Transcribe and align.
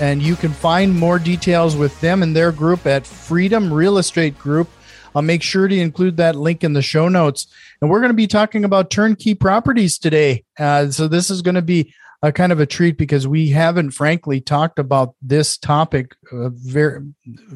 and 0.00 0.22
you 0.22 0.36
can 0.36 0.52
find 0.52 0.94
more 0.94 1.18
details 1.18 1.76
with 1.76 1.98
them 2.00 2.22
and 2.22 2.34
their 2.34 2.52
group 2.52 2.86
at 2.86 3.06
Freedom 3.06 3.72
Real 3.72 3.98
Estate 3.98 4.38
Group. 4.38 4.68
I'll 5.14 5.22
make 5.22 5.42
sure 5.42 5.66
to 5.66 5.78
include 5.78 6.18
that 6.18 6.36
link 6.36 6.62
in 6.62 6.74
the 6.74 6.82
show 6.82 7.08
notes. 7.08 7.46
And 7.80 7.90
we're 7.90 8.00
going 8.00 8.10
to 8.10 8.14
be 8.14 8.26
talking 8.26 8.64
about 8.64 8.90
turnkey 8.90 9.34
properties 9.34 9.98
today. 9.98 10.44
Uh, 10.58 10.90
so 10.90 11.08
this 11.08 11.30
is 11.30 11.40
going 11.40 11.54
to 11.54 11.62
be 11.62 11.94
a 12.22 12.32
kind 12.32 12.52
of 12.52 12.60
a 12.60 12.66
treat 12.66 12.98
because 12.98 13.26
we 13.26 13.48
haven't, 13.48 13.92
frankly, 13.92 14.40
talked 14.40 14.78
about 14.78 15.14
this 15.22 15.56
topic 15.56 16.14
uh, 16.32 16.50
very, 16.50 17.00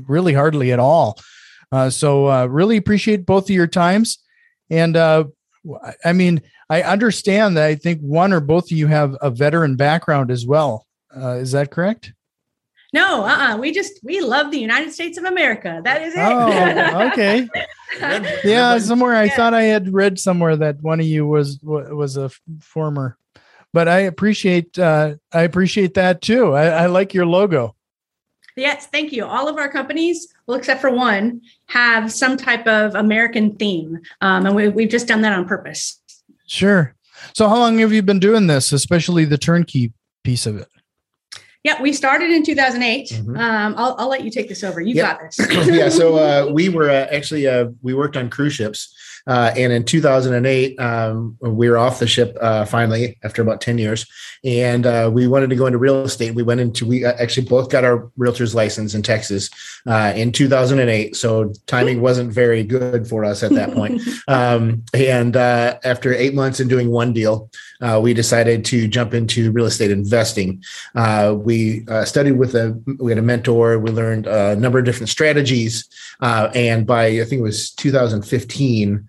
really 0.09 0.32
hardly 0.32 0.73
at 0.73 0.79
all. 0.79 1.18
Uh, 1.70 1.91
so 1.91 2.30
uh, 2.30 2.46
really 2.46 2.77
appreciate 2.77 3.27
both 3.27 3.45
of 3.45 3.51
your 3.51 3.66
times. 3.66 4.18
And 4.70 4.96
uh, 4.96 5.24
I 6.04 6.12
mean, 6.12 6.43
I 6.70 6.82
understand 6.82 7.57
that 7.57 7.66
I 7.66 7.74
think 7.74 8.01
one 8.01 8.32
or 8.32 8.41
both 8.41 8.66
of 8.66 8.73
you 8.73 8.87
have 8.87 9.16
a 9.20 9.30
veteran 9.30 9.77
background 9.77 10.30
as 10.30 10.46
well. 10.46 10.87
Uh, 11.15 11.34
is 11.34 11.52
that 11.52 11.70
correct? 11.70 12.12
No, 12.93 13.25
uh-uh. 13.25 13.57
we 13.59 13.73
just 13.73 14.01
we 14.03 14.21
love 14.21 14.51
the 14.51 14.59
United 14.59 14.93
States 14.93 15.17
of 15.17 15.25
America. 15.25 15.80
That 15.85 16.03
is 16.03 16.15
it. 16.15 16.21
Oh, 16.21 17.09
okay. 17.09 17.49
yeah, 18.45 18.79
somewhere 18.79 19.15
I 19.15 19.24
yeah. 19.24 19.37
thought 19.37 19.55
I 19.55 19.63
had 19.63 19.93
read 19.93 20.19
somewhere 20.19 20.57
that 20.57 20.80
one 20.82 21.01
of 21.01 21.07
you 21.07 21.27
was 21.27 21.60
was 21.63 22.16
a 22.16 22.30
former, 22.60 23.16
but 23.73 23.87
I 23.87 24.01
appreciate 24.01 24.79
uh, 24.79 25.16
I 25.32 25.43
appreciate 25.43 25.95
that 25.95 26.21
too. 26.21 26.55
I, 26.55 26.66
I 26.66 26.87
like 26.87 27.15
your 27.15 27.27
logo. 27.27 27.77
Yes, 28.57 28.87
thank 28.88 29.13
you. 29.13 29.25
All 29.25 29.49
of 29.49 29.57
our 29.57 29.71
companies, 29.71 30.29
well, 30.47 30.59
except 30.59 30.80
for 30.80 30.91
one, 30.91 31.41
have 31.66 32.13
some 32.13 32.37
type 32.37 32.66
of 32.66 32.95
American 32.95 33.54
theme, 33.57 34.01
um, 34.21 34.47
and 34.47 34.54
we, 34.54 34.69
we've 34.69 34.91
just 34.91 35.07
done 35.07 35.23
that 35.23 35.32
on 35.32 35.47
purpose. 35.47 36.01
Sure. 36.47 36.95
So, 37.35 37.49
how 37.49 37.59
long 37.59 37.79
have 37.79 37.93
you 37.93 38.02
been 38.02 38.19
doing 38.19 38.49
this, 38.49 38.73
especially 38.73 39.25
the 39.25 39.38
turnkey 39.38 39.93
piece 40.25 40.47
of 40.47 40.57
it? 40.57 40.69
Yeah, 41.63 41.80
we 41.83 41.93
started 41.93 42.30
in 42.30 42.43
2008. 42.43 43.09
Mm-hmm. 43.09 43.37
Um, 43.37 43.75
I'll, 43.77 43.95
I'll 43.99 44.09
let 44.09 44.25
you 44.25 44.30
take 44.30 44.49
this 44.49 44.65
over. 44.65 44.80
You 44.80 44.95
yep. 44.95 45.21
got 45.21 45.21
this. 45.21 45.66
yeah, 45.69 45.91
so 45.91 46.16
uh, 46.16 46.47
we 46.53 46.71
were 46.71 46.89
uh, 46.89 47.07
actually 47.11 47.47
uh, 47.47 47.66
we 47.83 47.93
worked 47.93 48.16
on 48.16 48.30
cruise 48.30 48.55
ships, 48.55 48.95
uh, 49.26 49.52
and 49.57 49.73
in 49.73 49.85
2008 49.85 50.80
um, 50.80 51.37
we 51.40 51.68
were 51.68 51.79
off 51.79 52.01
the 52.01 52.07
ship 52.07 52.37
uh, 52.40 52.65
finally 52.65 53.18
after 53.23 53.43
about 53.43 53.60
10 53.60 53.79
years, 53.79 54.07
and 54.43 54.87
uh, 54.87 55.10
we 55.13 55.29
wanted 55.29 55.51
to 55.51 55.57
go 55.57 55.66
into 55.66 55.79
real 55.79 56.02
estate. 56.02 56.35
We 56.35 56.43
went 56.43 56.60
into 56.60 56.87
we 56.87 57.04
actually 57.04 57.46
both 57.46 57.71
got 57.71 57.85
our 57.85 58.10
realtor's 58.16 58.54
license 58.54 58.95
in 58.95 59.02
Texas 59.02 59.51
in 59.87 60.32
2008. 60.32 61.15
So 61.15 61.52
timing 61.66 62.01
wasn't 62.01 62.32
very 62.32 62.65
good 62.65 63.07
for 63.07 63.24
us 63.24 63.43
at 63.43 63.52
that 63.52 63.73
point. 63.73 64.03
um, 64.28 64.82
and 64.94 65.37
after 65.37 66.12
eight 66.15 66.34
months 66.34 66.60
in 66.60 66.69
doing 66.69 66.91
one 66.91 67.12
deal, 67.12 67.50
we 68.00 68.15
decided 68.15 68.65
to 68.66 68.88
jump 68.88 69.15
into 69.15 69.53
real 69.53 69.66
estate 69.66 69.91
investing. 69.91 70.62
we 71.44 71.60
we 71.60 71.84
uh, 71.88 72.04
studied 72.04 72.32
with 72.32 72.54
a 72.54 72.81
we 72.98 73.10
had 73.10 73.19
a 73.19 73.22
mentor. 73.22 73.78
We 73.78 73.91
learned 73.91 74.26
a 74.26 74.56
number 74.56 74.78
of 74.78 74.84
different 74.84 75.09
strategies, 75.09 75.88
uh, 76.21 76.50
and 76.54 76.87
by 76.87 77.06
I 77.06 77.25
think 77.25 77.41
it 77.41 77.43
was 77.43 77.71
2015, 77.72 79.09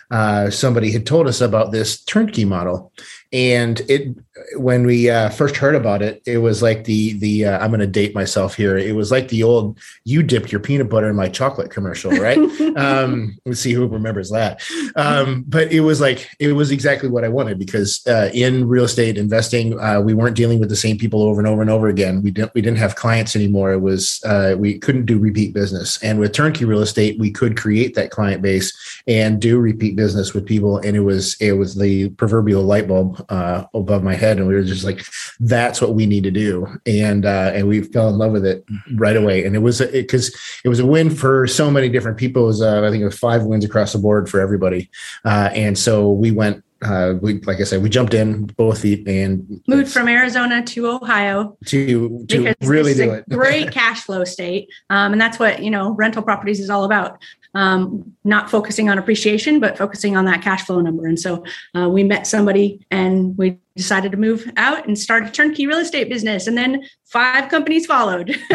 uh, 0.11 0.49
somebody 0.49 0.91
had 0.91 1.05
told 1.05 1.27
us 1.27 1.39
about 1.39 1.71
this 1.71 2.03
turnkey 2.03 2.45
model, 2.45 2.91
and 3.31 3.79
it 3.89 4.13
when 4.55 4.85
we 4.85 5.09
uh, 5.09 5.29
first 5.29 5.55
heard 5.55 5.75
about 5.75 6.01
it, 6.01 6.21
it 6.25 6.39
was 6.39 6.61
like 6.61 6.83
the 6.83 7.13
the 7.13 7.45
uh, 7.45 7.59
I'm 7.59 7.69
going 7.69 7.79
to 7.79 7.87
date 7.87 8.13
myself 8.13 8.55
here. 8.55 8.77
It 8.77 8.95
was 8.95 9.11
like 9.11 9.29
the 9.29 9.43
old 9.43 9.79
"you 10.03 10.23
dipped 10.23 10.51
your 10.51 10.59
peanut 10.59 10.89
butter 10.89 11.09
in 11.09 11.15
my 11.15 11.29
chocolate" 11.29 11.71
commercial, 11.71 12.11
right? 12.11 12.37
um, 12.77 13.37
let's 13.45 13.61
see 13.61 13.73
who 13.73 13.87
remembers 13.87 14.29
that. 14.31 14.61
Um, 14.95 15.45
but 15.47 15.71
it 15.71 15.81
was 15.81 16.01
like 16.01 16.29
it 16.39 16.53
was 16.53 16.71
exactly 16.71 17.09
what 17.09 17.23
I 17.23 17.29
wanted 17.29 17.57
because 17.57 18.05
uh, 18.07 18.29
in 18.33 18.67
real 18.67 18.83
estate 18.83 19.17
investing, 19.17 19.79
uh, 19.79 20.01
we 20.01 20.13
weren't 20.13 20.35
dealing 20.35 20.59
with 20.59 20.69
the 20.69 20.75
same 20.75 20.97
people 20.97 21.21
over 21.23 21.39
and 21.39 21.47
over 21.47 21.61
and 21.61 21.69
over 21.69 21.87
again. 21.87 22.21
We 22.21 22.31
didn't 22.31 22.53
we 22.53 22.61
didn't 22.61 22.79
have 22.79 22.95
clients 22.95 23.35
anymore. 23.35 23.71
It 23.71 23.79
was 23.79 24.21
uh, 24.25 24.55
we 24.57 24.77
couldn't 24.77 25.05
do 25.05 25.17
repeat 25.17 25.53
business, 25.53 26.01
and 26.03 26.19
with 26.19 26.33
turnkey 26.33 26.65
real 26.65 26.81
estate, 26.81 27.19
we 27.19 27.31
could 27.31 27.57
create 27.57 27.95
that 27.95 28.11
client 28.11 28.41
base 28.41 28.73
and 29.07 29.41
do 29.41 29.59
repeat 29.59 29.95
business 30.01 30.33
with 30.33 30.45
people. 30.45 30.77
And 30.77 30.95
it 30.95 31.05
was 31.11 31.35
it 31.39 31.53
was 31.53 31.75
the 31.75 32.09
proverbial 32.21 32.63
light 32.63 32.87
bulb 32.87 33.23
uh, 33.29 33.65
above 33.73 34.03
my 34.03 34.15
head 34.15 34.37
and 34.37 34.47
we 34.47 34.53
were 34.53 34.63
just 34.63 34.83
like 34.83 35.05
that's 35.39 35.81
what 35.81 35.93
we 35.93 36.05
need 36.05 36.23
to 36.23 36.31
do 36.31 36.67
and 36.85 37.25
uh, 37.25 37.51
and 37.53 37.67
we 37.67 37.81
fell 37.81 38.09
in 38.09 38.17
love 38.17 38.31
with 38.31 38.45
it 38.45 38.65
right 38.95 39.15
away 39.15 39.45
and 39.45 39.55
it 39.55 39.59
was 39.59 39.81
because 39.81 40.29
it, 40.29 40.35
it, 40.65 40.69
was 40.69 40.79
a 40.79 40.85
win 40.85 41.09
for 41.09 41.47
so 41.47 41.71
many 41.71 41.89
different 41.89 42.17
people 42.17 42.43
it 42.43 42.47
was 42.47 42.61
uh, 42.61 42.85
i 42.85 42.89
think 42.89 43.01
it 43.01 43.05
was 43.05 43.17
five 43.17 43.43
wins 43.43 43.65
across 43.65 43.93
the 43.93 43.99
board 43.99 44.29
for 44.29 44.39
everybody 44.39 44.89
uh, 45.25 45.49
and 45.53 45.77
so 45.77 46.11
we 46.11 46.31
went 46.31 46.63
uh, 46.83 47.13
we 47.21 47.39
like 47.41 47.59
I 47.59 47.63
said, 47.63 47.83
we 47.83 47.89
jumped 47.89 48.15
in 48.15 48.45
both 48.45 48.81
feet 48.81 49.07
and 49.07 49.61
moved 49.67 49.91
from 49.91 50.07
Arizona 50.07 50.63
to 50.63 50.87
Ohio 50.87 51.55
to 51.65 52.25
to 52.27 52.55
really 52.61 52.95
do 52.95 53.11
it. 53.11 53.29
great 53.29 53.71
cash 53.71 54.01
flow 54.01 54.23
state, 54.23 54.67
um, 54.89 55.11
and 55.11 55.21
that's 55.21 55.37
what 55.37 55.61
you 55.61 55.69
know 55.69 55.91
rental 55.91 56.23
properties 56.23 56.59
is 56.59 56.71
all 56.71 56.83
about. 56.83 57.21
Um, 57.53 58.15
not 58.23 58.49
focusing 58.49 58.89
on 58.89 58.97
appreciation, 58.97 59.59
but 59.59 59.77
focusing 59.77 60.15
on 60.15 60.23
that 60.23 60.41
cash 60.41 60.65
flow 60.65 60.79
number. 60.79 61.05
And 61.05 61.19
so 61.19 61.43
uh, 61.75 61.89
we 61.89 62.01
met 62.01 62.25
somebody, 62.25 62.85
and 62.89 63.37
we 63.37 63.57
decided 63.75 64.11
to 64.13 64.17
move 64.17 64.49
out 64.55 64.87
and 64.87 64.97
start 64.97 65.25
a 65.25 65.31
turnkey 65.31 65.67
real 65.67 65.79
estate 65.79 66.07
business, 66.07 66.47
and 66.47 66.57
then 66.57 66.83
five 67.05 67.49
companies 67.49 67.85
followed. 67.85 68.39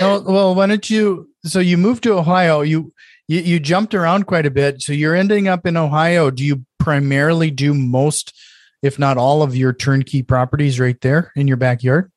well, 0.00 0.22
well, 0.24 0.54
why 0.54 0.66
don't 0.66 0.88
you? 0.88 1.28
So 1.44 1.58
you 1.58 1.76
moved 1.76 2.04
to 2.04 2.12
Ohio. 2.12 2.60
You 2.60 2.92
you, 3.28 3.40
you 3.40 3.60
jumped 3.60 3.94
around 3.94 4.26
quite 4.26 4.46
a 4.46 4.50
bit. 4.50 4.82
So 4.82 4.92
you're 4.92 5.14
ending 5.14 5.48
up 5.48 5.66
in 5.66 5.76
Ohio. 5.76 6.30
Do 6.30 6.44
you 6.44 6.64
primarily 6.78 7.50
do 7.50 7.74
most, 7.74 8.34
if 8.82 8.98
not 8.98 9.16
all, 9.16 9.42
of 9.42 9.56
your 9.56 9.72
turnkey 9.72 10.22
properties 10.22 10.78
right 10.78 11.00
there 11.00 11.32
in 11.36 11.48
your 11.48 11.56
backyard? 11.56 12.10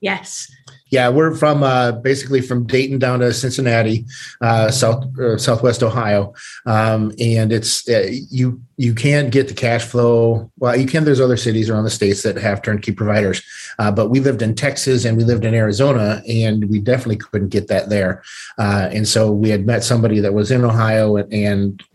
Yes. 0.00 0.50
Yeah, 0.90 1.08
we're 1.08 1.34
from 1.36 1.62
uh, 1.62 1.92
basically 1.92 2.40
from 2.40 2.66
Dayton 2.66 2.98
down 2.98 3.20
to 3.20 3.32
Cincinnati, 3.32 4.04
uh, 4.40 4.72
south 4.72 5.16
uh, 5.18 5.38
southwest 5.38 5.84
Ohio, 5.84 6.34
um, 6.66 7.12
and 7.20 7.52
it's 7.52 7.88
uh, 7.88 8.10
you 8.28 8.60
you 8.76 8.92
can't 8.94 9.30
get 9.30 9.46
the 9.46 9.54
cash 9.54 9.84
flow. 9.84 10.50
Well, 10.58 10.76
you 10.76 10.86
can. 10.86 11.04
There's 11.04 11.20
other 11.20 11.36
cities 11.36 11.70
around 11.70 11.84
the 11.84 11.90
states 11.90 12.24
that 12.24 12.36
have 12.36 12.62
turnkey 12.62 12.90
providers, 12.90 13.40
uh, 13.78 13.92
but 13.92 14.08
we 14.08 14.18
lived 14.18 14.42
in 14.42 14.56
Texas 14.56 15.04
and 15.04 15.16
we 15.16 15.22
lived 15.22 15.44
in 15.44 15.54
Arizona, 15.54 16.22
and 16.28 16.68
we 16.68 16.80
definitely 16.80 17.18
couldn't 17.18 17.50
get 17.50 17.68
that 17.68 17.88
there. 17.88 18.24
Uh, 18.58 18.88
and 18.92 19.06
so 19.06 19.30
we 19.30 19.48
had 19.48 19.66
met 19.66 19.84
somebody 19.84 20.18
that 20.18 20.34
was 20.34 20.50
in 20.50 20.64
Ohio 20.64 21.16
and, 21.16 21.32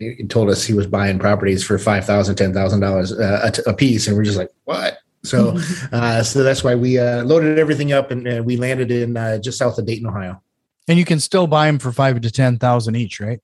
and 0.00 0.30
told 0.30 0.48
us 0.48 0.64
he 0.64 0.72
was 0.72 0.86
buying 0.86 1.18
properties 1.18 1.62
for 1.62 1.76
five 1.76 2.06
thousand, 2.06 2.36
ten 2.36 2.54
thousand 2.54 2.80
dollars 2.80 3.12
a 3.12 3.74
piece, 3.74 4.06
and 4.06 4.16
we're 4.16 4.24
just 4.24 4.38
like, 4.38 4.50
what? 4.64 5.00
So, 5.26 5.58
uh, 5.92 6.22
so 6.22 6.42
that's 6.42 6.62
why 6.64 6.74
we 6.74 6.98
uh, 6.98 7.24
loaded 7.24 7.58
everything 7.58 7.92
up 7.92 8.10
and 8.10 8.26
uh, 8.26 8.42
we 8.42 8.56
landed 8.56 8.90
in 8.90 9.16
uh, 9.16 9.38
just 9.38 9.58
south 9.58 9.78
of 9.78 9.86
Dayton, 9.86 10.06
Ohio. 10.06 10.42
And 10.88 10.98
you 10.98 11.04
can 11.04 11.20
still 11.20 11.46
buy 11.46 11.66
them 11.66 11.78
for 11.78 11.92
five 11.92 12.20
to 12.20 12.30
ten 12.30 12.58
thousand 12.58 12.96
each, 12.96 13.20
right? 13.20 13.40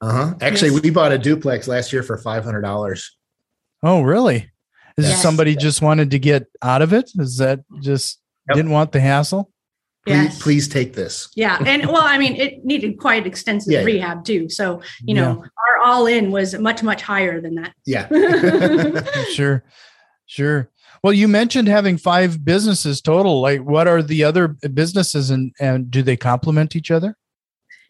Uh 0.00 0.12
huh. 0.12 0.34
Actually, 0.40 0.72
yes. 0.72 0.82
we 0.82 0.90
bought 0.90 1.12
a 1.12 1.18
duplex 1.18 1.66
last 1.68 1.92
year 1.92 2.02
for 2.02 2.18
five 2.18 2.44
hundred 2.44 2.62
dollars. 2.62 3.16
Oh, 3.82 4.02
really? 4.02 4.50
Is 4.96 5.08
yes. 5.08 5.22
somebody 5.22 5.56
just 5.56 5.80
wanted 5.80 6.10
to 6.10 6.18
get 6.18 6.46
out 6.60 6.82
of 6.82 6.92
it? 6.92 7.10
Is 7.18 7.38
that 7.38 7.60
just 7.80 8.20
yep. 8.48 8.56
didn't 8.56 8.72
want 8.72 8.92
the 8.92 9.00
hassle? 9.00 9.50
Please, 10.06 10.14
yes. 10.14 10.42
please 10.42 10.68
take 10.68 10.94
this. 10.94 11.30
Yeah. 11.36 11.62
And 11.64 11.86
well, 11.86 12.02
I 12.02 12.18
mean, 12.18 12.34
it 12.34 12.64
needed 12.64 12.98
quite 12.98 13.24
extensive 13.24 13.72
yeah. 13.72 13.82
rehab 13.82 14.24
too. 14.24 14.48
So, 14.48 14.82
you 15.04 15.14
know, 15.14 15.42
yeah. 15.42 15.48
our 15.78 15.86
all 15.86 16.06
in 16.06 16.32
was 16.32 16.58
much, 16.58 16.82
much 16.82 17.02
higher 17.02 17.40
than 17.40 17.54
that. 17.54 17.72
Yeah. 17.86 18.08
sure. 19.32 19.64
Sure. 20.26 20.68
Well, 21.02 21.12
you 21.12 21.26
mentioned 21.26 21.66
having 21.66 21.98
five 21.98 22.44
businesses 22.44 23.00
total. 23.00 23.40
Like, 23.40 23.60
what 23.60 23.88
are 23.88 24.02
the 24.02 24.22
other 24.22 24.48
businesses, 24.48 25.30
and 25.30 25.52
and 25.58 25.90
do 25.90 26.02
they 26.02 26.16
complement 26.16 26.76
each 26.76 26.90
other? 26.90 27.16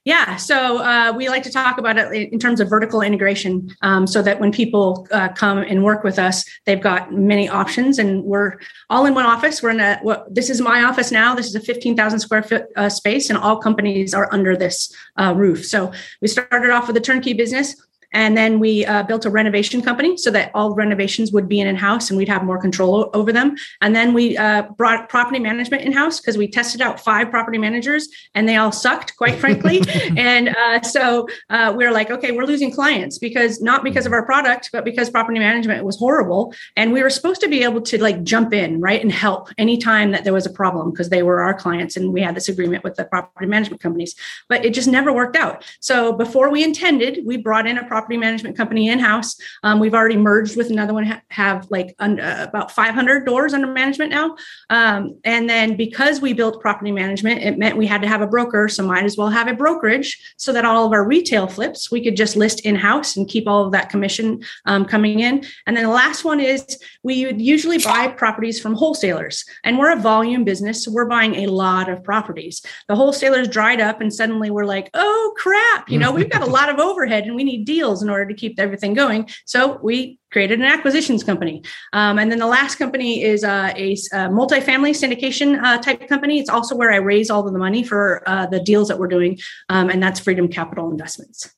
Yeah, 0.04 0.34
so 0.34 0.78
uh, 0.78 1.12
we 1.16 1.28
like 1.28 1.44
to 1.44 1.50
talk 1.50 1.78
about 1.78 1.96
it 1.96 2.32
in 2.32 2.38
terms 2.40 2.58
of 2.58 2.68
vertical 2.68 3.02
integration, 3.02 3.68
um, 3.82 4.04
so 4.04 4.20
that 4.22 4.40
when 4.40 4.50
people 4.50 5.06
uh, 5.12 5.28
come 5.28 5.58
and 5.58 5.84
work 5.84 6.02
with 6.02 6.18
us, 6.18 6.44
they've 6.66 6.80
got 6.80 7.12
many 7.12 7.48
options, 7.48 8.00
and 8.00 8.24
we're 8.24 8.58
all 8.90 9.06
in 9.06 9.14
one 9.14 9.26
office. 9.26 9.62
We're 9.62 9.70
in 9.70 9.80
a 9.80 10.00
this 10.30 10.50
is 10.50 10.60
my 10.60 10.82
office 10.82 11.12
now. 11.12 11.34
This 11.34 11.46
is 11.46 11.54
a 11.54 11.60
fifteen 11.60 11.94
thousand 11.94 12.20
square 12.20 12.42
foot 12.42 12.64
uh, 12.76 12.88
space, 12.88 13.28
and 13.28 13.38
all 13.38 13.58
companies 13.58 14.14
are 14.14 14.28
under 14.32 14.56
this 14.56 14.92
uh, 15.18 15.34
roof. 15.36 15.64
So 15.66 15.92
we 16.20 16.28
started 16.28 16.70
off 16.70 16.88
with 16.88 16.96
a 16.96 17.00
turnkey 17.00 17.34
business 17.34 17.76
And 18.12 18.36
then 18.36 18.58
we 18.60 18.84
uh, 18.86 19.02
built 19.02 19.24
a 19.24 19.30
renovation 19.30 19.82
company 19.82 20.16
so 20.16 20.30
that 20.30 20.50
all 20.54 20.74
renovations 20.74 21.32
would 21.32 21.48
be 21.48 21.60
in 21.60 21.72
house 21.76 22.10
and 22.10 22.16
we'd 22.16 22.28
have 22.28 22.44
more 22.44 22.60
control 22.60 23.10
over 23.14 23.32
them. 23.32 23.56
And 23.80 23.96
then 23.96 24.12
we 24.12 24.36
uh, 24.36 24.62
brought 24.76 25.08
property 25.08 25.38
management 25.38 25.82
in 25.82 25.92
house 25.92 26.20
because 26.20 26.36
we 26.36 26.48
tested 26.48 26.80
out 26.80 27.00
five 27.00 27.30
property 27.30 27.58
managers 27.58 28.08
and 28.34 28.48
they 28.48 28.56
all 28.56 28.72
sucked, 28.72 29.16
quite 29.16 29.38
frankly. 29.38 29.82
and 30.16 30.50
uh, 30.50 30.82
so 30.82 31.26
uh, 31.50 31.72
we 31.76 31.84
were 31.84 31.92
like, 31.92 32.10
okay, 32.10 32.32
we're 32.32 32.44
losing 32.44 32.70
clients 32.70 33.18
because 33.18 33.60
not 33.60 33.82
because 33.82 34.06
of 34.06 34.12
our 34.12 34.24
product, 34.24 34.70
but 34.72 34.84
because 34.84 35.10
property 35.10 35.38
management 35.38 35.84
was 35.84 35.98
horrible. 35.98 36.54
And 36.76 36.92
we 36.92 37.02
were 37.02 37.10
supposed 37.10 37.40
to 37.40 37.48
be 37.48 37.62
able 37.62 37.80
to 37.82 38.02
like 38.02 38.22
jump 38.22 38.52
in, 38.52 38.80
right, 38.80 39.00
and 39.00 39.10
help 39.12 39.48
anytime 39.58 40.10
that 40.12 40.24
there 40.24 40.32
was 40.32 40.46
a 40.46 40.50
problem 40.50 40.90
because 40.90 41.08
they 41.08 41.22
were 41.22 41.40
our 41.40 41.54
clients 41.54 41.96
and 41.96 42.12
we 42.12 42.20
had 42.20 42.34
this 42.34 42.48
agreement 42.48 42.84
with 42.84 42.96
the 42.96 43.04
property 43.04 43.46
management 43.46 43.82
companies. 43.82 44.14
But 44.48 44.64
it 44.64 44.74
just 44.74 44.88
never 44.88 45.12
worked 45.12 45.36
out. 45.36 45.64
So 45.80 46.12
before 46.12 46.50
we 46.50 46.62
intended, 46.62 47.20
we 47.24 47.36
brought 47.36 47.66
in 47.66 47.78
a 47.78 47.86
property 47.86 48.01
management 48.08 48.56
company 48.56 48.88
in 48.88 48.98
house. 48.98 49.36
Um, 49.62 49.78
we've 49.78 49.94
already 49.94 50.16
merged 50.16 50.56
with 50.56 50.70
another 50.70 50.94
one, 50.94 51.04
ha- 51.04 51.22
have 51.28 51.66
like 51.70 51.94
un- 51.98 52.20
uh, 52.20 52.46
about 52.48 52.70
500 52.70 53.24
doors 53.24 53.54
under 53.54 53.66
management 53.66 54.10
now. 54.10 54.36
Um, 54.70 55.18
and 55.24 55.48
then 55.48 55.76
because 55.76 56.20
we 56.20 56.32
built 56.32 56.60
property 56.60 56.92
management, 56.92 57.42
it 57.42 57.58
meant 57.58 57.76
we 57.76 57.86
had 57.86 58.02
to 58.02 58.08
have 58.08 58.20
a 58.20 58.26
broker. 58.26 58.68
So 58.68 58.84
might 58.84 59.04
as 59.04 59.16
well 59.16 59.30
have 59.30 59.48
a 59.48 59.54
brokerage 59.54 60.34
so 60.36 60.52
that 60.52 60.64
all 60.64 60.86
of 60.86 60.92
our 60.92 61.06
retail 61.06 61.46
flips 61.46 61.90
we 61.90 62.02
could 62.02 62.16
just 62.16 62.36
list 62.36 62.60
in 62.60 62.74
house 62.74 63.16
and 63.16 63.28
keep 63.28 63.46
all 63.46 63.64
of 63.64 63.72
that 63.72 63.88
commission 63.88 64.42
um, 64.66 64.84
coming 64.84 65.20
in. 65.20 65.44
And 65.66 65.76
then 65.76 65.84
the 65.84 65.90
last 65.90 66.24
one 66.24 66.40
is 66.40 66.78
we 67.02 67.26
would 67.26 67.40
usually 67.40 67.78
buy 67.78 68.08
properties 68.08 68.60
from 68.60 68.74
wholesalers, 68.74 69.44
and 69.64 69.78
we're 69.78 69.92
a 69.92 70.00
volume 70.00 70.44
business, 70.44 70.84
so 70.84 70.92
we're 70.92 71.06
buying 71.06 71.34
a 71.36 71.46
lot 71.46 71.88
of 71.88 72.02
properties. 72.02 72.62
The 72.88 72.96
wholesalers 72.96 73.48
dried 73.48 73.80
up, 73.80 74.00
and 74.00 74.12
suddenly 74.12 74.50
we're 74.50 74.64
like, 74.64 74.90
oh 74.94 75.34
crap, 75.36 75.88
you 75.88 75.98
know, 75.98 76.12
we've 76.12 76.30
got 76.30 76.42
a 76.42 76.46
lot 76.46 76.68
of 76.68 76.78
overhead 76.78 77.24
and 77.24 77.34
we 77.34 77.44
need 77.44 77.64
deals 77.64 77.91
in 78.00 78.08
order 78.08 78.26
to 78.26 78.34
keep 78.34 78.58
everything 78.58 78.94
going. 78.94 79.28
So 79.44 79.78
we 79.82 80.18
created 80.30 80.60
an 80.60 80.64
acquisitions 80.64 81.22
company. 81.24 81.62
Um, 81.92 82.18
and 82.18 82.30
then 82.30 82.38
the 82.38 82.46
last 82.46 82.76
company 82.76 83.22
is 83.22 83.44
uh, 83.44 83.72
a, 83.76 83.92
a 83.92 84.30
multifamily 84.30 84.92
syndication 84.92 85.62
uh, 85.62 85.78
type 85.78 86.08
company. 86.08 86.38
It's 86.38 86.48
also 86.48 86.76
where 86.76 86.92
I 86.92 86.96
raise 86.96 87.28
all 87.28 87.46
of 87.46 87.52
the 87.52 87.58
money 87.58 87.82
for 87.82 88.22
uh, 88.26 88.46
the 88.46 88.60
deals 88.60 88.88
that 88.88 88.98
we're 88.98 89.08
doing, 89.08 89.38
um, 89.68 89.90
and 89.90 90.02
that's 90.02 90.20
Freedom 90.20 90.48
Capital 90.48 90.90
Investments. 90.90 91.52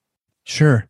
Sure. 0.44 0.88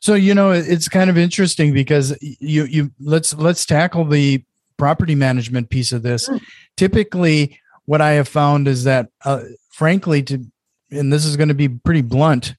So 0.00 0.14
you 0.14 0.34
know 0.34 0.50
it's 0.52 0.88
kind 0.88 1.10
of 1.10 1.18
interesting 1.18 1.74
because 1.74 2.16
you 2.20 2.64
you 2.64 2.90
let's 3.00 3.34
let's 3.34 3.66
tackle 3.66 4.06
the 4.06 4.42
property 4.78 5.14
management 5.14 5.68
piece 5.68 5.92
of 5.92 6.02
this. 6.02 6.26
Mm. 6.26 6.40
Typically, 6.78 7.60
what 7.84 8.00
I 8.00 8.12
have 8.12 8.28
found 8.28 8.66
is 8.66 8.84
that, 8.84 9.10
uh, 9.24 9.42
frankly, 9.72 10.22
to 10.24 10.44
and 10.90 11.12
this 11.12 11.24
is 11.24 11.36
going 11.36 11.48
to 11.48 11.54
be 11.54 11.68
pretty 11.68 12.02
blunt, 12.02 12.54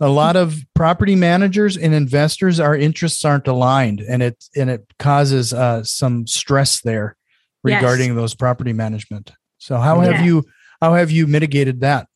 a 0.00 0.08
lot 0.08 0.36
of 0.36 0.58
property 0.74 1.14
managers 1.14 1.76
and 1.76 1.94
investors 1.94 2.60
our 2.60 2.76
interests 2.76 3.24
aren't 3.24 3.48
aligned 3.48 4.00
and 4.00 4.22
it 4.22 4.44
and 4.54 4.68
it 4.68 4.86
causes 4.98 5.52
uh, 5.52 5.82
some 5.82 6.26
stress 6.26 6.80
there 6.82 7.16
regarding 7.62 8.08
yes. 8.08 8.16
those 8.16 8.34
property 8.34 8.72
management. 8.72 9.32
So 9.58 9.78
how 9.78 10.00
have 10.00 10.24
you 10.24 10.44
how 10.80 10.94
have 10.94 11.10
you 11.10 11.26
mitigated 11.26 11.80
that 11.80 12.08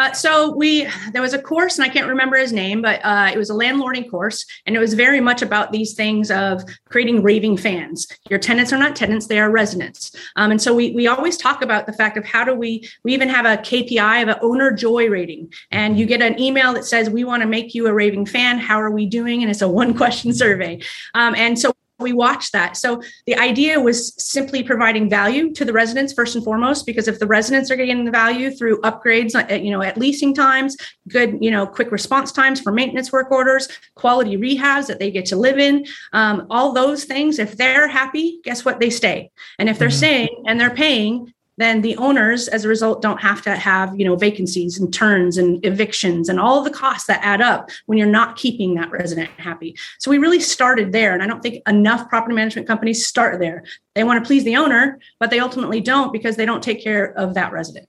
uh, 0.00 0.12
so 0.12 0.54
we 0.56 0.88
there 1.12 1.20
was 1.20 1.34
a 1.34 1.42
course, 1.42 1.78
and 1.78 1.84
I 1.84 1.92
can't 1.92 2.08
remember 2.08 2.38
his 2.38 2.54
name, 2.54 2.80
but 2.80 3.04
uh, 3.04 3.30
it 3.30 3.36
was 3.36 3.50
a 3.50 3.52
landlording 3.52 4.10
course, 4.10 4.46
and 4.64 4.74
it 4.74 4.78
was 4.78 4.94
very 4.94 5.20
much 5.20 5.42
about 5.42 5.72
these 5.72 5.92
things 5.92 6.30
of 6.30 6.62
creating 6.88 7.22
raving 7.22 7.58
fans. 7.58 8.08
Your 8.30 8.38
tenants 8.38 8.72
are 8.72 8.78
not 8.78 8.96
tenants; 8.96 9.26
they 9.26 9.38
are 9.38 9.50
residents. 9.50 10.16
Um, 10.36 10.52
and 10.52 10.62
so 10.62 10.74
we 10.74 10.92
we 10.92 11.06
always 11.06 11.36
talk 11.36 11.60
about 11.60 11.84
the 11.84 11.92
fact 11.92 12.16
of 12.16 12.24
how 12.24 12.44
do 12.44 12.54
we 12.54 12.88
we 13.04 13.12
even 13.12 13.28
have 13.28 13.44
a 13.44 13.60
KPI 13.60 14.22
of 14.22 14.28
an 14.28 14.36
owner 14.40 14.72
joy 14.72 15.06
rating, 15.10 15.52
and 15.70 15.98
you 15.98 16.06
get 16.06 16.22
an 16.22 16.40
email 16.40 16.72
that 16.72 16.86
says 16.86 17.10
we 17.10 17.24
want 17.24 17.42
to 17.42 17.48
make 17.48 17.74
you 17.74 17.86
a 17.86 17.92
raving 17.92 18.24
fan. 18.24 18.58
How 18.58 18.80
are 18.80 18.90
we 18.90 19.04
doing? 19.04 19.42
And 19.42 19.50
it's 19.50 19.60
a 19.60 19.68
one 19.68 19.92
question 20.00 20.32
survey. 20.32 20.80
Um, 21.12 21.34
and 21.34 21.58
so 21.58 21.74
we 22.00 22.12
watched 22.12 22.52
that. 22.52 22.76
So 22.76 23.02
the 23.26 23.36
idea 23.36 23.80
was 23.80 24.14
simply 24.22 24.62
providing 24.62 25.08
value 25.08 25.52
to 25.54 25.64
the 25.64 25.72
residents 25.72 26.12
first 26.12 26.34
and 26.34 26.44
foremost, 26.44 26.86
because 26.86 27.08
if 27.08 27.18
the 27.18 27.26
residents 27.26 27.70
are 27.70 27.76
getting 27.76 28.04
the 28.04 28.10
value 28.10 28.50
through 28.50 28.80
upgrades, 28.82 29.34
uh, 29.34 29.54
you 29.54 29.70
know, 29.70 29.82
at 29.82 29.98
leasing 29.98 30.34
times, 30.34 30.76
good, 31.08 31.38
you 31.40 31.50
know, 31.50 31.66
quick 31.66 31.90
response 31.92 32.32
times 32.32 32.60
for 32.60 32.72
maintenance 32.72 33.12
work 33.12 33.30
orders, 33.30 33.68
quality 33.94 34.36
rehabs 34.36 34.86
that 34.86 34.98
they 34.98 35.10
get 35.10 35.26
to 35.26 35.36
live 35.36 35.58
in, 35.58 35.84
um, 36.12 36.46
all 36.50 36.72
those 36.72 37.04
things. 37.04 37.38
If 37.38 37.56
they're 37.56 37.88
happy, 37.88 38.40
guess 38.44 38.64
what? 38.64 38.80
They 38.80 38.90
stay. 38.90 39.30
And 39.58 39.68
if 39.68 39.78
they're 39.78 39.88
mm-hmm. 39.88 39.96
staying 39.96 40.44
and 40.46 40.60
they're 40.60 40.74
paying, 40.74 41.32
then 41.60 41.82
the 41.82 41.96
owners 41.96 42.48
as 42.48 42.64
a 42.64 42.68
result 42.68 43.02
don't 43.02 43.20
have 43.20 43.42
to 43.42 43.54
have 43.54 43.98
you 43.98 44.04
know 44.04 44.16
vacancies 44.16 44.78
and 44.78 44.92
turns 44.92 45.36
and 45.36 45.64
evictions 45.64 46.28
and 46.28 46.40
all 46.40 46.62
the 46.62 46.70
costs 46.70 47.06
that 47.06 47.20
add 47.22 47.40
up 47.40 47.70
when 47.86 47.98
you're 47.98 48.06
not 48.06 48.36
keeping 48.36 48.74
that 48.74 48.90
resident 48.90 49.30
happy. 49.36 49.76
So 49.98 50.10
we 50.10 50.18
really 50.18 50.40
started 50.40 50.92
there 50.92 51.12
and 51.12 51.22
i 51.22 51.26
don't 51.26 51.42
think 51.42 51.62
enough 51.68 52.08
property 52.08 52.34
management 52.34 52.66
companies 52.66 53.06
start 53.06 53.38
there. 53.40 53.64
They 53.94 54.04
want 54.04 54.22
to 54.22 54.26
please 54.26 54.44
the 54.44 54.56
owner 54.56 54.98
but 55.18 55.30
they 55.30 55.40
ultimately 55.40 55.80
don't 55.80 56.12
because 56.12 56.36
they 56.36 56.46
don't 56.46 56.62
take 56.62 56.82
care 56.82 57.12
of 57.18 57.34
that 57.34 57.52
resident. 57.52 57.88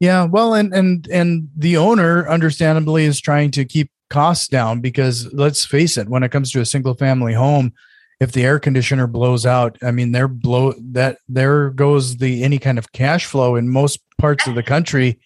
Yeah 0.00 0.24
well 0.24 0.54
and 0.54 0.72
and 0.72 1.06
and 1.08 1.48
the 1.56 1.76
owner 1.76 2.28
understandably 2.28 3.04
is 3.04 3.20
trying 3.20 3.50
to 3.52 3.64
keep 3.64 3.90
costs 4.10 4.48
down 4.48 4.80
because 4.80 5.32
let's 5.34 5.64
face 5.66 5.98
it 5.98 6.08
when 6.08 6.22
it 6.22 6.30
comes 6.30 6.50
to 6.52 6.60
a 6.60 6.66
single 6.66 6.94
family 6.94 7.34
home 7.34 7.72
if 8.20 8.32
the 8.32 8.44
air 8.44 8.58
conditioner 8.58 9.06
blows 9.06 9.46
out, 9.46 9.78
I 9.82 9.90
mean, 9.90 10.12
there 10.12 10.28
blow 10.28 10.74
that 10.78 11.18
there 11.28 11.70
goes 11.70 12.16
the 12.16 12.42
any 12.42 12.58
kind 12.58 12.78
of 12.78 12.92
cash 12.92 13.26
flow 13.26 13.56
in 13.56 13.68
most 13.68 14.00
parts 14.18 14.46
of 14.46 14.54
the 14.54 14.62
country 14.62 15.20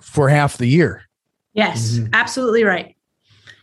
for 0.00 0.28
half 0.28 0.56
the 0.56 0.66
year. 0.66 1.02
Yes, 1.52 1.92
mm-hmm. 1.92 2.10
absolutely 2.12 2.64
right. 2.64 2.95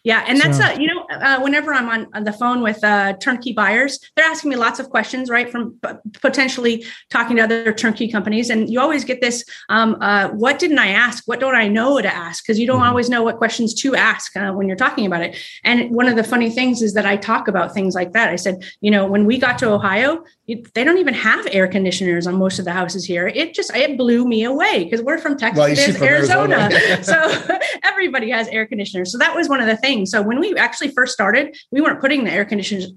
Yeah, 0.04 0.26
and 0.28 0.38
that's 0.38 0.58
so, 0.58 0.66
uh, 0.66 0.78
you 0.78 0.88
know, 0.88 1.06
uh, 1.10 1.40
whenever 1.40 1.74
I'm 1.74 1.88
on, 1.88 2.08
on, 2.14 2.26
the 2.26 2.34
phone 2.34 2.62
with 2.62 2.84
uh, 2.84 3.14
turnkey 3.14 3.54
buyers, 3.54 4.00
they're 4.16 4.26
asking 4.26 4.50
me 4.50 4.58
lots 4.58 4.80
of 4.80 4.90
questions, 4.90 5.30
right? 5.30 5.50
From 5.50 5.80
p- 5.82 6.20
potentially 6.20 6.86
talking 7.10 7.38
to 7.38 7.44
other 7.44 7.72
turnkey 7.72 8.12
companies, 8.12 8.50
and 8.50 8.70
you 8.70 8.82
always 8.82 9.06
get 9.06 9.22
this: 9.22 9.46
um, 9.70 9.96
uh, 10.02 10.28
"What 10.30 10.60
didn't 10.60 10.80
I 10.80 10.90
ask? 10.90 11.24
What 11.26 11.40
don't 11.40 11.56
I 11.56 11.70
know 11.70 12.02
to 12.02 12.14
ask?" 12.14 12.44
Because 12.44 12.60
you 12.60 12.68
don't 12.68 12.80
mm-hmm. 12.80 12.90
always 12.90 13.10
know 13.10 13.24
what 13.24 13.38
questions 13.38 13.74
to 13.76 13.96
ask 13.96 14.36
uh, 14.36 14.52
when 14.52 14.68
you're 14.68 14.76
talking 14.76 15.06
about 15.06 15.22
it. 15.22 15.38
And 15.64 15.90
one 15.96 16.10
of 16.10 16.18
the 16.18 16.24
funny 16.24 16.50
things 16.50 16.82
is 16.82 16.94
that 16.96 17.06
I 17.06 17.16
talk 17.16 17.48
about 17.48 17.74
things 17.74 17.96
like 17.96 18.12
that. 18.12 18.30
I 18.30 18.36
said, 18.36 18.62
you 18.82 18.92
know, 18.92 19.06
when 19.06 19.26
we 19.26 19.38
got 19.38 19.58
to 19.60 19.72
Ohio, 19.72 20.26
they 20.48 20.84
don't 20.84 20.98
even 20.98 21.14
have 21.14 21.48
air 21.52 21.68
conditioners 21.68 22.28
on 22.28 22.36
most 22.36 22.60
of 22.60 22.66
the 22.66 22.72
houses 22.72 23.06
here. 23.06 23.28
It 23.28 23.54
just 23.54 23.74
it 23.76 23.98
blew 23.98 24.28
me 24.28 24.44
away 24.44 24.84
because 24.84 25.02
we're 25.02 25.18
from 25.18 25.38
Texas, 25.38 25.58
well, 25.58 25.94
from 25.94 26.04
Arizona, 26.04 26.70
Arizona. 26.70 27.04
so 27.04 27.58
everybody 27.84 28.30
has 28.30 28.50
air 28.50 28.66
conditioners. 28.66 29.12
So 29.12 29.18
that 29.20 29.36
was 29.36 29.48
one 29.48 29.62
of 29.62 29.68
the 29.68 29.78
things. 29.78 30.12
So 30.12 30.22
when 30.22 30.40
we 30.40 30.56
actually 30.58 30.90
first 30.90 31.14
started, 31.14 31.56
we 31.72 31.80
weren't 31.80 32.02
putting 32.02 32.26
the 32.26 32.32
air 32.32 32.44
conditioners 32.44 32.92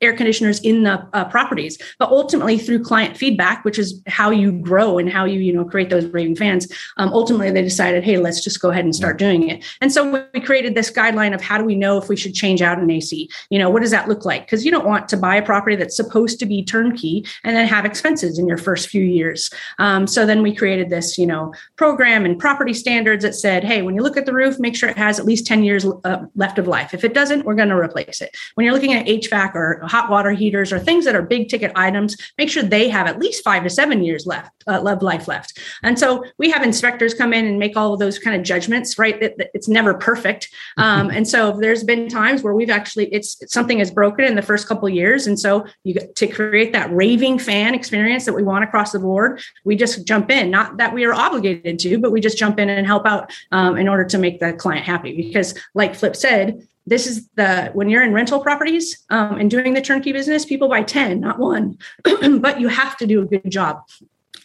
air 0.00 0.14
conditioners 0.16 0.60
in 0.60 0.82
the 0.82 1.06
uh, 1.12 1.24
properties 1.26 1.78
but 1.98 2.08
ultimately 2.08 2.58
through 2.58 2.82
client 2.82 3.16
feedback 3.16 3.64
which 3.64 3.78
is 3.78 4.02
how 4.06 4.30
you 4.30 4.52
grow 4.52 4.98
and 4.98 5.10
how 5.10 5.24
you 5.24 5.40
you 5.40 5.52
know 5.52 5.64
create 5.64 5.90
those 5.90 6.06
raving 6.06 6.36
fans 6.36 6.66
um, 6.96 7.12
ultimately 7.12 7.50
they 7.50 7.62
decided 7.62 8.02
hey 8.02 8.16
let's 8.16 8.42
just 8.42 8.60
go 8.60 8.70
ahead 8.70 8.84
and 8.84 8.94
start 8.94 9.18
doing 9.18 9.48
it. 9.48 9.64
And 9.80 9.92
so 9.92 10.28
we 10.32 10.40
created 10.40 10.74
this 10.74 10.90
guideline 10.90 11.34
of 11.34 11.40
how 11.40 11.58
do 11.58 11.64
we 11.64 11.74
know 11.74 11.98
if 11.98 12.08
we 12.08 12.16
should 12.16 12.34
change 12.34 12.62
out 12.62 12.78
an 12.78 12.90
ac 12.90 13.28
you 13.50 13.58
know 13.58 13.70
what 13.70 13.82
does 13.82 13.90
that 13.90 14.08
look 14.08 14.24
like? 14.24 14.46
Because 14.46 14.64
you 14.64 14.70
don't 14.70 14.86
want 14.86 15.08
to 15.08 15.16
buy 15.16 15.36
a 15.36 15.42
property 15.42 15.76
that's 15.76 15.96
supposed 15.96 16.38
to 16.40 16.46
be 16.46 16.64
turnkey 16.64 17.26
and 17.44 17.56
then 17.56 17.66
have 17.66 17.84
expenses 17.84 18.38
in 18.38 18.46
your 18.46 18.58
first 18.58 18.88
few 18.88 19.04
years. 19.04 19.50
Um, 19.78 20.06
so 20.06 20.24
then 20.26 20.42
we 20.42 20.54
created 20.54 20.90
this 20.90 21.18
you 21.18 21.26
know 21.26 21.52
program 21.76 22.24
and 22.24 22.38
property 22.38 22.74
standards 22.74 23.24
that 23.24 23.34
said 23.34 23.64
hey 23.64 23.82
when 23.82 23.94
you 23.94 24.02
look 24.02 24.16
at 24.16 24.26
the 24.26 24.32
roof 24.32 24.58
make 24.58 24.76
sure 24.76 24.88
it 24.88 24.96
has 24.96 25.18
at 25.18 25.26
least 25.26 25.46
10 25.46 25.64
years 25.64 25.84
uh, 26.04 26.24
left 26.34 26.58
of 26.58 26.66
life. 26.66 26.94
If 26.94 27.04
it 27.04 27.14
doesn't 27.14 27.44
we're 27.44 27.54
going 27.54 27.68
to 27.68 27.76
replace 27.76 28.20
it. 28.20 28.36
When 28.54 28.64
you're 28.64 28.74
looking 28.74 28.94
at 28.94 29.06
HVAC 29.06 29.41
HVAC 29.42 29.54
or 29.54 29.80
hot 29.86 30.10
water 30.10 30.30
heaters 30.30 30.72
or 30.72 30.78
things 30.78 31.04
that 31.04 31.14
are 31.14 31.22
big 31.22 31.48
ticket 31.48 31.72
items, 31.76 32.16
make 32.38 32.50
sure 32.50 32.62
they 32.62 32.88
have 32.88 33.06
at 33.06 33.18
least 33.18 33.44
five 33.44 33.62
to 33.62 33.70
seven 33.70 34.02
years 34.02 34.26
left, 34.26 34.50
uh, 34.66 34.80
life 34.80 35.28
left. 35.28 35.58
And 35.82 35.98
so 35.98 36.24
we 36.38 36.50
have 36.50 36.62
inspectors 36.62 37.14
come 37.14 37.32
in 37.32 37.46
and 37.46 37.58
make 37.58 37.76
all 37.76 37.94
of 37.94 38.00
those 38.00 38.18
kind 38.18 38.36
of 38.36 38.42
judgments, 38.42 38.98
right? 38.98 39.20
It, 39.22 39.50
it's 39.54 39.68
never 39.68 39.94
perfect. 39.94 40.48
Um, 40.76 41.10
and 41.12 41.26
so 41.26 41.52
there's 41.52 41.84
been 41.84 42.08
times 42.08 42.42
where 42.42 42.54
we've 42.54 42.70
actually, 42.70 43.06
it's 43.12 43.42
something 43.52 43.78
is 43.78 43.90
broken 43.90 44.24
in 44.24 44.34
the 44.34 44.42
first 44.42 44.66
couple 44.68 44.88
years. 44.88 45.26
And 45.26 45.38
so 45.38 45.66
you 45.84 45.94
get 45.94 46.14
to 46.16 46.26
create 46.26 46.72
that 46.72 46.92
raving 46.92 47.38
fan 47.38 47.74
experience 47.74 48.24
that 48.24 48.34
we 48.34 48.42
want 48.42 48.64
across 48.64 48.92
the 48.92 48.98
board, 48.98 49.40
we 49.64 49.76
just 49.76 50.06
jump 50.06 50.30
in, 50.30 50.50
not 50.50 50.76
that 50.78 50.92
we 50.92 51.04
are 51.04 51.12
obligated 51.12 51.78
to, 51.80 51.98
but 51.98 52.12
we 52.12 52.20
just 52.20 52.38
jump 52.38 52.58
in 52.58 52.68
and 52.68 52.86
help 52.86 53.06
out 53.06 53.32
um, 53.52 53.76
in 53.76 53.88
order 53.88 54.04
to 54.04 54.18
make 54.18 54.40
the 54.40 54.52
client 54.52 54.84
happy. 54.84 55.14
Because 55.16 55.58
like 55.74 55.94
Flip 55.94 56.16
said, 56.16 56.66
this 56.86 57.06
is 57.06 57.28
the 57.34 57.70
when 57.74 57.88
you're 57.88 58.02
in 58.02 58.12
rental 58.12 58.40
properties 58.40 59.04
um, 59.10 59.38
and 59.38 59.50
doing 59.50 59.74
the 59.74 59.80
turnkey 59.80 60.12
business 60.12 60.44
people 60.44 60.68
buy 60.68 60.82
10 60.82 61.20
not 61.20 61.38
one 61.38 61.76
but 62.40 62.60
you 62.60 62.68
have 62.68 62.96
to 62.96 63.06
do 63.06 63.22
a 63.22 63.24
good 63.24 63.50
job 63.50 63.82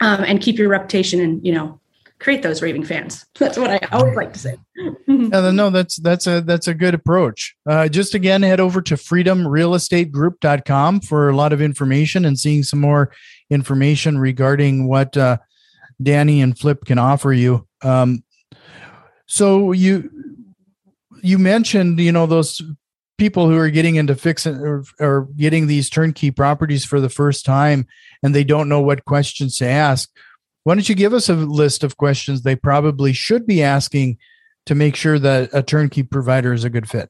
um, 0.02 0.24
and 0.24 0.42
keep 0.42 0.58
your 0.58 0.70
reputation 0.70 1.20
and 1.20 1.46
you 1.46 1.54
know 1.54 1.80
create 2.20 2.42
those 2.42 2.62
raving 2.62 2.84
fans. 2.84 3.26
That's 3.40 3.58
what 3.58 3.70
i 3.70 3.80
always 3.92 4.16
like 4.16 4.34
to 4.34 4.40
say. 4.40 4.58
Yeah, 5.08 5.52
no 5.52 5.72
that's 5.72 5.96
that's 5.96 6.28
a 6.28 6.42
that's 6.42 6.68
a 6.68 6.74
good 6.74 6.94
approach. 6.94 7.56
Uh, 7.68 7.88
just 7.88 8.14
again 8.14 8.44
head 8.44 8.60
over 8.60 8.82
to 8.84 8.96
freedomrealestategroup.com 8.96 11.00
for 11.00 11.30
a 11.30 11.36
lot 11.36 11.54
of 11.54 11.62
information 11.62 12.26
and 12.26 12.38
seeing 12.38 12.62
some 12.62 12.80
more 12.80 13.12
information 13.50 14.20
regarding 14.20 14.88
what 14.88 15.18
uh, 15.18 15.38
Dani 16.04 16.44
and 16.44 16.60
flip 16.60 16.86
can 16.86 17.00
offer 17.00 17.34
you. 17.34 17.68
Um, 17.82 18.24
so 19.26 19.72
you 19.72 20.12
you 21.22 21.38
mentioned, 21.38 22.00
you 22.00 22.12
know, 22.12 22.26
those 22.26 22.62
people 23.18 23.50
who 23.50 23.58
are 23.58 23.70
getting 23.70 23.96
into 23.96 24.16
fixing 24.16 24.56
or, 24.56 24.84
or 25.00 25.28
getting 25.38 25.68
these 25.68 25.90
turnkey 25.90 26.32
properties 26.32 26.86
for 26.86 27.00
the 27.02 27.10
first 27.10 27.46
time 27.46 27.88
and 28.22 28.34
they 28.34 28.44
don't 28.44 28.70
know 28.70 28.82
what 28.82 29.06
questions 29.06 29.58
to 29.58 29.68
ask. 29.68 30.10
Why 30.64 30.76
don't 30.76 30.88
you 30.88 30.96
give 30.96 31.14
us 31.14 31.30
a 31.30 31.34
list 31.34 31.84
of 31.84 31.98
questions 31.98 32.42
they 32.42 32.56
probably 32.56 33.14
should 33.14 33.48
be 33.48 33.64
asking 33.64 34.18
to 34.66 34.76
make 34.76 34.96
sure 34.96 35.18
that 35.18 35.50
a 35.54 35.64
turnkey 35.64 36.04
provider 36.04 36.54
is 36.54 36.64
a 36.64 36.70
good 36.70 36.90
fit? 36.90 37.10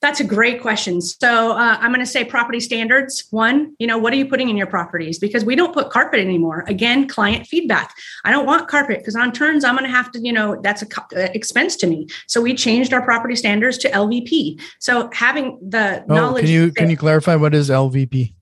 That's 0.00 0.20
a 0.20 0.24
great 0.24 0.62
question. 0.62 1.00
So 1.00 1.52
uh, 1.52 1.76
I'm 1.80 1.90
going 1.90 2.04
to 2.04 2.06
say 2.06 2.24
property 2.24 2.60
standards. 2.60 3.26
One, 3.30 3.74
you 3.80 3.86
know, 3.86 3.98
what 3.98 4.12
are 4.12 4.16
you 4.16 4.26
putting 4.26 4.48
in 4.48 4.56
your 4.56 4.68
properties? 4.68 5.18
Because 5.18 5.44
we 5.44 5.56
don't 5.56 5.74
put 5.74 5.90
carpet 5.90 6.20
anymore. 6.20 6.64
Again, 6.68 7.08
client 7.08 7.48
feedback. 7.48 7.92
I 8.24 8.30
don't 8.30 8.46
want 8.46 8.68
carpet 8.68 8.98
because 8.98 9.16
on 9.16 9.32
turns 9.32 9.64
I'm 9.64 9.74
going 9.74 9.90
to 9.90 9.94
have 9.94 10.12
to, 10.12 10.20
you 10.20 10.32
know, 10.32 10.60
that's 10.62 10.82
a 10.82 10.86
uh, 11.16 11.28
expense 11.34 11.74
to 11.76 11.88
me. 11.88 12.06
So 12.28 12.40
we 12.40 12.54
changed 12.54 12.92
our 12.92 13.02
property 13.02 13.34
standards 13.34 13.76
to 13.78 13.90
LVP. 13.90 14.60
So 14.78 15.10
having 15.12 15.58
the 15.68 16.04
oh, 16.08 16.14
knowledge. 16.14 16.44
Can 16.44 16.52
you 16.52 16.72
can 16.72 16.90
you 16.90 16.96
clarify 16.96 17.34
what 17.34 17.52
is 17.52 17.68
LVP? 17.68 18.34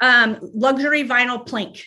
Um, 0.00 0.38
luxury 0.52 1.06
vinyl 1.06 1.46
plank 1.46 1.84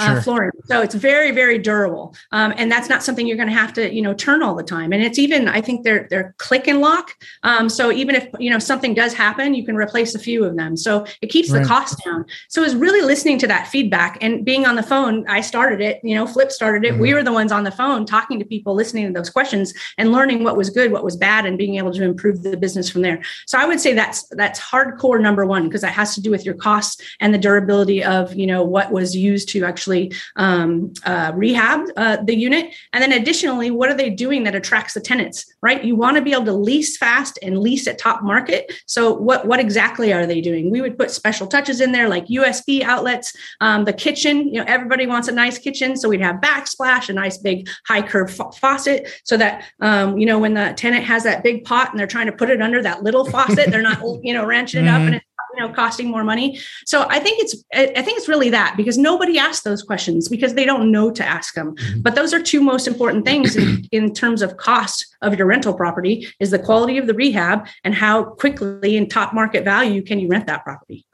uh, 0.00 0.14
sure. 0.14 0.22
flooring. 0.22 0.50
So 0.64 0.80
it's 0.80 0.94
very, 0.94 1.30
very 1.30 1.58
durable, 1.58 2.14
um, 2.32 2.52
and 2.56 2.70
that's 2.70 2.88
not 2.88 3.02
something 3.02 3.26
you're 3.26 3.36
going 3.36 3.48
to 3.48 3.54
have 3.54 3.72
to, 3.74 3.92
you 3.92 4.02
know, 4.02 4.14
turn 4.14 4.42
all 4.42 4.54
the 4.54 4.62
time. 4.62 4.92
And 4.92 5.02
it's 5.02 5.18
even, 5.18 5.48
I 5.48 5.60
think 5.60 5.84
they're 5.84 6.06
they're 6.10 6.34
click 6.38 6.66
and 6.68 6.80
lock. 6.80 7.16
Um, 7.42 7.68
so 7.68 7.90
even 7.90 8.14
if 8.14 8.28
you 8.38 8.50
know 8.50 8.58
something 8.58 8.94
does 8.94 9.12
happen, 9.14 9.54
you 9.54 9.64
can 9.64 9.76
replace 9.76 10.14
a 10.14 10.18
few 10.18 10.44
of 10.44 10.56
them. 10.56 10.76
So 10.76 11.06
it 11.20 11.28
keeps 11.28 11.50
right. 11.50 11.62
the 11.62 11.68
cost 11.68 12.02
down. 12.04 12.24
So 12.48 12.62
it's 12.62 12.74
really 12.74 13.02
listening 13.02 13.38
to 13.38 13.46
that 13.48 13.68
feedback 13.68 14.18
and 14.20 14.44
being 14.44 14.66
on 14.66 14.76
the 14.76 14.82
phone. 14.82 15.26
I 15.28 15.40
started 15.40 15.80
it. 15.80 16.00
You 16.02 16.14
know, 16.14 16.26
Flip 16.26 16.50
started 16.50 16.84
it. 16.84 16.92
Mm-hmm. 16.92 17.02
We 17.02 17.14
were 17.14 17.22
the 17.22 17.32
ones 17.32 17.52
on 17.52 17.64
the 17.64 17.70
phone 17.70 18.06
talking 18.06 18.38
to 18.38 18.44
people, 18.44 18.74
listening 18.74 19.06
to 19.06 19.12
those 19.12 19.30
questions, 19.30 19.74
and 19.98 20.12
learning 20.12 20.44
what 20.44 20.56
was 20.56 20.70
good, 20.70 20.92
what 20.92 21.04
was 21.04 21.16
bad, 21.16 21.46
and 21.46 21.58
being 21.58 21.76
able 21.76 21.92
to 21.92 22.02
improve 22.02 22.42
the 22.42 22.56
business 22.56 22.88
from 22.88 23.02
there. 23.02 23.22
So 23.46 23.58
I 23.58 23.64
would 23.64 23.80
say 23.80 23.94
that's 23.94 24.26
that's 24.30 24.60
hardcore 24.60 25.20
number 25.20 25.44
one 25.44 25.64
because 25.64 25.80
that 25.80 25.92
has 25.92 26.14
to 26.14 26.20
do 26.20 26.30
with 26.30 26.44
your 26.44 26.54
costs 26.54 27.02
and 27.20 27.34
the 27.34 27.38
durability 27.38 28.02
of 28.04 28.34
you 28.34 28.46
know 28.46 28.62
what 28.62 28.92
was 28.92 29.16
used 29.16 29.48
to 29.50 29.64
actually 29.64 29.89
actually 29.90 30.12
um, 30.36 30.92
uh, 31.04 31.32
rehab 31.34 31.86
uh, 31.96 32.18
the 32.24 32.34
unit. 32.34 32.74
And 32.92 33.02
then 33.02 33.12
additionally, 33.12 33.70
what 33.70 33.90
are 33.90 33.94
they 33.94 34.10
doing 34.10 34.44
that 34.44 34.54
attracts 34.54 34.94
the 34.94 35.00
tenants, 35.00 35.52
right? 35.62 35.84
You 35.84 35.96
want 35.96 36.16
to 36.16 36.22
be 36.22 36.32
able 36.32 36.44
to 36.46 36.52
lease 36.52 36.96
fast 36.96 37.38
and 37.42 37.58
lease 37.58 37.86
at 37.86 37.98
top 37.98 38.22
market. 38.22 38.72
So 38.86 39.12
what, 39.12 39.46
what 39.46 39.60
exactly 39.60 40.12
are 40.12 40.26
they 40.26 40.40
doing? 40.40 40.70
We 40.70 40.80
would 40.80 40.98
put 40.98 41.10
special 41.10 41.46
touches 41.46 41.80
in 41.80 41.92
there 41.92 42.08
like 42.08 42.26
USB 42.26 42.82
outlets, 42.82 43.34
um, 43.60 43.84
the 43.84 43.92
kitchen, 43.92 44.48
you 44.48 44.60
know, 44.60 44.64
everybody 44.66 45.06
wants 45.06 45.28
a 45.28 45.32
nice 45.32 45.58
kitchen. 45.58 45.96
So 45.96 46.08
we'd 46.08 46.20
have 46.20 46.36
backsplash, 46.36 47.08
a 47.08 47.12
nice 47.12 47.38
big 47.38 47.68
high 47.86 48.02
curve 48.02 48.30
faucet 48.30 49.08
so 49.24 49.36
that, 49.36 49.64
um, 49.80 50.18
you 50.18 50.26
know, 50.26 50.38
when 50.38 50.54
the 50.54 50.72
tenant 50.76 51.04
has 51.04 51.24
that 51.24 51.42
big 51.42 51.64
pot 51.64 51.90
and 51.90 51.98
they're 51.98 52.06
trying 52.06 52.26
to 52.26 52.32
put 52.32 52.50
it 52.50 52.62
under 52.62 52.82
that 52.82 53.02
little 53.02 53.24
faucet, 53.24 53.70
they're 53.70 53.82
not, 53.82 54.00
you 54.22 54.32
know, 54.32 54.44
wrenching 54.44 54.84
it 54.84 54.88
mm-hmm. 54.88 55.06
up 55.06 55.12
and 55.12 55.22
you 55.54 55.60
know 55.60 55.72
costing 55.72 56.08
more 56.08 56.24
money. 56.24 56.58
So 56.86 57.06
i 57.08 57.18
think 57.18 57.40
it's 57.42 57.64
i 57.74 58.02
think 58.02 58.18
it's 58.18 58.28
really 58.28 58.50
that 58.50 58.76
because 58.76 58.98
nobody 58.98 59.38
asks 59.38 59.62
those 59.62 59.82
questions 59.82 60.28
because 60.28 60.54
they 60.54 60.64
don't 60.64 60.90
know 60.90 61.10
to 61.10 61.24
ask 61.24 61.54
them. 61.54 61.74
Mm-hmm. 61.74 62.00
but 62.02 62.14
those 62.14 62.32
are 62.34 62.42
two 62.42 62.60
most 62.60 62.86
important 62.86 63.24
things 63.24 63.56
in, 63.56 63.86
in 63.92 64.12
terms 64.12 64.42
of 64.42 64.56
cost 64.56 65.06
of 65.22 65.36
your 65.36 65.46
rental 65.46 65.74
property 65.74 66.28
is 66.40 66.50
the 66.50 66.58
quality 66.58 66.98
of 66.98 67.06
the 67.06 67.14
rehab 67.14 67.66
and 67.84 67.94
how 67.94 68.24
quickly 68.24 68.96
in 68.96 69.08
top 69.08 69.34
market 69.34 69.64
value 69.64 70.02
can 70.02 70.18
you 70.18 70.28
rent 70.28 70.46
that 70.46 70.64
property. 70.64 71.06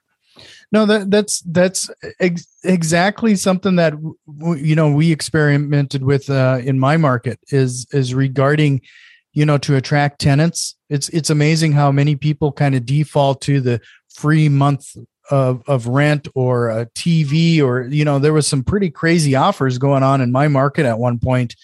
No 0.73 0.85
that 0.87 1.11
that's 1.11 1.41
that's 1.41 1.91
ex- 2.21 2.47
exactly 2.65 3.37
something 3.37 3.77
that 3.77 3.95
you 4.57 4.75
know 4.75 4.91
we 4.91 5.13
experimented 5.13 6.03
with 6.03 6.29
uh, 6.29 6.61
in 6.63 6.79
my 6.79 6.97
market 6.97 7.39
is 7.49 7.87
is 7.93 8.15
regarding 8.15 8.83
you 9.37 9.45
know 9.45 9.59
to 9.59 9.77
attract 9.77 10.19
tenants. 10.19 10.77
It's 10.89 11.11
it's 11.11 11.29
amazing 11.29 11.73
how 11.73 11.93
many 11.93 12.17
people 12.17 12.53
kind 12.53 12.75
of 12.75 12.87
default 12.87 13.43
to 13.43 13.61
the 13.61 13.83
free 14.09 14.49
month 14.49 14.97
of, 15.31 15.63
of 15.67 15.87
rent 15.89 16.27
or 16.35 16.71
a 16.71 16.87
TV 16.87 17.61
or 17.63 17.83
you 17.83 18.05
know 18.05 18.19
there 18.19 18.33
was 18.33 18.47
some 18.47 18.65
pretty 18.65 18.89
crazy 18.89 19.35
offers 19.35 19.77
going 19.77 20.03
on 20.03 20.23
in 20.23 20.33
my 20.33 20.49
market 20.49 20.87
at 20.87 20.99
one 20.99 21.19
point. 21.19 21.55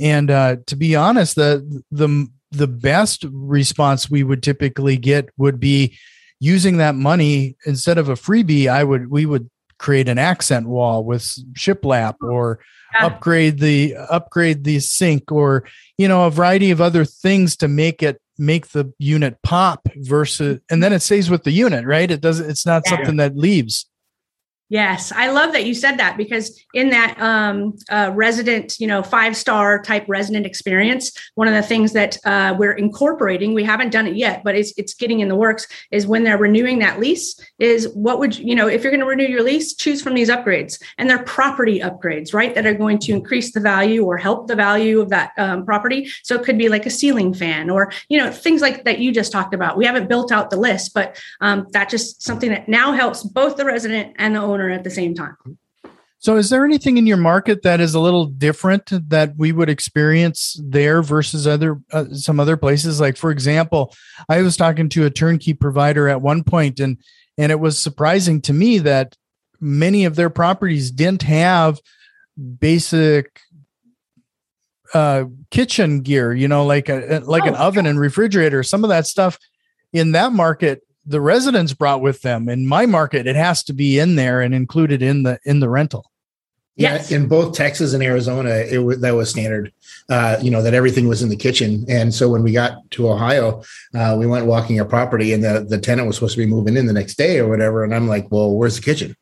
And 0.00 0.28
uh, 0.28 0.56
to 0.66 0.74
be 0.74 0.96
honest 0.96 1.36
the 1.36 1.82
the 1.92 2.26
the 2.50 2.66
best 2.66 3.24
response 3.30 4.10
we 4.10 4.24
would 4.24 4.42
typically 4.42 4.96
get 4.96 5.28
would 5.36 5.60
be 5.60 5.96
using 6.40 6.78
that 6.78 6.96
money 6.96 7.56
instead 7.64 7.98
of 7.98 8.08
a 8.08 8.14
freebie 8.14 8.68
I 8.68 8.82
would 8.82 9.08
we 9.08 9.24
would 9.24 9.48
create 9.78 10.08
an 10.08 10.18
accent 10.18 10.66
wall 10.66 11.04
with 11.04 11.22
shiplap 11.54 12.16
oh, 12.22 12.28
or 12.28 12.60
yeah. 12.94 13.06
upgrade 13.06 13.58
the 13.58 13.94
upgrade 13.96 14.64
the 14.64 14.80
sink 14.80 15.30
or 15.30 15.64
you 15.96 16.08
know 16.08 16.26
a 16.26 16.30
variety 16.30 16.70
of 16.70 16.80
other 16.80 17.04
things 17.04 17.56
to 17.56 17.68
make 17.68 18.02
it 18.02 18.20
make 18.38 18.68
the 18.68 18.92
unit 18.98 19.36
pop 19.42 19.88
versus 19.96 20.60
and 20.70 20.82
then 20.82 20.92
it 20.92 21.00
stays 21.00 21.28
with 21.28 21.42
the 21.44 21.50
unit 21.50 21.84
right 21.84 22.10
it 22.10 22.20
doesn't 22.20 22.48
it's 22.48 22.64
not 22.64 22.82
yeah. 22.86 22.96
something 22.96 23.16
that 23.16 23.36
leaves 23.36 23.86
Yes, 24.70 25.12
I 25.12 25.30
love 25.30 25.52
that 25.52 25.64
you 25.64 25.72
said 25.72 25.96
that 25.96 26.18
because 26.18 26.62
in 26.74 26.90
that 26.90 27.18
um, 27.22 27.78
uh, 27.88 28.10
resident, 28.14 28.78
you 28.78 28.86
know, 28.86 29.02
five 29.02 29.34
star 29.34 29.80
type 29.80 30.04
resident 30.08 30.44
experience, 30.44 31.10
one 31.36 31.48
of 31.48 31.54
the 31.54 31.62
things 31.62 31.94
that 31.94 32.18
uh, 32.26 32.54
we're 32.58 32.74
incorporating, 32.74 33.54
we 33.54 33.64
haven't 33.64 33.90
done 33.90 34.06
it 34.06 34.14
yet, 34.14 34.44
but 34.44 34.54
it's 34.54 34.74
it's 34.76 34.92
getting 34.92 35.20
in 35.20 35.28
the 35.28 35.34
works, 35.34 35.66
is 35.90 36.06
when 36.06 36.22
they're 36.22 36.36
renewing 36.36 36.80
that 36.80 37.00
lease, 37.00 37.40
is 37.58 37.88
what 37.94 38.18
would 38.18 38.38
you 38.38 38.54
know 38.54 38.68
if 38.68 38.82
you're 38.82 38.90
going 38.90 39.00
to 39.00 39.06
renew 39.06 39.26
your 39.26 39.42
lease, 39.42 39.74
choose 39.74 40.02
from 40.02 40.12
these 40.12 40.28
upgrades, 40.28 40.78
and 40.98 41.08
they're 41.08 41.22
property 41.22 41.80
upgrades, 41.80 42.34
right, 42.34 42.54
that 42.54 42.66
are 42.66 42.74
going 42.74 42.98
to 42.98 43.12
increase 43.12 43.52
the 43.52 43.60
value 43.60 44.04
or 44.04 44.18
help 44.18 44.48
the 44.48 44.56
value 44.56 45.00
of 45.00 45.08
that 45.08 45.32
um, 45.38 45.64
property. 45.64 46.10
So 46.24 46.34
it 46.34 46.44
could 46.44 46.58
be 46.58 46.68
like 46.68 46.84
a 46.84 46.90
ceiling 46.90 47.32
fan 47.32 47.70
or 47.70 47.90
you 48.10 48.18
know 48.18 48.30
things 48.30 48.60
like 48.60 48.84
that 48.84 48.98
you 48.98 49.12
just 49.12 49.32
talked 49.32 49.54
about. 49.54 49.78
We 49.78 49.86
haven't 49.86 50.10
built 50.10 50.30
out 50.30 50.50
the 50.50 50.58
list, 50.58 50.92
but 50.92 51.18
um, 51.40 51.66
that 51.72 51.88
just 51.88 52.22
something 52.22 52.50
that 52.50 52.68
now 52.68 52.92
helps 52.92 53.22
both 53.22 53.56
the 53.56 53.64
resident 53.64 54.14
and 54.18 54.36
the 54.36 54.40
owner 54.40 54.57
owner 54.58 54.70
at 54.70 54.84
the 54.84 54.90
same 54.90 55.14
time. 55.14 55.36
So, 56.20 56.36
is 56.36 56.50
there 56.50 56.64
anything 56.64 56.96
in 56.96 57.06
your 57.06 57.16
market 57.16 57.62
that 57.62 57.80
is 57.80 57.94
a 57.94 58.00
little 58.00 58.26
different 58.26 58.90
that 59.08 59.34
we 59.36 59.52
would 59.52 59.70
experience 59.70 60.60
there 60.62 61.00
versus 61.00 61.46
other 61.46 61.80
uh, 61.92 62.06
some 62.12 62.40
other 62.40 62.56
places? 62.56 63.00
Like, 63.00 63.16
for 63.16 63.30
example, 63.30 63.94
I 64.28 64.42
was 64.42 64.56
talking 64.56 64.88
to 64.90 65.06
a 65.06 65.10
turnkey 65.10 65.54
provider 65.54 66.08
at 66.08 66.20
one 66.20 66.42
point, 66.42 66.80
and 66.80 66.98
and 67.36 67.52
it 67.52 67.60
was 67.60 67.80
surprising 67.80 68.40
to 68.42 68.52
me 68.52 68.78
that 68.78 69.16
many 69.60 70.04
of 70.04 70.16
their 70.16 70.30
properties 70.30 70.90
didn't 70.90 71.22
have 71.22 71.80
basic 72.58 73.40
uh, 74.92 75.24
kitchen 75.52 76.00
gear. 76.00 76.34
You 76.34 76.48
know, 76.48 76.66
like 76.66 76.88
a 76.88 77.22
like 77.24 77.44
oh, 77.44 77.48
an 77.48 77.54
oven 77.54 77.86
and 77.86 78.00
refrigerator. 78.00 78.64
Some 78.64 78.82
of 78.82 78.90
that 78.90 79.06
stuff 79.06 79.38
in 79.92 80.12
that 80.12 80.32
market 80.32 80.82
the 81.08 81.20
residents 81.20 81.72
brought 81.72 82.00
with 82.00 82.22
them. 82.22 82.48
In 82.48 82.66
my 82.66 82.86
market, 82.86 83.26
it 83.26 83.36
has 83.36 83.64
to 83.64 83.72
be 83.72 83.98
in 83.98 84.16
there 84.16 84.40
and 84.40 84.54
included 84.54 85.02
in 85.02 85.22
the 85.22 85.38
in 85.44 85.60
the 85.60 85.68
rental. 85.68 86.10
Yeah, 86.76 86.94
yes. 86.94 87.10
in 87.10 87.26
both 87.26 87.56
Texas 87.56 87.92
and 87.92 88.04
Arizona, 88.04 88.50
it 88.50 88.78
was 88.78 89.00
that 89.00 89.16
was 89.16 89.30
standard. 89.30 89.72
Uh, 90.08 90.36
you 90.40 90.50
know 90.50 90.62
that 90.62 90.74
everything 90.74 91.08
was 91.08 91.22
in 91.22 91.28
the 91.28 91.36
kitchen, 91.36 91.84
and 91.88 92.14
so 92.14 92.28
when 92.28 92.44
we 92.44 92.52
got 92.52 92.88
to 92.92 93.08
Ohio, 93.08 93.64
uh, 93.94 94.16
we 94.18 94.26
went 94.26 94.46
walking 94.46 94.78
a 94.78 94.84
property, 94.84 95.32
and 95.32 95.42
the 95.42 95.66
the 95.68 95.78
tenant 95.78 96.06
was 96.06 96.16
supposed 96.16 96.34
to 96.36 96.40
be 96.40 96.46
moving 96.46 96.76
in 96.76 96.86
the 96.86 96.92
next 96.92 97.16
day 97.16 97.40
or 97.40 97.48
whatever, 97.48 97.82
and 97.82 97.92
I'm 97.92 98.06
like, 98.06 98.30
"Well, 98.30 98.54
where's 98.54 98.76
the 98.76 98.82
kitchen?" 98.82 99.16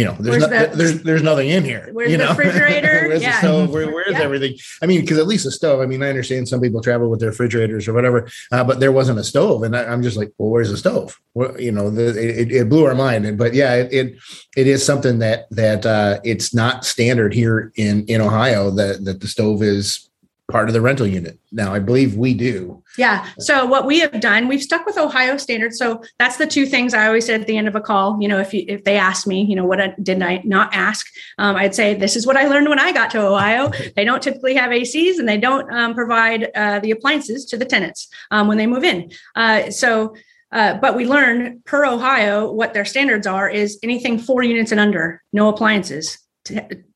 You 0.00 0.06
know, 0.06 0.16
there's 0.18 0.38
no, 0.38 0.48
the, 0.48 0.74
there's 0.74 1.02
there's 1.02 1.22
nothing 1.22 1.50
in 1.50 1.62
here. 1.62 1.90
Where's 1.92 2.10
you 2.10 2.16
the 2.16 2.28
refrigerator? 2.28 3.08
where's 3.08 3.20
yeah. 3.20 3.32
the 3.32 3.38
stove? 3.38 3.70
Where, 3.70 3.92
where's 3.92 4.12
yeah. 4.12 4.20
everything? 4.20 4.56
I 4.80 4.86
mean, 4.86 5.02
because 5.02 5.18
at 5.18 5.26
least 5.26 5.44
a 5.44 5.50
stove. 5.50 5.80
I 5.80 5.84
mean, 5.84 6.02
I 6.02 6.08
understand 6.08 6.48
some 6.48 6.62
people 6.62 6.80
travel 6.80 7.10
with 7.10 7.20
their 7.20 7.28
refrigerators 7.28 7.86
or 7.86 7.92
whatever, 7.92 8.26
uh, 8.50 8.64
but 8.64 8.80
there 8.80 8.92
wasn't 8.92 9.18
a 9.18 9.24
stove, 9.24 9.62
and 9.62 9.76
I, 9.76 9.92
am 9.92 10.02
just 10.02 10.16
like, 10.16 10.32
well, 10.38 10.48
where's 10.48 10.70
the 10.70 10.78
stove? 10.78 11.20
Well, 11.34 11.60
you 11.60 11.70
know, 11.70 11.90
the, 11.90 12.08
it, 12.18 12.50
it, 12.50 12.68
blew 12.70 12.86
our 12.86 12.94
mind. 12.94 13.26
And, 13.26 13.36
but 13.36 13.52
yeah, 13.52 13.74
it, 13.74 13.92
it, 13.92 14.16
it 14.56 14.66
is 14.66 14.82
something 14.82 15.18
that 15.18 15.50
that 15.50 15.84
uh, 15.84 16.20
it's 16.24 16.54
not 16.54 16.86
standard 16.86 17.34
here 17.34 17.70
in 17.76 18.06
in 18.06 18.22
Ohio 18.22 18.70
that 18.70 19.04
that 19.04 19.20
the 19.20 19.28
stove 19.28 19.62
is 19.62 20.09
part 20.50 20.68
of 20.68 20.74
the 20.74 20.80
rental 20.80 21.06
unit. 21.06 21.38
Now, 21.52 21.72
I 21.72 21.78
believe 21.78 22.16
we 22.16 22.34
do. 22.34 22.82
Yeah. 22.98 23.26
So 23.38 23.66
what 23.66 23.86
we 23.86 24.00
have 24.00 24.20
done, 24.20 24.48
we've 24.48 24.62
stuck 24.62 24.86
with 24.86 24.98
Ohio 24.98 25.36
standards. 25.36 25.78
So 25.78 26.02
that's 26.18 26.36
the 26.36 26.46
two 26.46 26.66
things 26.66 26.94
I 26.94 27.06
always 27.06 27.26
say 27.26 27.34
at 27.34 27.46
the 27.46 27.56
end 27.56 27.68
of 27.68 27.74
a 27.74 27.80
call. 27.80 28.18
You 28.20 28.28
know, 28.28 28.38
if 28.38 28.52
you, 28.52 28.64
if 28.68 28.84
they 28.84 28.96
ask 28.96 29.26
me, 29.26 29.42
you 29.42 29.56
know, 29.56 29.64
what 29.64 29.80
I, 29.80 29.94
did 30.02 30.22
I 30.22 30.42
not 30.44 30.74
ask? 30.74 31.06
Um, 31.38 31.56
I'd 31.56 31.74
say 31.74 31.94
this 31.94 32.16
is 32.16 32.26
what 32.26 32.36
I 32.36 32.46
learned 32.46 32.68
when 32.68 32.78
I 32.78 32.92
got 32.92 33.10
to 33.12 33.20
Ohio. 33.20 33.70
They 33.96 34.04
don't 34.04 34.22
typically 34.22 34.54
have 34.54 34.70
ACs 34.70 35.18
and 35.18 35.28
they 35.28 35.38
don't 35.38 35.70
um, 35.72 35.94
provide 35.94 36.50
uh, 36.54 36.80
the 36.80 36.90
appliances 36.90 37.44
to 37.46 37.56
the 37.56 37.64
tenants 37.64 38.08
um, 38.30 38.48
when 38.48 38.58
they 38.58 38.66
move 38.66 38.84
in. 38.84 39.10
Uh, 39.34 39.70
so. 39.70 40.14
Uh, 40.52 40.74
but 40.74 40.96
we 40.96 41.06
learned 41.06 41.64
per 41.64 41.86
Ohio 41.86 42.50
what 42.50 42.74
their 42.74 42.84
standards 42.84 43.24
are 43.24 43.48
is 43.48 43.78
anything 43.84 44.18
four 44.18 44.42
units 44.42 44.72
and 44.72 44.80
under, 44.80 45.22
no 45.32 45.48
appliances 45.48 46.18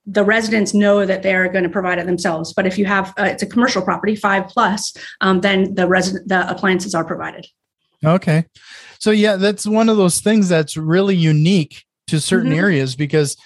the 0.07 0.25
residents 0.25 0.75
know 0.75 1.07
that 1.07 1.23
they 1.23 1.35
are 1.35 1.49
going 1.49 1.65
to 1.65 1.71
provide 1.71 1.99
it 1.99 2.07
themselves. 2.07 2.53
But 2.53 2.67
if 2.67 2.79
you 2.79 2.85
have 2.87 3.15
uh, 3.19 3.25
it's 3.25 3.43
a 3.43 3.47
commercial 3.47 3.83
property, 3.83 4.17
five 4.17 4.49
plus, 4.49 4.95
um, 5.21 5.41
then 5.41 5.75
the 5.75 5.87
resident 5.87 6.29
the 6.29 6.49
appliances 6.51 6.95
are 6.95 7.05
provided. 7.05 7.47
Okay, 8.05 8.45
so 8.99 9.11
yeah, 9.11 9.37
that's 9.37 9.67
one 9.67 9.89
of 9.89 9.97
those 9.97 10.21
things 10.21 10.49
that's 10.49 10.77
really 10.77 11.17
unique 11.17 11.85
to 12.09 12.21
certain 12.21 12.51
mm-hmm. 12.51 12.61
areas 12.61 12.97
because 12.97 13.37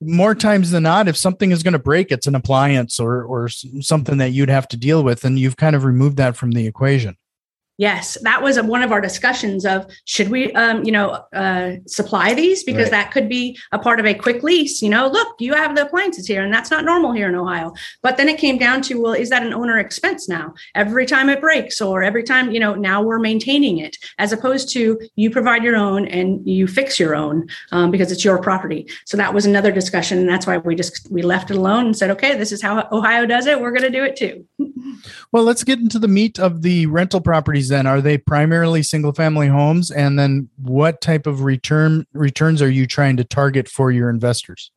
more 0.00 0.34
times 0.34 0.70
than 0.70 0.84
not, 0.84 1.08
if 1.08 1.16
something 1.16 1.50
is 1.50 1.62
going 1.62 1.72
to 1.72 1.78
break, 1.78 2.12
it's 2.12 2.26
an 2.26 2.34
appliance 2.34 3.00
or 3.00 3.24
or 3.24 3.48
something 3.48 4.18
that 4.18 4.30
you'd 4.30 4.50
have 4.50 4.68
to 4.68 4.76
deal 4.76 5.02
with, 5.02 5.24
and 5.24 5.38
you've 5.38 5.56
kind 5.56 5.74
of 5.74 5.84
removed 5.84 6.18
that 6.18 6.36
from 6.36 6.52
the 6.52 6.66
equation. 6.66 7.16
Yes, 7.78 8.18
that 8.22 8.42
was 8.42 8.60
one 8.60 8.82
of 8.82 8.90
our 8.90 9.00
discussions 9.00 9.64
of 9.64 9.86
should 10.04 10.30
we, 10.30 10.52
um, 10.54 10.82
you 10.82 10.90
know, 10.90 11.10
uh, 11.32 11.76
supply 11.86 12.34
these 12.34 12.64
because 12.64 12.90
right. 12.90 13.04
that 13.04 13.12
could 13.12 13.28
be 13.28 13.56
a 13.70 13.78
part 13.78 14.00
of 14.00 14.06
a 14.06 14.14
quick 14.14 14.42
lease. 14.42 14.82
You 14.82 14.90
know, 14.90 15.06
look, 15.06 15.36
you 15.38 15.54
have 15.54 15.76
the 15.76 15.82
appliances 15.82 16.26
here, 16.26 16.42
and 16.42 16.52
that's 16.52 16.72
not 16.72 16.84
normal 16.84 17.12
here 17.12 17.28
in 17.28 17.36
Ohio. 17.36 17.72
But 18.02 18.16
then 18.16 18.28
it 18.28 18.36
came 18.36 18.58
down 18.58 18.82
to, 18.82 19.00
well, 19.00 19.12
is 19.12 19.30
that 19.30 19.44
an 19.44 19.54
owner 19.54 19.78
expense 19.78 20.28
now? 20.28 20.54
Every 20.74 21.06
time 21.06 21.28
it 21.28 21.40
breaks, 21.40 21.80
or 21.80 22.02
every 22.02 22.24
time, 22.24 22.50
you 22.50 22.58
know, 22.58 22.74
now 22.74 23.00
we're 23.00 23.20
maintaining 23.20 23.78
it, 23.78 23.96
as 24.18 24.32
opposed 24.32 24.72
to 24.72 24.98
you 25.14 25.30
provide 25.30 25.62
your 25.62 25.76
own 25.76 26.08
and 26.08 26.44
you 26.44 26.66
fix 26.66 26.98
your 26.98 27.14
own 27.14 27.46
um, 27.70 27.92
because 27.92 28.10
it's 28.10 28.24
your 28.24 28.42
property. 28.42 28.90
So 29.06 29.16
that 29.16 29.32
was 29.32 29.46
another 29.46 29.70
discussion, 29.70 30.18
and 30.18 30.28
that's 30.28 30.48
why 30.48 30.58
we 30.58 30.74
just 30.74 31.08
we 31.12 31.22
left 31.22 31.52
it 31.52 31.56
alone 31.56 31.86
and 31.86 31.96
said, 31.96 32.10
okay, 32.10 32.36
this 32.36 32.50
is 32.50 32.60
how 32.60 32.88
Ohio 32.90 33.24
does 33.24 33.46
it. 33.46 33.60
We're 33.60 33.70
going 33.70 33.82
to 33.82 33.96
do 33.96 34.02
it 34.02 34.16
too. 34.16 34.44
well, 35.32 35.44
let's 35.44 35.62
get 35.62 35.78
into 35.78 36.00
the 36.00 36.08
meat 36.08 36.40
of 36.40 36.62
the 36.62 36.86
rental 36.86 37.20
properties 37.20 37.67
then 37.68 37.86
are 37.86 38.00
they 38.00 38.18
primarily 38.18 38.82
single 38.82 39.12
family 39.12 39.48
homes 39.48 39.90
and 39.90 40.18
then 40.18 40.48
what 40.56 41.00
type 41.00 41.26
of 41.26 41.42
return 41.42 42.06
returns 42.12 42.60
are 42.62 42.70
you 42.70 42.86
trying 42.86 43.16
to 43.16 43.24
target 43.24 43.68
for 43.68 43.90
your 43.90 44.10
investors 44.10 44.70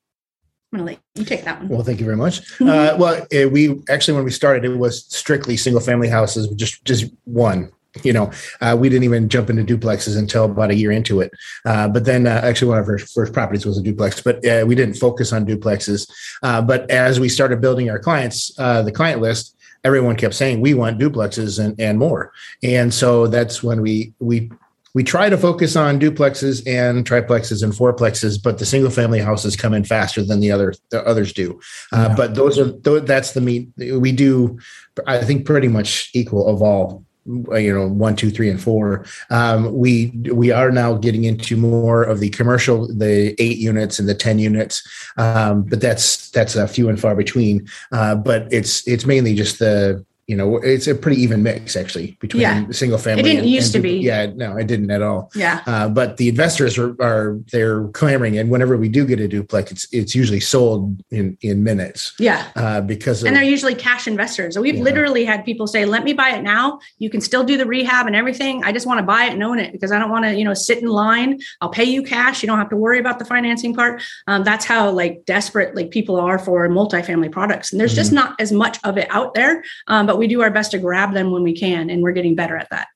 I'm 0.73 0.79
gonna 0.79 0.91
let 0.91 0.99
you 1.15 1.25
take 1.25 1.43
that 1.43 1.59
one. 1.59 1.67
Well, 1.67 1.83
thank 1.83 1.99
you 1.99 2.05
very 2.05 2.15
much. 2.15 2.39
uh, 2.61 2.95
well, 2.97 3.27
it, 3.29 3.51
we 3.51 3.81
actually, 3.89 4.15
when 4.15 4.23
we 4.23 4.31
started, 4.31 4.63
it 4.63 4.77
was 4.77 5.05
strictly 5.13 5.57
single 5.57 5.81
family 5.81 6.07
houses, 6.07 6.47
just 6.55 6.85
just 6.85 7.11
one. 7.25 7.71
You 8.03 8.13
know, 8.13 8.31
uh, 8.61 8.77
we 8.79 8.87
didn't 8.87 9.03
even 9.03 9.27
jump 9.27 9.49
into 9.49 9.65
duplexes 9.65 10.17
until 10.17 10.45
about 10.45 10.71
a 10.71 10.75
year 10.75 10.91
into 10.91 11.19
it. 11.19 11.33
Uh, 11.65 11.89
but 11.89 12.05
then, 12.05 12.25
uh, 12.25 12.39
actually, 12.41 12.69
one 12.69 12.77
of 12.77 12.87
our 12.87 12.97
first 12.97 13.33
properties 13.33 13.65
was 13.65 13.77
a 13.77 13.83
duplex, 13.83 14.21
but 14.21 14.45
uh, 14.45 14.63
we 14.65 14.75
didn't 14.75 14.93
focus 14.93 15.33
on 15.33 15.45
duplexes. 15.45 16.09
Uh, 16.41 16.61
but 16.61 16.89
as 16.89 17.19
we 17.19 17.27
started 17.27 17.59
building 17.59 17.89
our 17.89 17.99
clients, 17.99 18.55
the 18.55 18.93
client 18.95 19.19
list, 19.19 19.57
everyone 19.83 20.15
kept 20.15 20.33
saying 20.33 20.61
we 20.61 20.73
want 20.73 20.99
duplexes 20.99 21.63
and, 21.63 21.79
and 21.79 21.99
more. 21.99 22.31
And 22.63 22.93
so 22.93 23.27
that's 23.27 23.63
when 23.63 23.81
we 23.81 24.13
we 24.19 24.51
we 24.93 25.03
try 25.03 25.29
to 25.29 25.37
focus 25.37 25.75
on 25.75 25.99
duplexes 25.99 26.67
and 26.67 27.05
triplexes 27.05 27.63
and 27.63 27.71
fourplexes, 27.71 28.41
but 28.41 28.57
the 28.57 28.65
single 28.65 28.91
family 28.91 29.19
houses 29.19 29.55
come 29.55 29.73
in 29.73 29.85
faster 29.85 30.23
than 30.23 30.39
the 30.39 30.51
other 30.51 30.73
the 30.89 31.05
others 31.07 31.33
do. 31.33 31.59
Uh, 31.93 32.07
yeah. 32.09 32.15
But 32.15 32.35
those 32.35 32.59
are 32.59 32.71
that's 32.99 33.31
the 33.31 33.41
meat 33.41 33.69
we 33.77 34.11
do. 34.11 34.59
I 35.07 35.23
think 35.23 35.45
pretty 35.45 35.67
much 35.67 36.09
equal 36.13 36.47
of 36.47 36.61
all 36.61 37.05
you 37.25 37.73
know 37.73 37.87
one 37.87 38.15
two 38.15 38.31
three 38.31 38.49
and 38.49 38.61
four. 38.61 39.05
Um, 39.29 39.73
we 39.73 40.07
we 40.31 40.51
are 40.51 40.71
now 40.71 40.95
getting 40.95 41.23
into 41.25 41.55
more 41.55 42.03
of 42.03 42.19
the 42.19 42.29
commercial 42.29 42.87
the 42.87 43.35
eight 43.39 43.57
units 43.57 43.99
and 43.99 44.09
the 44.09 44.15
10 44.15 44.39
units. 44.39 44.87
Um, 45.17 45.63
but 45.63 45.81
that's 45.81 46.29
that's 46.31 46.55
a 46.55 46.67
few 46.67 46.89
and 46.89 46.99
far 46.99 47.15
between. 47.15 47.67
Uh, 47.91 48.15
but 48.15 48.51
it's 48.51 48.87
it's 48.87 49.05
mainly 49.05 49.35
just 49.35 49.59
the 49.59 50.03
you 50.27 50.37
know, 50.37 50.57
it's 50.57 50.87
a 50.87 50.95
pretty 50.95 51.21
even 51.21 51.43
mix 51.43 51.75
actually 51.75 52.17
between 52.21 52.41
yeah. 52.41 52.65
single 52.71 52.97
family. 52.97 53.21
It 53.21 53.23
didn't 53.23 53.39
and, 53.41 53.49
used 53.49 53.75
and 53.75 53.83
to 53.83 53.89
be. 53.89 53.97
Yeah, 53.97 54.27
no, 54.27 54.55
it 54.55 54.67
didn't 54.67 54.89
at 54.91 55.01
all. 55.01 55.29
Yeah. 55.35 55.61
Uh, 55.65 55.89
but 55.89 56.17
the 56.17 56.29
investors 56.29 56.77
are, 56.77 56.95
are 57.01 57.37
they're 57.51 57.87
clamoring, 57.89 58.37
and 58.37 58.49
whenever 58.49 58.77
we 58.77 58.87
do 58.87 59.05
get 59.05 59.19
a 59.19 59.27
duplex, 59.27 59.71
it's 59.71 59.87
it's 59.91 60.15
usually 60.15 60.39
sold 60.39 61.03
in 61.11 61.37
in 61.41 61.63
minutes. 61.63 62.13
Yeah. 62.17 62.47
Uh, 62.55 62.81
because 62.81 63.21
of, 63.21 63.27
and 63.27 63.35
they're 63.35 63.43
usually 63.43 63.75
cash 63.75 64.07
investors. 64.07 64.53
So 64.53 64.61
we've 64.61 64.75
yeah. 64.75 64.83
literally 64.83 65.25
had 65.25 65.43
people 65.43 65.67
say, 65.67 65.83
"Let 65.85 66.03
me 66.03 66.13
buy 66.13 66.29
it 66.29 66.43
now. 66.43 66.79
You 66.99 67.09
can 67.09 67.19
still 67.19 67.43
do 67.43 67.57
the 67.57 67.65
rehab 67.65 68.07
and 68.07 68.15
everything. 68.15 68.63
I 68.63 68.71
just 68.71 68.85
want 68.85 68.99
to 68.99 69.05
buy 69.05 69.25
it 69.25 69.33
and 69.33 69.43
own 69.43 69.59
it 69.59 69.73
because 69.73 69.91
I 69.91 69.99
don't 69.99 70.11
want 70.11 70.25
to, 70.25 70.35
you 70.35 70.45
know, 70.45 70.53
sit 70.53 70.77
in 70.77 70.87
line. 70.87 71.39
I'll 71.59 71.69
pay 71.69 71.83
you 71.83 72.03
cash. 72.03 72.41
You 72.41 72.47
don't 72.47 72.57
have 72.57 72.69
to 72.69 72.77
worry 72.77 72.99
about 72.99 73.19
the 73.19 73.25
financing 73.25 73.73
part. 73.73 74.01
Um, 74.27 74.43
that's 74.43 74.65
how 74.65 74.91
like 74.91 75.25
desperate 75.25 75.75
like 75.75 75.91
people 75.91 76.17
are 76.17 76.39
for 76.39 76.69
multifamily 76.69 77.31
products, 77.31 77.71
and 77.71 77.81
there's 77.81 77.91
mm-hmm. 77.91 77.97
just 77.97 78.11
not 78.13 78.39
as 78.39 78.51
much 78.51 78.77
of 78.83 78.97
it 78.97 79.07
out 79.09 79.33
there. 79.33 79.63
Um, 79.87 80.05
but 80.05 80.20
we 80.21 80.27
do 80.27 80.41
our 80.43 80.51
best 80.51 80.71
to 80.71 80.77
grab 80.77 81.13
them 81.13 81.31
when 81.31 81.41
we 81.41 81.51
can, 81.51 81.89
and 81.89 82.03
we're 82.03 82.11
getting 82.11 82.35
better 82.35 82.55
at 82.55 82.69
that. 82.69 82.87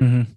Mm-hmm. 0.00 0.32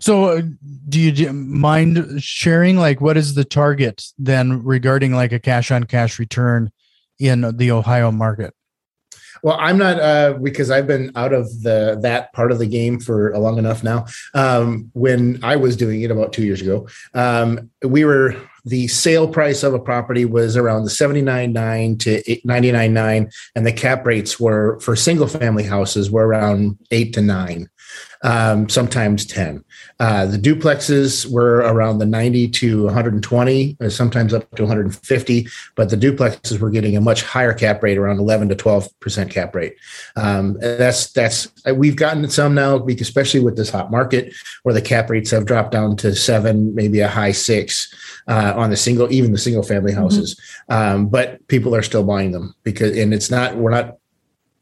So, 0.00 0.24
uh, 0.24 0.42
do 0.88 1.00
you 1.00 1.32
mind 1.32 2.22
sharing 2.22 2.76
like 2.76 3.00
what 3.00 3.16
is 3.16 3.34
the 3.34 3.44
target 3.44 4.02
then 4.18 4.64
regarding 4.64 5.14
like 5.14 5.32
a 5.32 5.38
cash 5.38 5.70
on 5.70 5.84
cash 5.84 6.18
return 6.18 6.72
in 7.20 7.56
the 7.56 7.70
Ohio 7.70 8.10
market? 8.10 8.52
Well, 9.44 9.56
I'm 9.60 9.78
not 9.78 10.00
uh, 10.00 10.38
because 10.42 10.70
I've 10.72 10.88
been 10.88 11.12
out 11.14 11.32
of 11.32 11.62
the 11.62 11.98
that 12.02 12.32
part 12.32 12.50
of 12.50 12.58
the 12.58 12.66
game 12.66 12.98
for 12.98 13.30
a 13.30 13.38
long 13.38 13.58
enough 13.58 13.84
now. 13.84 14.06
Um, 14.34 14.90
when 14.94 15.38
I 15.44 15.56
was 15.56 15.76
doing 15.76 16.02
it 16.02 16.10
about 16.10 16.32
two 16.32 16.44
years 16.44 16.60
ago, 16.60 16.88
um, 17.14 17.70
we 17.82 18.04
were 18.04 18.36
the 18.64 18.88
sale 18.88 19.28
price 19.28 19.62
of 19.62 19.74
a 19.74 19.78
property 19.78 20.24
was 20.24 20.56
around 20.56 20.84
the 20.84 20.90
79.9 20.90 21.98
to 22.00 22.22
99.9 22.46 23.32
and 23.54 23.66
the 23.66 23.72
cap 23.72 24.06
rates 24.06 24.40
were 24.40 24.78
for 24.80 24.96
single 24.96 25.26
family 25.26 25.64
houses 25.64 26.10
were 26.10 26.26
around 26.26 26.78
8 26.90 27.12
to 27.14 27.22
9 27.22 27.68
um, 28.24 28.68
sometimes 28.70 29.26
10. 29.26 29.62
Uh, 30.00 30.26
the 30.26 30.38
duplexes 30.38 31.30
were 31.30 31.58
around 31.58 31.98
the 31.98 32.06
90 32.06 32.48
to 32.48 32.84
120, 32.84 33.76
uh, 33.80 33.88
sometimes 33.90 34.32
up 34.32 34.50
to 34.56 34.62
150, 34.62 35.46
but 35.76 35.90
the 35.90 35.96
duplexes 35.96 36.58
were 36.58 36.70
getting 36.70 36.96
a 36.96 37.00
much 37.00 37.22
higher 37.22 37.52
cap 37.52 37.82
rate, 37.82 37.98
around 37.98 38.18
11 38.18 38.48
to 38.48 38.56
12% 38.56 39.30
cap 39.30 39.54
rate. 39.54 39.76
Um, 40.16 40.54
that's, 40.60 41.12
that's, 41.12 41.52
uh, 41.68 41.74
we've 41.74 41.96
gotten 41.96 42.28
some 42.30 42.54
now, 42.54 42.84
especially 42.86 43.40
with 43.40 43.56
this 43.56 43.70
hot 43.70 43.90
market 43.90 44.34
where 44.62 44.74
the 44.74 44.82
cap 44.82 45.10
rates 45.10 45.30
have 45.30 45.44
dropped 45.44 45.72
down 45.72 45.94
to 45.98 46.16
seven, 46.16 46.74
maybe 46.74 47.00
a 47.00 47.08
high 47.08 47.32
six 47.32 47.92
uh, 48.26 48.54
on 48.56 48.70
the 48.70 48.76
single, 48.76 49.12
even 49.12 49.32
the 49.32 49.38
single 49.38 49.62
family 49.62 49.92
mm-hmm. 49.92 50.00
houses. 50.00 50.40
Mm-hmm. 50.70 50.72
Um, 50.72 51.08
but 51.08 51.46
people 51.48 51.76
are 51.76 51.82
still 51.82 52.04
buying 52.04 52.30
them 52.30 52.54
because, 52.62 52.96
and 52.96 53.12
it's 53.12 53.30
not, 53.30 53.56
we're 53.56 53.70
not 53.70 53.98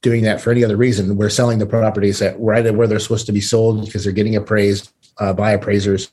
doing 0.02 0.22
that 0.24 0.40
for 0.40 0.50
any 0.50 0.64
other 0.64 0.76
reason. 0.76 1.16
We're 1.16 1.30
selling 1.30 1.58
the 1.58 1.66
properties 1.66 2.20
at 2.20 2.38
right 2.38 2.72
where 2.74 2.86
they're 2.86 2.98
supposed 2.98 3.26
to 3.26 3.32
be 3.32 3.40
sold 3.40 3.84
because 3.86 4.04
they're 4.04 4.12
getting 4.12 4.36
appraised 4.36 4.92
uh, 5.18 5.32
by 5.32 5.52
appraisers. 5.52 6.10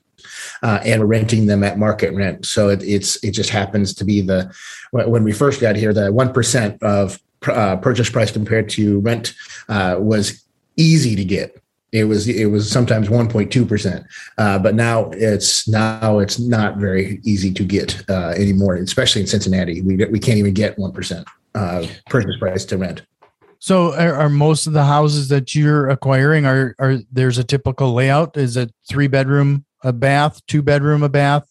Uh, 0.62 0.80
and 0.84 1.02
we're 1.02 1.08
renting 1.08 1.46
them 1.46 1.64
at 1.64 1.78
market 1.78 2.14
rent. 2.14 2.46
So 2.46 2.70
it, 2.70 2.84
it's 2.84 3.22
it 3.24 3.32
just 3.32 3.50
happens 3.50 3.94
to 3.96 4.04
be 4.04 4.22
the 4.22 4.54
when 4.92 5.24
we 5.24 5.32
first 5.32 5.62
got 5.62 5.76
here, 5.76 5.94
the 5.94 6.12
one 6.12 6.34
percent 6.34 6.82
of 6.84 7.20
uh, 7.48 7.78
purchase 7.78 8.10
price 8.10 8.32
compared 8.32 8.70
to 8.70 9.00
rent 9.00 9.34
uh, 9.70 9.96
was 10.00 10.44
easy 10.76 11.16
to 11.16 11.24
get. 11.24 11.62
It 11.92 12.04
was 12.04 12.28
it 12.28 12.48
was 12.48 12.70
sometimes 12.70 13.08
1.2 13.08 13.68
percent, 13.68 14.06
uh, 14.38 14.60
but 14.60 14.76
now 14.76 15.10
it's 15.14 15.68
now 15.68 16.20
it's 16.20 16.38
not 16.38 16.78
very 16.78 17.20
easy 17.24 17.52
to 17.54 17.64
get 17.64 18.04
uh, 18.10 18.34
anymore, 18.38 18.76
especially 18.76 19.22
in 19.22 19.28
Cincinnati. 19.28 19.82
We 19.82 19.96
we 19.96 20.20
can't 20.20 20.38
even 20.38 20.54
get 20.54 20.78
one 20.78 20.92
percent 20.92 21.28
uh, 21.56 21.88
purchase 22.08 22.38
price 22.38 22.66
to 22.66 22.78
rent. 22.78 23.02
So 23.60 23.94
are, 23.94 24.16
are, 24.16 24.30
most 24.30 24.68
of 24.68 24.74
the 24.74 24.86
houses 24.86 25.28
that 25.30 25.54
you're 25.54 25.90
acquiring 25.90 26.46
are 26.46 26.76
are 26.80 27.00
there's 27.12 27.38
a 27.38 27.44
typical 27.44 27.94
layout? 27.94 28.38
Is 28.38 28.56
it 28.56 28.74
three 28.88 29.08
bedroom, 29.08 29.66
a 29.84 29.92
bath, 29.92 30.46
two 30.48 30.62
bedroom, 30.62 31.04
a 31.04 31.10
bath, 31.10 31.46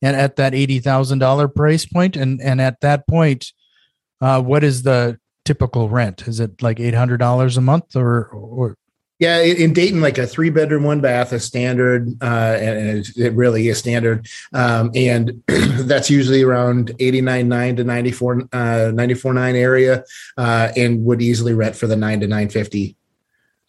and 0.00 0.16
at 0.16 0.36
that 0.36 0.54
eighty 0.54 0.80
thousand 0.80 1.18
dollar 1.18 1.46
price 1.46 1.84
point, 1.84 2.16
and 2.16 2.40
and 2.40 2.60
at 2.60 2.80
that 2.80 3.06
point, 3.06 3.52
uh, 4.22 4.40
what 4.40 4.64
is 4.64 4.82
the 4.82 5.18
typical 5.44 5.90
rent? 5.90 6.26
Is 6.26 6.40
it 6.40 6.62
like 6.62 6.80
eight 6.80 6.94
hundred 6.94 7.18
dollars 7.18 7.58
a 7.58 7.60
month, 7.60 7.94
or 7.94 8.28
or 8.28 8.76
yeah, 9.20 9.40
in 9.40 9.72
Dayton, 9.72 10.00
like 10.00 10.18
a 10.18 10.26
three 10.26 10.50
bedroom, 10.50 10.82
one 10.82 11.00
bath 11.00 11.32
is 11.32 11.44
standard, 11.44 12.08
uh, 12.20 12.58
and 12.60 13.06
it 13.16 13.32
really 13.34 13.68
is 13.68 13.78
standard. 13.78 14.26
Um, 14.52 14.90
and 14.94 15.42
that's 15.46 16.10
usually 16.10 16.42
around 16.42 16.88
89.9 16.98 17.76
to 17.76 17.84
94, 17.84 18.40
uh, 18.40 18.46
94.9 18.92 19.54
area, 19.54 20.04
uh, 20.36 20.72
and 20.76 21.04
would 21.04 21.22
easily 21.22 21.54
rent 21.54 21.76
for 21.76 21.86
the 21.86 21.96
nine 21.96 22.20
to 22.20 22.26
950. 22.26 22.96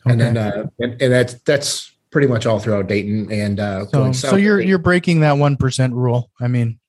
Okay. 0.05 0.11
And 0.11 0.19
then, 0.19 0.37
uh, 0.37 0.67
and, 0.79 0.99
and 1.01 1.13
that's, 1.13 1.35
that's 1.41 1.91
pretty 2.09 2.27
much 2.27 2.47
all 2.47 2.59
throughout 2.59 2.87
Dayton 2.87 3.31
and, 3.31 3.59
uh, 3.59 3.85
so, 3.87 4.11
so 4.13 4.35
you're, 4.37 4.61
you're 4.61 4.77
breaking 4.79 5.19
that 5.19 5.35
1% 5.35 5.93
rule. 5.93 6.31
I 6.39 6.47
mean, 6.47 6.79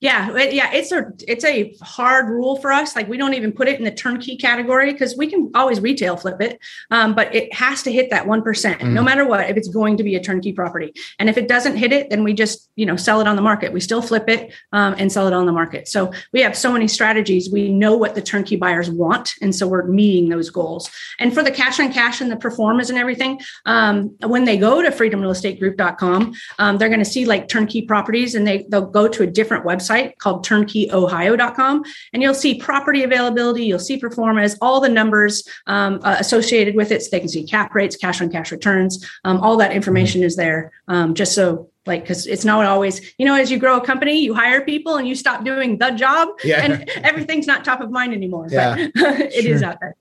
yeah, 0.00 0.32
yeah, 0.36 0.72
it's 0.72 0.92
a 0.92 1.06
it's 1.26 1.44
a 1.44 1.74
hard 1.82 2.28
rule 2.28 2.56
for 2.60 2.70
us. 2.70 2.94
Like 2.94 3.08
we 3.08 3.16
don't 3.16 3.34
even 3.34 3.50
put 3.50 3.66
it 3.66 3.80
in 3.80 3.84
the 3.84 3.90
turnkey 3.90 4.36
category 4.36 4.92
because 4.92 5.16
we 5.16 5.26
can 5.26 5.50
always 5.56 5.80
retail 5.80 6.16
flip 6.16 6.40
it, 6.40 6.60
um, 6.92 7.16
but 7.16 7.34
it 7.34 7.52
has 7.52 7.82
to 7.82 7.90
hit 7.90 8.10
that 8.10 8.24
one 8.24 8.40
mm. 8.40 8.92
no 8.92 9.02
matter 9.02 9.26
what. 9.26 9.50
If 9.50 9.56
it's 9.56 9.66
going 9.66 9.96
to 9.96 10.04
be 10.04 10.14
a 10.14 10.22
turnkey 10.22 10.52
property, 10.52 10.94
and 11.18 11.28
if 11.28 11.36
it 11.36 11.48
doesn't 11.48 11.76
hit 11.76 11.92
it, 11.92 12.10
then 12.10 12.22
we 12.22 12.32
just 12.32 12.70
you 12.76 12.86
know 12.86 12.94
sell 12.94 13.20
it 13.20 13.26
on 13.26 13.34
the 13.34 13.42
market. 13.42 13.72
We 13.72 13.80
still 13.80 14.00
flip 14.00 14.28
it 14.28 14.52
um, 14.72 14.94
and 14.98 15.10
sell 15.10 15.26
it 15.26 15.32
on 15.32 15.46
the 15.46 15.52
market. 15.52 15.88
So 15.88 16.12
we 16.32 16.42
have 16.42 16.56
so 16.56 16.72
many 16.72 16.86
strategies. 16.86 17.50
We 17.50 17.68
know 17.68 17.96
what 17.96 18.14
the 18.14 18.22
turnkey 18.22 18.54
buyers 18.54 18.88
want, 18.88 19.34
and 19.42 19.52
so 19.52 19.66
we're 19.66 19.84
meeting 19.88 20.28
those 20.28 20.48
goals. 20.48 20.88
And 21.18 21.34
for 21.34 21.42
the 21.42 21.50
cash 21.50 21.80
on 21.80 21.92
cash 21.92 22.20
and 22.20 22.30
the 22.30 22.36
pro 22.36 22.52
formas 22.52 22.88
and 22.88 23.00
everything, 23.00 23.40
um, 23.66 24.16
when 24.24 24.44
they 24.44 24.58
go 24.58 24.80
to 24.80 24.90
freedomrealestategroup.com, 24.90 26.34
um, 26.60 26.78
they're 26.78 26.88
going 26.88 27.00
to 27.00 27.04
see 27.04 27.24
like 27.24 27.48
turnkey 27.48 27.82
properties, 27.82 28.36
and 28.36 28.46
they 28.46 28.64
they'll 28.68 28.86
go 28.86 29.08
to 29.08 29.24
a 29.24 29.26
different 29.26 29.64
website 29.64 29.87
website 29.88 30.16
called 30.18 30.44
turnkeyohio.com, 30.46 31.84
and 32.12 32.22
you'll 32.22 32.34
see 32.34 32.58
property 32.58 33.02
availability, 33.02 33.64
you'll 33.64 33.78
see 33.78 33.98
performance, 33.98 34.56
all 34.60 34.80
the 34.80 34.88
numbers 34.88 35.46
um, 35.66 36.00
uh, 36.02 36.16
associated 36.18 36.74
with 36.74 36.90
it. 36.92 37.02
So 37.02 37.08
they 37.10 37.20
can 37.20 37.28
see 37.28 37.44
cap 37.44 37.74
rates, 37.74 37.96
cash 37.96 38.20
on 38.20 38.30
cash 38.30 38.52
returns, 38.52 39.04
um, 39.24 39.38
all 39.40 39.56
that 39.58 39.72
information 39.72 40.22
is 40.22 40.36
there, 40.36 40.72
um, 40.88 41.14
just 41.14 41.34
so 41.34 41.70
like 41.86 42.02
because 42.02 42.26
it's 42.26 42.44
not 42.44 42.66
always 42.66 43.14
you 43.16 43.24
know 43.24 43.34
as 43.34 43.50
you 43.50 43.58
grow 43.58 43.78
a 43.78 43.80
company 43.80 44.20
you 44.22 44.34
hire 44.34 44.60
people 44.62 44.96
and 44.96 45.08
you 45.08 45.14
stop 45.14 45.42
doing 45.42 45.78
the 45.78 45.88
job 45.92 46.28
Yeah. 46.44 46.62
and 46.62 46.86
everything's 47.02 47.46
not 47.46 47.64
top 47.64 47.80
of 47.80 47.90
mind 47.90 48.12
anymore 48.12 48.46
Yeah. 48.50 48.74
but 48.94 48.94
it 49.20 49.46
is 49.46 49.60
Sure. 49.60 49.70
out 49.70 49.78
there 49.80 49.96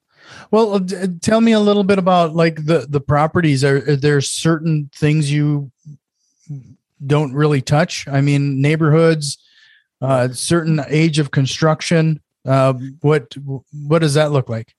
Well, 0.52 0.74
uh, 0.74 0.80
d- 0.80 0.96
tell 1.22 1.40
me 1.40 1.54
a 1.54 1.62
little 1.62 1.86
bit 1.86 1.98
about 1.98 2.36
like 2.36 2.66
the 2.66 2.88
the 2.90 3.00
properties. 3.00 3.64
Are, 3.64 3.78
are 3.90 3.96
there 3.96 4.20
certain 4.20 4.90
things 4.94 5.32
you 5.32 5.72
don't 7.06 7.34
really 7.34 7.62
touch? 7.62 8.06
I 8.08 8.20
mean, 8.22 8.60
neighborhoods, 8.62 9.38
uh, 10.02 10.30
certain 10.30 10.82
age 10.88 11.20
of 11.20 11.32
construction. 11.32 12.22
Uh, 12.46 12.74
what 13.02 13.34
what 13.88 14.00
does 14.00 14.14
that 14.14 14.32
look 14.32 14.50
like? 14.50 14.74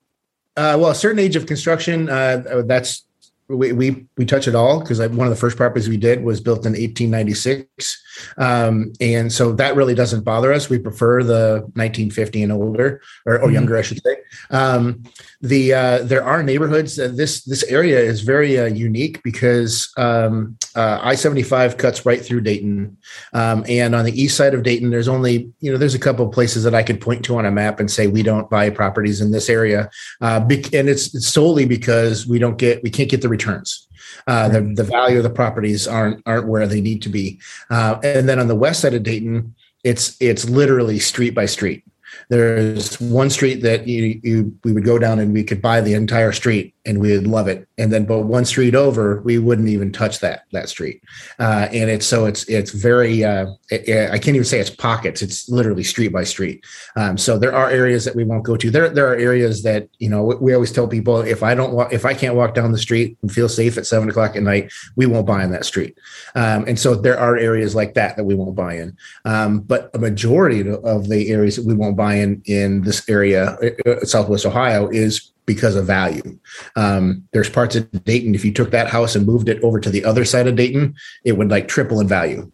Uh, 0.56 0.76
well, 0.80 0.90
a 0.90 0.94
certain 0.94 1.18
age 1.18 1.36
of 1.36 1.46
construction, 1.46 2.08
uh, 2.08 2.62
that's 2.66 3.04
we, 3.48 3.72
we 3.72 4.06
we 4.16 4.26
touch 4.26 4.46
it 4.46 4.54
all 4.54 4.80
because 4.80 4.98
one 5.00 5.26
of 5.26 5.30
the 5.30 5.36
first 5.36 5.56
properties 5.56 5.88
we 5.88 5.96
did 5.96 6.22
was 6.22 6.40
built 6.40 6.66
in 6.66 6.72
1896, 6.72 8.02
um, 8.36 8.92
and 9.00 9.32
so 9.32 9.52
that 9.52 9.74
really 9.76 9.94
doesn't 9.94 10.22
bother 10.22 10.52
us. 10.52 10.68
We 10.68 10.78
prefer 10.78 11.22
the 11.22 11.60
1950 11.74 12.42
and 12.42 12.52
older 12.52 13.00
or, 13.24 13.40
or 13.40 13.48
Mhm. 13.48 13.52
younger, 13.54 13.76
I 13.78 13.82
should 13.82 14.02
say. 14.02 14.16
Um, 14.50 15.02
the 15.40 15.72
uh, 15.72 15.98
there 16.02 16.24
are 16.24 16.42
neighborhoods. 16.42 16.98
Uh, 16.98 17.10
this 17.14 17.44
this 17.44 17.62
area 17.64 18.00
is 18.00 18.22
very 18.22 18.58
uh, 18.58 18.66
unique 18.66 19.22
because 19.22 19.92
um, 19.96 20.56
uh, 20.74 20.98
I-75 21.00 21.78
cuts 21.78 22.04
right 22.04 22.20
through 22.24 22.40
Dayton, 22.40 22.96
um, 23.32 23.64
and 23.68 23.94
on 23.94 24.04
the 24.04 24.20
east 24.20 24.36
side 24.36 24.52
of 24.52 24.64
Dayton, 24.64 24.90
there's 24.90 25.06
only 25.06 25.52
you 25.60 25.70
know 25.70 25.78
there's 25.78 25.94
a 25.94 25.98
couple 25.98 26.26
of 26.26 26.32
places 26.32 26.64
that 26.64 26.74
I 26.74 26.82
could 26.82 27.00
point 27.00 27.24
to 27.26 27.38
on 27.38 27.46
a 27.46 27.52
map 27.52 27.78
and 27.78 27.88
say 27.88 28.08
we 28.08 28.24
don't 28.24 28.50
buy 28.50 28.68
properties 28.70 29.20
in 29.20 29.30
this 29.30 29.48
area 29.48 29.90
uh, 30.20 30.40
and 30.48 30.88
it's 30.88 31.14
it's 31.14 31.28
solely 31.28 31.66
because 31.66 32.26
we 32.26 32.40
don't 32.40 32.58
get 32.58 32.82
we 32.82 32.90
can't 32.90 33.10
get 33.10 33.22
the 33.22 33.28
returns. 33.28 33.86
Uh, 34.26 34.48
the, 34.48 34.60
the 34.60 34.84
value 34.84 35.18
of 35.18 35.22
the 35.22 35.30
properties 35.30 35.86
aren't 35.86 36.20
aren't 36.26 36.48
where 36.48 36.66
they 36.66 36.80
need 36.80 37.00
to 37.02 37.08
be. 37.08 37.38
Uh, 37.70 37.98
and 38.02 38.28
then 38.28 38.38
on 38.38 38.48
the 38.48 38.56
west 38.56 38.80
side 38.80 38.94
of 38.94 39.02
Dayton, 39.02 39.54
it's 39.84 40.20
it's 40.20 40.48
literally 40.48 40.98
street 40.98 41.34
by 41.34 41.46
street. 41.46 41.84
There's 42.28 43.00
one 43.00 43.30
street 43.30 43.62
that 43.62 43.88
you, 43.88 44.20
you 44.22 44.58
we 44.64 44.72
would 44.72 44.84
go 44.84 44.98
down 44.98 45.18
and 45.18 45.32
we 45.32 45.44
could 45.44 45.62
buy 45.62 45.80
the 45.80 45.94
entire 45.94 46.32
street 46.32 46.74
and 46.84 47.00
we 47.00 47.12
would 47.12 47.26
love 47.26 47.48
it. 47.48 47.68
And 47.76 47.92
then 47.92 48.06
but 48.06 48.22
one 48.22 48.44
street 48.44 48.74
over, 48.74 49.20
we 49.20 49.38
wouldn't 49.38 49.68
even 49.68 49.92
touch 49.92 50.20
that 50.20 50.44
that 50.52 50.68
street. 50.68 51.02
Uh, 51.38 51.68
and 51.72 51.90
it's 51.90 52.06
so 52.06 52.26
it's 52.26 52.44
it's 52.48 52.70
very 52.70 53.24
uh, 53.24 53.46
it, 53.70 54.10
I 54.10 54.18
can't 54.18 54.34
even 54.36 54.44
say 54.44 54.58
it's 54.58 54.70
pockets. 54.70 55.22
It's 55.22 55.48
literally 55.48 55.84
street 55.84 56.12
by 56.12 56.24
street. 56.24 56.64
Um, 56.96 57.18
so 57.18 57.38
there 57.38 57.54
are 57.54 57.70
areas 57.70 58.04
that 58.04 58.16
we 58.16 58.24
won't 58.24 58.44
go 58.44 58.56
to. 58.56 58.70
There, 58.70 58.88
there 58.88 59.10
are 59.12 59.16
areas 59.16 59.62
that 59.62 59.88
you 59.98 60.08
know 60.08 60.22
we, 60.22 60.34
we 60.36 60.54
always 60.54 60.72
tell 60.72 60.88
people 60.88 61.20
if 61.20 61.42
I 61.42 61.54
don't 61.54 61.92
if 61.92 62.04
I 62.04 62.14
can't 62.14 62.34
walk 62.34 62.54
down 62.54 62.72
the 62.72 62.78
street 62.78 63.18
and 63.22 63.30
feel 63.30 63.48
safe 63.48 63.76
at 63.76 63.86
seven 63.86 64.08
o'clock 64.08 64.36
at 64.36 64.42
night, 64.42 64.72
we 64.96 65.06
won't 65.06 65.26
buy 65.26 65.44
in 65.44 65.50
that 65.52 65.64
street. 65.64 65.98
Um, 66.34 66.64
and 66.66 66.78
so 66.78 66.94
there 66.94 67.18
are 67.18 67.36
areas 67.36 67.74
like 67.74 67.94
that 67.94 68.16
that 68.16 68.24
we 68.24 68.34
won't 68.34 68.56
buy 68.56 68.74
in. 68.76 68.96
Um, 69.24 69.60
but 69.60 69.90
a 69.94 69.98
majority 69.98 70.60
of 70.70 71.08
the 71.08 71.30
areas 71.30 71.56
that 71.56 71.66
we 71.66 71.74
won't 71.74 71.96
buy 71.96 72.14
in 72.18 72.42
in 72.44 72.82
this 72.82 73.08
area, 73.08 73.56
uh, 73.86 74.04
Southwest 74.04 74.44
Ohio, 74.44 74.88
is 74.88 75.32
because 75.46 75.76
of 75.76 75.86
value. 75.86 76.38
Um, 76.76 77.26
there's 77.32 77.48
parts 77.48 77.74
of 77.74 77.90
Dayton. 78.04 78.34
If 78.34 78.44
you 78.44 78.52
took 78.52 78.70
that 78.72 78.88
house 78.88 79.16
and 79.16 79.26
moved 79.26 79.48
it 79.48 79.62
over 79.64 79.80
to 79.80 79.88
the 79.88 80.04
other 80.04 80.24
side 80.24 80.46
of 80.46 80.56
Dayton, 80.56 80.94
it 81.24 81.32
would 81.32 81.50
like 81.50 81.68
triple 81.68 82.00
in 82.00 82.06
value. 82.06 82.50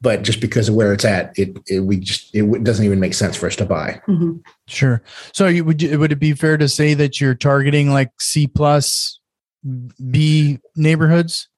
But 0.00 0.22
just 0.22 0.40
because 0.40 0.68
of 0.68 0.74
where 0.74 0.92
it's 0.92 1.06
at, 1.06 1.32
it, 1.38 1.56
it 1.66 1.80
we 1.80 1.96
just 1.96 2.34
it 2.34 2.62
doesn't 2.62 2.84
even 2.84 3.00
make 3.00 3.14
sense 3.14 3.36
for 3.36 3.46
us 3.46 3.56
to 3.56 3.64
buy. 3.64 4.02
Mhm. 4.06 4.42
Sure. 4.66 5.02
So 5.32 5.46
you, 5.46 5.64
would 5.64 5.80
you, 5.80 5.98
would 5.98 6.12
it 6.12 6.20
be 6.20 6.34
fair 6.34 6.58
to 6.58 6.68
say 6.68 6.92
that 6.94 7.20
you're 7.20 7.34
targeting 7.34 7.90
like 7.90 8.10
C 8.20 8.46
plus 8.46 9.18
B 10.10 10.58
neighborhoods? 10.76 11.48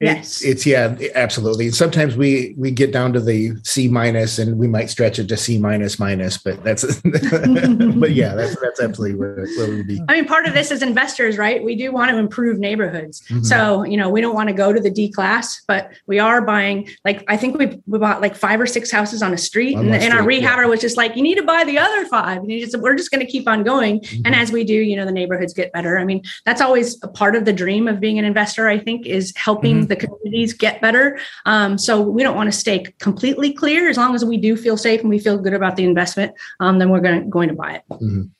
Yes. 0.00 0.42
It's 0.42 0.66
yeah, 0.66 0.94
absolutely. 1.14 1.66
And 1.66 1.74
sometimes 1.74 2.16
we 2.18 2.54
we 2.58 2.70
get 2.70 2.92
down 2.92 3.14
to 3.14 3.20
the 3.20 3.52
C 3.64 3.88
minus 3.88 4.38
and 4.38 4.58
we 4.58 4.68
might 4.68 4.90
stretch 4.90 5.18
it 5.18 5.26
to 5.28 5.36
C 5.38 5.58
minus 5.58 5.98
minus, 5.98 6.36
but 6.36 6.62
that's 6.62 6.84
but 7.00 8.10
yeah, 8.12 8.34
that's 8.34 8.60
that's 8.60 8.78
absolutely 8.80 9.16
where, 9.18 9.46
where 9.56 9.70
we 9.70 9.76
would 9.76 9.86
be. 9.86 10.00
I 10.08 10.16
mean, 10.16 10.26
part 10.26 10.44
of 10.46 10.52
this 10.52 10.70
is 10.70 10.82
investors, 10.82 11.38
right? 11.38 11.64
We 11.64 11.76
do 11.76 11.92
want 11.92 12.10
to 12.10 12.18
improve 12.18 12.58
neighborhoods. 12.58 13.22
Mhm. 13.28 13.46
So, 13.46 13.84
you 13.84 13.96
know, 13.96 14.10
we 14.10 14.20
don't 14.20 14.34
want 14.34 14.48
to 14.50 14.54
go 14.54 14.70
to 14.70 14.80
the 14.80 14.90
D 14.90 15.10
class, 15.10 15.62
but 15.66 15.90
we 16.06 16.18
are 16.18 16.42
buying, 16.42 16.88
like, 17.06 17.24
I 17.28 17.38
think 17.38 17.56
we, 17.56 17.80
we 17.86 17.98
bought 17.98 18.20
like 18.20 18.36
five 18.36 18.60
or 18.60 18.66
six 18.66 18.90
houses 18.90 19.22
on 19.22 19.32
a 19.32 19.38
street. 19.38 19.76
On 19.76 19.86
And, 19.86 19.94
and 19.94 20.12
our 20.12 20.20
street, 20.22 20.42
yeah. 20.42 20.56
rehabber 20.58 20.68
was 20.68 20.80
just 20.82 20.98
like, 20.98 21.16
you 21.16 21.22
need 21.22 21.36
to 21.36 21.42
buy 21.42 21.64
the 21.64 21.78
other 21.78 22.04
five. 22.04 22.38
And 22.42 22.52
you 22.52 22.60
just, 22.60 22.78
we're 22.80 22.96
just 22.96 23.10
going 23.10 23.24
to 23.24 23.30
keep 23.32 23.48
on 23.48 23.62
going. 23.62 24.00
And 24.26 24.34
Mhm. 24.34 24.42
as 24.42 24.52
we 24.52 24.62
do, 24.62 24.74
you 24.74 24.94
know, 24.94 25.06
the 25.06 25.12
neighborhoods 25.12 25.54
get 25.54 25.72
better. 25.72 25.98
I 25.98 26.04
mean, 26.04 26.22
that's 26.44 26.60
always 26.60 27.02
a 27.02 27.08
part 27.08 27.34
of 27.34 27.46
the 27.46 27.52
dream 27.54 27.88
of 27.88 27.98
being 27.98 28.18
an 28.18 28.26
investor, 28.26 28.68
I 28.68 28.78
think, 28.78 29.06
is 29.06 29.32
helping 29.36 29.85
the 29.88 29.96
communities 29.96 30.52
get 30.52 30.80
better. 30.80 31.18
Um, 31.44 31.78
so 31.78 32.00
we 32.00 32.22
don't 32.22 32.36
want 32.36 32.52
to 32.52 32.58
stay 32.58 32.84
completely 32.98 33.52
clear. 33.52 33.88
As 33.88 33.96
long 33.96 34.14
as 34.14 34.24
we 34.24 34.36
do 34.36 34.56
feel 34.56 34.76
safe 34.76 35.00
and 35.00 35.10
we 35.10 35.18
feel 35.18 35.38
good 35.38 35.54
about 35.54 35.76
the 35.76 35.84
investment, 35.84 36.34
um, 36.60 36.78
then 36.78 36.90
we're 36.90 37.00
going, 37.00 37.30
going 37.30 37.48
to 37.48 37.54
buy 37.54 37.76
it. 37.76 37.82
Mhm. 37.90 38.30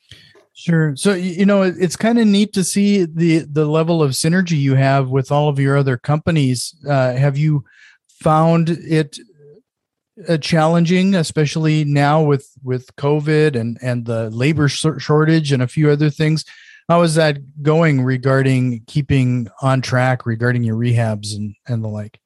Sure. 0.53 0.95
So 0.95 1.13
you 1.13 1.45
know, 1.45 1.61
it's 1.61 1.95
kind 1.95 2.17
of 2.17 2.25
neat 2.25 2.51
to 2.53 2.63
see 2.63 3.05
the 3.05 3.39
the 3.39 3.65
level 3.65 4.01
of 4.01 4.11
synergy 4.13 4.57
you 4.57 4.73
have 4.73 5.09
with 5.11 5.31
all 5.31 5.49
of 5.49 5.59
your 5.59 5.77
other 5.77 5.97
companies. 5.97 6.73
Uh, 6.87 7.13
have 7.13 7.37
you 7.37 7.63
found 8.09 8.69
it 8.69 9.19
uh, 10.27 10.37
challenging, 10.37 11.13
especially 11.13 11.85
now 11.85 12.23
with 12.23 12.49
with 12.63 12.95
COVID 12.95 13.55
and 13.55 13.77
and 13.83 14.05
the 14.07 14.31
labor 14.31 14.67
shortage 14.67 15.51
and 15.51 15.61
a 15.61 15.67
few 15.67 15.91
other 15.91 16.09
things? 16.09 16.43
How 16.89 17.01
is 17.01 17.15
that 17.15 17.61
going 17.61 18.01
regarding 18.01 18.83
keeping 18.87 19.49
on 19.61 19.81
track 19.81 20.25
regarding 20.25 20.63
your 20.63 20.77
rehabs 20.77 21.35
and 21.35 21.55
and 21.67 21.83
the 21.83 21.89
like? 21.89 22.19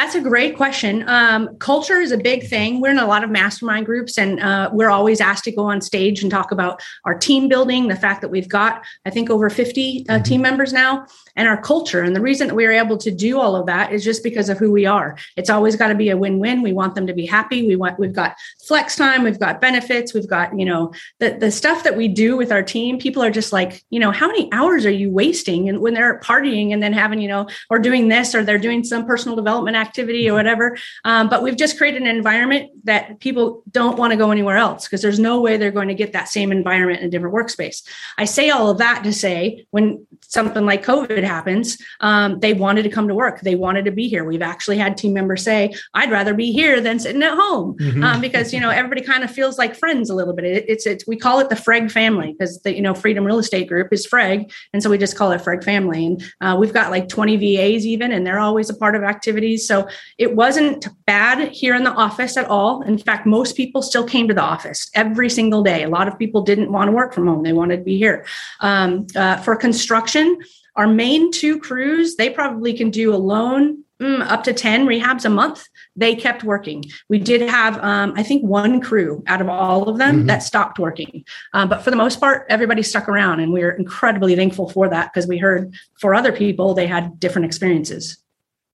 That's 0.00 0.14
a 0.14 0.20
great 0.22 0.56
question. 0.56 1.06
Um, 1.10 1.58
culture 1.58 2.00
is 2.00 2.10
a 2.10 2.16
big 2.16 2.48
thing. 2.48 2.80
We're 2.80 2.92
in 2.92 2.98
a 2.98 3.06
lot 3.06 3.22
of 3.22 3.28
mastermind 3.28 3.84
groups, 3.84 4.16
and 4.16 4.40
uh, 4.40 4.70
we're 4.72 4.88
always 4.88 5.20
asked 5.20 5.44
to 5.44 5.52
go 5.52 5.64
on 5.66 5.82
stage 5.82 6.22
and 6.22 6.30
talk 6.30 6.52
about 6.52 6.80
our 7.04 7.14
team 7.14 7.48
building, 7.48 7.88
the 7.88 7.96
fact 7.96 8.22
that 8.22 8.30
we've 8.30 8.48
got, 8.48 8.82
I 9.04 9.10
think, 9.10 9.28
over 9.28 9.50
50 9.50 10.06
uh, 10.08 10.14
Mhm. 10.14 10.24
team 10.24 10.40
members 10.40 10.72
now, 10.72 11.04
and 11.36 11.46
our 11.46 11.60
culture. 11.60 12.00
And 12.00 12.16
the 12.16 12.20
reason 12.22 12.48
that 12.48 12.54
we 12.54 12.64
are 12.64 12.72
able 12.72 12.96
to 12.96 13.10
do 13.10 13.38
all 13.38 13.54
of 13.54 13.66
that 13.66 13.92
is 13.92 14.02
just 14.02 14.22
because 14.22 14.48
of 14.48 14.56
who 14.56 14.72
we 14.72 14.86
are. 14.86 15.18
It's 15.36 15.50
always 15.50 15.76
got 15.76 15.88
to 15.88 15.94
be 15.94 16.08
a 16.08 16.16
win-win. 16.16 16.62
We 16.62 16.72
want 16.72 16.94
them 16.94 17.06
to 17.06 17.12
be 17.12 17.26
happy. 17.26 17.66
We 17.66 17.76
want 17.76 17.98
we've 17.98 18.14
got 18.14 18.36
flex 18.66 18.96
time, 18.96 19.22
we've 19.22 19.38
got 19.38 19.60
benefits, 19.60 20.14
we've 20.14 20.26
got 20.26 20.58
you 20.58 20.64
know 20.64 20.94
the 21.18 21.36
the 21.38 21.50
stuff 21.50 21.84
that 21.84 21.98
we 21.98 22.08
do 22.08 22.38
with 22.38 22.50
our 22.52 22.62
team. 22.62 22.98
People 22.98 23.22
are 23.22 23.30
just 23.30 23.52
like, 23.52 23.84
you 23.90 24.00
know, 24.00 24.12
how 24.12 24.28
many 24.28 24.48
hours 24.50 24.86
are 24.86 24.90
you 24.90 25.10
wasting? 25.10 25.68
And 25.68 25.80
when 25.80 25.92
they're 25.92 26.20
partying 26.20 26.72
and 26.72 26.82
then 26.82 26.94
having 26.94 27.20
you 27.20 27.28
know 27.28 27.48
or 27.68 27.78
doing 27.78 28.08
this 28.08 28.34
or 28.34 28.42
they're 28.42 28.56
doing 28.56 28.82
some 28.82 29.04
personal 29.04 29.36
development 29.36 29.76
activity 29.76 29.89
or 29.98 30.34
whatever. 30.34 30.76
Um, 31.04 31.28
but 31.28 31.42
we've 31.42 31.56
just 31.56 31.78
created 31.78 32.02
an 32.02 32.08
environment 32.08 32.70
that 32.84 33.20
people 33.20 33.62
don't 33.70 33.98
want 33.98 34.12
to 34.12 34.16
go 34.16 34.30
anywhere 34.30 34.56
else 34.56 34.86
because 34.86 35.02
there's 35.02 35.18
no 35.18 35.40
way 35.40 35.56
they're 35.56 35.70
going 35.70 35.88
to 35.88 35.94
get 35.94 36.12
that 36.12 36.28
same 36.28 36.52
environment 36.52 37.00
in 37.00 37.06
a 37.06 37.10
different 37.10 37.34
workspace. 37.34 37.82
I 38.18 38.24
say 38.24 38.50
all 38.50 38.70
of 38.70 38.78
that 38.78 39.02
to 39.04 39.12
say 39.12 39.66
when 39.70 40.06
something 40.22 40.64
like 40.64 40.84
COVID 40.84 41.22
happens, 41.24 41.76
um, 42.00 42.38
they 42.40 42.52
wanted 42.52 42.82
to 42.84 42.88
come 42.88 43.08
to 43.08 43.14
work. 43.14 43.40
They 43.40 43.54
wanted 43.56 43.84
to 43.86 43.90
be 43.90 44.08
here. 44.08 44.24
We've 44.24 44.42
actually 44.42 44.78
had 44.78 44.96
team 44.96 45.12
members 45.12 45.42
say, 45.42 45.72
I'd 45.94 46.10
rather 46.10 46.34
be 46.34 46.52
here 46.52 46.80
than 46.80 46.98
sitting 46.98 47.22
at 47.22 47.34
home 47.36 47.76
Mhm. 47.78 48.04
um, 48.04 48.20
because, 48.20 48.52
you 48.52 48.60
know, 48.60 48.70
everybody 48.70 49.00
kind 49.00 49.24
of 49.24 49.30
feels 49.30 49.58
like 49.58 49.74
friends 49.74 50.10
a 50.10 50.14
little 50.14 50.34
bit. 50.34 50.44
It, 50.44 50.64
it's, 50.68 50.86
it's, 50.86 51.06
we 51.06 51.16
call 51.16 51.40
it 51.40 51.48
the 51.48 51.56
Freg 51.56 51.90
family 51.90 52.32
because 52.32 52.60
the, 52.62 52.74
you 52.74 52.82
know, 52.82 52.94
Freedom 52.94 53.24
Real 53.24 53.38
Estate 53.38 53.68
Group 53.68 53.92
is 53.92 54.06
Freg. 54.06 54.52
And 54.72 54.82
so 54.82 54.90
we 54.90 54.98
just 54.98 55.16
call 55.16 55.32
it 55.32 55.40
Freg 55.42 55.64
family. 55.64 56.06
And 56.06 56.22
uh, 56.40 56.56
we've 56.58 56.72
got 56.72 56.90
like 56.90 57.08
20 57.08 57.36
VAs 57.36 57.86
even, 57.86 58.12
and 58.12 58.26
they're 58.26 58.38
always 58.38 58.70
a 58.70 58.74
part 58.74 58.94
of 58.94 59.02
activities. 59.02 59.66
So 59.70 59.86
it 60.18 60.34
wasn't 60.34 60.88
bad 61.06 61.52
here 61.52 61.76
in 61.76 61.84
the 61.84 61.92
office 61.92 62.36
at 62.36 62.46
all. 62.46 62.82
In 62.82 62.98
fact, 62.98 63.24
most 63.24 63.56
people 63.56 63.82
still 63.82 64.02
came 64.04 64.26
to 64.26 64.34
the 64.34 64.42
office 64.42 64.90
every 64.96 65.30
single 65.30 65.62
day. 65.62 65.84
A 65.84 65.88
lot 65.88 66.08
of 66.08 66.18
people 66.18 66.42
didn't 66.42 66.72
want 66.72 66.88
to 66.88 66.92
work 66.92 67.14
from 67.14 67.28
home, 67.28 67.44
they 67.44 67.52
wanted 67.52 67.76
to 67.76 67.84
be 67.84 67.96
here. 67.96 68.26
Um, 68.58 69.06
uh, 69.14 69.36
for 69.36 69.54
construction, 69.54 70.40
our 70.74 70.88
main 70.88 71.30
two 71.30 71.60
crews, 71.60 72.16
they 72.16 72.30
probably 72.30 72.72
can 72.72 72.90
do 72.90 73.14
alone 73.14 73.84
mm, 74.00 74.22
up 74.22 74.42
to 74.44 74.52
10 74.52 74.86
rehabs 74.86 75.24
a 75.24 75.28
month. 75.28 75.68
They 75.94 76.16
kept 76.16 76.42
working. 76.42 76.82
We 77.08 77.20
did 77.20 77.42
have, 77.42 77.78
um, 77.78 78.14
I 78.16 78.24
think, 78.24 78.42
one 78.42 78.80
crew 78.80 79.22
out 79.28 79.40
of 79.40 79.48
all 79.48 79.88
of 79.88 79.98
them 79.98 80.24
Mhm. 80.24 80.26
that 80.26 80.42
stopped 80.42 80.80
working. 80.80 81.24
Um, 81.52 81.68
but 81.68 81.82
for 81.82 81.90
the 81.90 81.96
most 82.04 82.18
part, 82.18 82.46
everybody 82.48 82.82
stuck 82.82 83.08
around. 83.08 83.38
And 83.38 83.52
we 83.52 83.62
are 83.62 83.70
incredibly 83.70 84.34
thankful 84.34 84.68
for 84.70 84.88
that 84.88 85.12
because 85.12 85.28
we 85.28 85.38
heard 85.38 85.72
for 86.00 86.12
other 86.12 86.32
people, 86.32 86.74
they 86.74 86.88
had 86.88 87.20
different 87.20 87.46
experiences. 87.46 88.16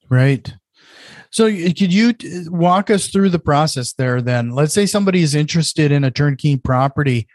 Right. 0.09 0.55
So 1.37 1.51
could 1.51 1.93
you 1.93 2.15
walk 2.47 2.89
us 2.89 3.09
through 3.09 3.29
the 3.29 3.39
process 3.39 3.93
there 3.93 4.23
then? 4.23 4.53
Let's 4.53 4.73
say 4.73 4.87
somebody 4.87 5.21
is 5.21 5.35
interested 5.35 5.93
in 5.93 6.03
a 6.03 6.11
turnkey 6.11 6.57
property. 6.57 7.29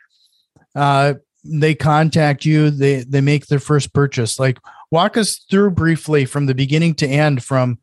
Uh, 0.74 1.14
they 1.44 1.76
contact 1.76 2.44
you, 2.44 2.72
they 2.72 3.04
they 3.04 3.22
make 3.22 3.46
their 3.46 3.60
first 3.60 3.94
purchase. 3.94 4.40
Like 4.40 4.58
walk 4.90 5.18
us 5.18 5.46
through 5.52 5.72
briefly 5.72 6.26
from 6.26 6.48
the 6.48 6.56
beginning 6.56 6.96
to 6.96 7.08
end 7.08 7.44
from 7.44 7.78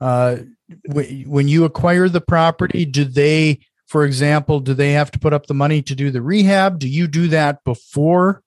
uh 0.00 0.36
w- 0.88 1.28
when 1.28 1.48
you 1.48 1.66
acquire 1.66 2.08
the 2.08 2.22
property, 2.22 2.86
do 2.86 3.04
they 3.04 3.60
for 3.88 4.06
example, 4.06 4.60
do 4.60 4.72
they 4.72 4.92
have 4.92 5.10
to 5.10 5.18
put 5.18 5.34
up 5.34 5.48
the 5.48 5.54
money 5.54 5.82
to 5.82 5.94
do 5.94 6.10
the 6.10 6.22
rehab? 6.22 6.78
Do 6.78 6.88
you 6.88 7.06
do 7.06 7.28
that 7.28 7.62
before 7.64 8.42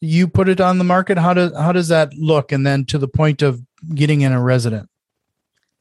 you 0.00 0.26
put 0.26 0.48
it 0.48 0.62
on 0.62 0.78
the 0.78 0.84
market? 0.84 1.18
How 1.18 1.34
does 1.34 1.54
how 1.54 1.72
does 1.72 1.88
that 1.88 2.14
look? 2.14 2.50
And 2.50 2.66
then 2.66 2.86
to 2.86 2.96
the 2.96 3.08
point 3.08 3.42
of 3.42 3.60
getting 3.94 4.22
in 4.22 4.32
a 4.32 4.40
resident. 4.42 4.88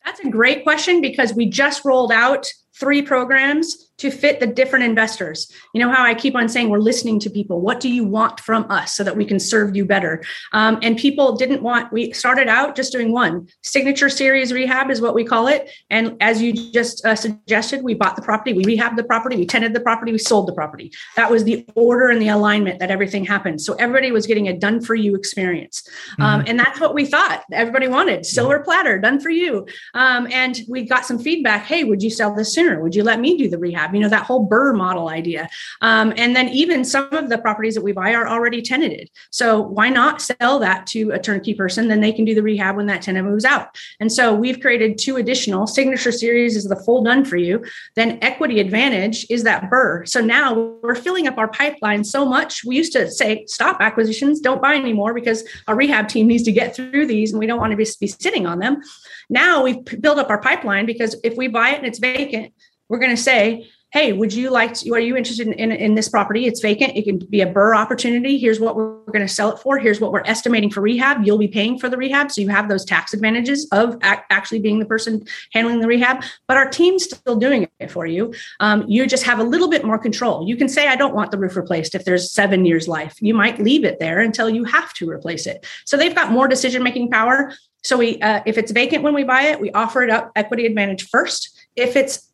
That's 0.06 0.20
a 0.20 0.30
great 0.30 0.64
question 0.64 1.02
because 1.02 1.34
we 1.34 1.48
just 1.48 1.84
rolled 1.84 2.12
out 2.12 2.48
three 2.80 3.02
programs 3.02 3.85
to 3.98 4.12
fit 4.12 4.40
the 4.40 4.48
different 4.48 4.86
investors. 4.86 5.52
You 5.74 5.82
know 5.82 5.92
how 5.92 6.04
I 6.04 6.14
keep 6.14 6.36
on 6.36 6.50
saying 6.50 6.70
we're 6.70 6.80
listening 6.80 7.20
to 7.22 7.30
people. 7.30 7.62
What 7.62 7.80
do 7.80 7.90
you 7.90 8.04
want 8.04 8.40
from 8.40 8.70
us 8.70 8.96
so 8.96 9.04
that 9.04 9.16
we 9.16 9.26
can 9.26 9.40
serve 9.40 9.76
you 9.76 9.86
better? 9.86 10.24
Um, 10.54 10.80
and 10.82 10.98
people 10.98 11.36
didn't 11.36 11.62
want, 11.62 11.92
we 11.92 12.12
started 12.12 12.48
out 12.48 12.76
just 12.76 12.92
doing 12.92 13.12
one 13.12 13.48
signature 13.64 14.10
series 14.10 14.52
rehab 14.52 14.90
is 14.92 15.02
what 15.02 15.16
we 15.16 15.24
call 15.24 15.48
it. 15.48 15.70
And 15.90 16.18
as 16.22 16.42
you 16.42 16.54
just 16.72 17.06
uh, 17.06 17.16
suggested, 17.16 17.84
we 17.84 17.94
bought 17.94 18.16
the 18.16 18.22
property, 18.22 18.54
we 18.54 18.64
rehabbed 18.64 18.96
the 18.96 19.04
property, 19.04 19.36
we 19.38 19.46
tented 19.46 19.74
the 19.74 19.80
property, 19.80 20.12
we 20.12 20.18
sold 20.18 20.48
the 20.48 20.54
property. 20.54 20.92
That 21.16 21.32
was 21.32 21.44
the 21.44 21.66
order 21.76 22.10
and 22.10 22.22
the 22.22 22.30
alignment 22.30 22.80
that 22.80 22.92
everything 22.92 23.26
happened. 23.26 23.62
So 23.62 23.74
everybody 23.76 24.12
was 24.12 24.28
getting 24.28 24.48
a 24.48 24.58
done 24.58 24.82
for 24.82 24.96
you 24.96 25.16
experience. 25.16 25.88
Um, 26.20 26.26
mm-hmm. 26.26 26.36
Um, 26.36 26.44
and 26.48 26.60
that's 26.60 26.82
what 26.82 26.94
we 26.94 27.06
thought 27.06 27.44
everybody 27.52 27.88
wanted 27.88 28.26
silver 28.26 28.60
platter, 28.60 29.00
done 29.00 29.20
for 29.20 29.30
you. 29.30 29.66
Um, 29.94 30.28
and 30.32 30.60
we 30.68 30.84
got 30.84 31.06
some 31.06 31.18
feedback 31.18 31.66
hey, 31.66 31.84
would 31.84 32.04
you 32.04 32.10
sell 32.10 32.36
this 32.36 32.54
sooner? 32.54 32.82
Would 32.82 32.96
you 32.96 33.04
let 33.04 33.20
me 33.20 33.38
do 33.38 33.50
the 33.50 33.58
rehab? 33.58 33.85
You 33.94 34.00
know, 34.00 34.10
that 34.10 34.24
whole 34.24 34.48
BRRRR 34.48 34.76
model 34.76 35.10
idea. 35.10 35.50
Um, 35.82 36.14
and 36.18 36.36
then 36.36 36.50
even 36.50 36.86
some 36.86 37.14
of 37.14 37.30
the 37.30 37.38
properties 37.38 37.76
that 37.76 37.84
we 37.84 37.92
buy 37.92 38.14
are 38.14 38.28
already 38.28 38.62
tenanted. 38.62 39.10
So 39.32 39.62
why 39.62 39.90
not 39.90 40.22
sell 40.22 40.60
that 40.60 40.88
to 40.88 41.12
a 41.12 41.20
turnkey 41.20 41.54
person? 41.54 41.88
Then 41.88 42.02
they 42.02 42.12
can 42.12 42.26
do 42.26 42.36
the 42.36 42.44
rehab 42.44 42.76
when 42.76 42.86
that 42.88 43.02
tenant 43.02 43.28
moves 43.28 43.46
out. 43.46 43.78
And 44.00 44.12
so 44.12 44.34
we've 44.34 44.60
created 44.60 44.98
two 44.98 45.18
additional 45.18 45.68
signature 45.68 46.12
series 46.12 46.56
is 46.56 46.66
the 46.66 46.76
full 46.76 47.04
done 47.04 47.26
for 47.26 47.38
you. 47.38 47.64
Then 47.96 48.20
equity 48.22 48.60
advantage 48.60 49.26
is 49.30 49.44
that 49.44 49.70
BRRRR. 49.70 50.08
So 50.08 50.22
now 50.22 50.54
we're 50.82 50.96
filling 50.96 51.28
up 51.28 51.38
our 51.38 51.48
pipeline 51.48 52.04
so 52.04 52.26
much. 52.26 52.64
We 52.64 52.76
used 52.76 52.94
to 52.94 53.10
say, 53.10 53.46
stop 53.48 53.78
acquisitions, 53.80 54.40
don't 54.40 54.62
buy 54.62 54.76
anymore 54.76 55.14
because 55.14 55.44
our 55.68 55.76
rehab 55.76 56.08
team 56.08 56.28
needs 56.28 56.44
to 56.44 56.52
get 56.52 56.76
through 56.76 57.08
these 57.08 57.32
and 57.32 57.40
we 57.40 57.48
don't 57.48 57.60
want 57.60 57.72
to 57.72 57.78
be, 57.78 57.88
be 58.00 58.08
sitting 58.08 58.46
on 58.46 58.60
them. 58.60 58.82
Now 59.30 59.64
we've 59.64 59.84
built 60.02 60.18
up 60.18 60.30
our 60.30 60.42
pipeline 60.42 60.86
because 60.86 61.16
if 61.24 61.36
we 61.36 61.48
buy 61.48 61.70
it 61.72 61.78
and 61.78 61.88
it's 61.88 62.00
vacant, 62.00 62.54
we're 62.90 63.00
going 63.00 63.16
to 63.16 63.22
say, 63.22 63.68
hey, 63.96 64.12
would 64.12 64.34
you 64.34 64.50
like 64.50 64.74
to, 64.74 64.94
are 64.94 65.00
you 65.00 65.16
interested 65.16 65.48
in, 65.48 65.54
in, 65.54 65.72
in, 65.72 65.96
this 65.96 66.10
property? 66.10 66.48
It's 66.48 66.60
vacant. 66.60 66.98
It 66.98 67.06
can 67.06 67.18
be 67.18 67.40
a 67.40 67.48
BRRRR 67.48 67.78
opportunity. 67.78 68.38
Here's 68.38 68.60
what 68.60 68.76
we're 68.76 69.00
going 69.06 69.26
to 69.26 69.28
sell 69.34 69.54
it 69.54 69.60
for. 69.60 69.78
Here's 69.78 70.02
what 70.02 70.12
we're 70.12 70.26
estimating 70.26 70.70
for 70.70 70.82
rehab. 70.82 71.26
You'll 71.26 71.38
be 71.38 71.48
paying 71.48 71.80
for 71.80 71.88
the 71.88 71.96
rehab. 71.96 72.30
So 72.30 72.42
you 72.42 72.50
have 72.50 72.68
those 72.68 72.84
tax 72.84 73.14
advantages 73.14 73.70
of 73.72 73.98
actually 74.02 74.60
being 74.60 74.80
the 74.80 74.86
person 74.86 75.26
handling 75.54 75.80
the 75.80 75.88
rehab, 75.88 76.26
but 76.46 76.58
our 76.58 76.70
team's 76.70 77.06
still 77.06 77.38
doing 77.38 77.70
it 77.80 77.90
for 77.90 78.06
you. 78.06 78.34
Um, 78.60 78.84
you 78.86 79.08
just 79.08 79.24
have 79.24 79.40
a 79.40 79.44
little 79.44 79.70
bit 79.70 79.86
more 79.86 79.98
control. 79.98 80.46
You 80.46 80.58
can 80.58 80.68
say, 80.68 80.90
I 80.90 80.98
don't 80.98 81.16
want 81.16 81.32
the 81.32 81.38
roof 81.38 81.56
replaced 81.56 81.96
if 81.96 82.04
there's 82.04 82.30
seven 82.30 82.66
years 82.66 82.90
life. 82.90 83.16
You 83.22 83.34
might 83.34 83.60
leave 83.60 83.86
it 83.86 84.00
there 84.00 84.20
until 84.20 84.50
you 84.50 84.66
have 84.66 84.94
to 84.96 85.10
replace 85.10 85.48
it. 85.48 85.66
So 85.86 85.96
they've 85.96 86.14
got 86.14 86.34
more 86.34 86.50
decision-making 86.50 87.12
power. 87.12 87.54
So 87.82 87.96
we, 87.96 88.20
uh, 88.20 88.42
if 88.46 88.58
it's 88.58 88.74
vacant 88.74 89.04
when 89.04 89.14
we 89.14 89.24
buy 89.24 89.44
it, 89.44 89.62
we 89.62 89.72
offer 89.72 90.02
it 90.04 90.10
up 90.10 90.34
equity 90.36 90.66
advantage 90.66 91.08
first. 91.08 91.58
If 91.78 91.96
it's 91.96 92.30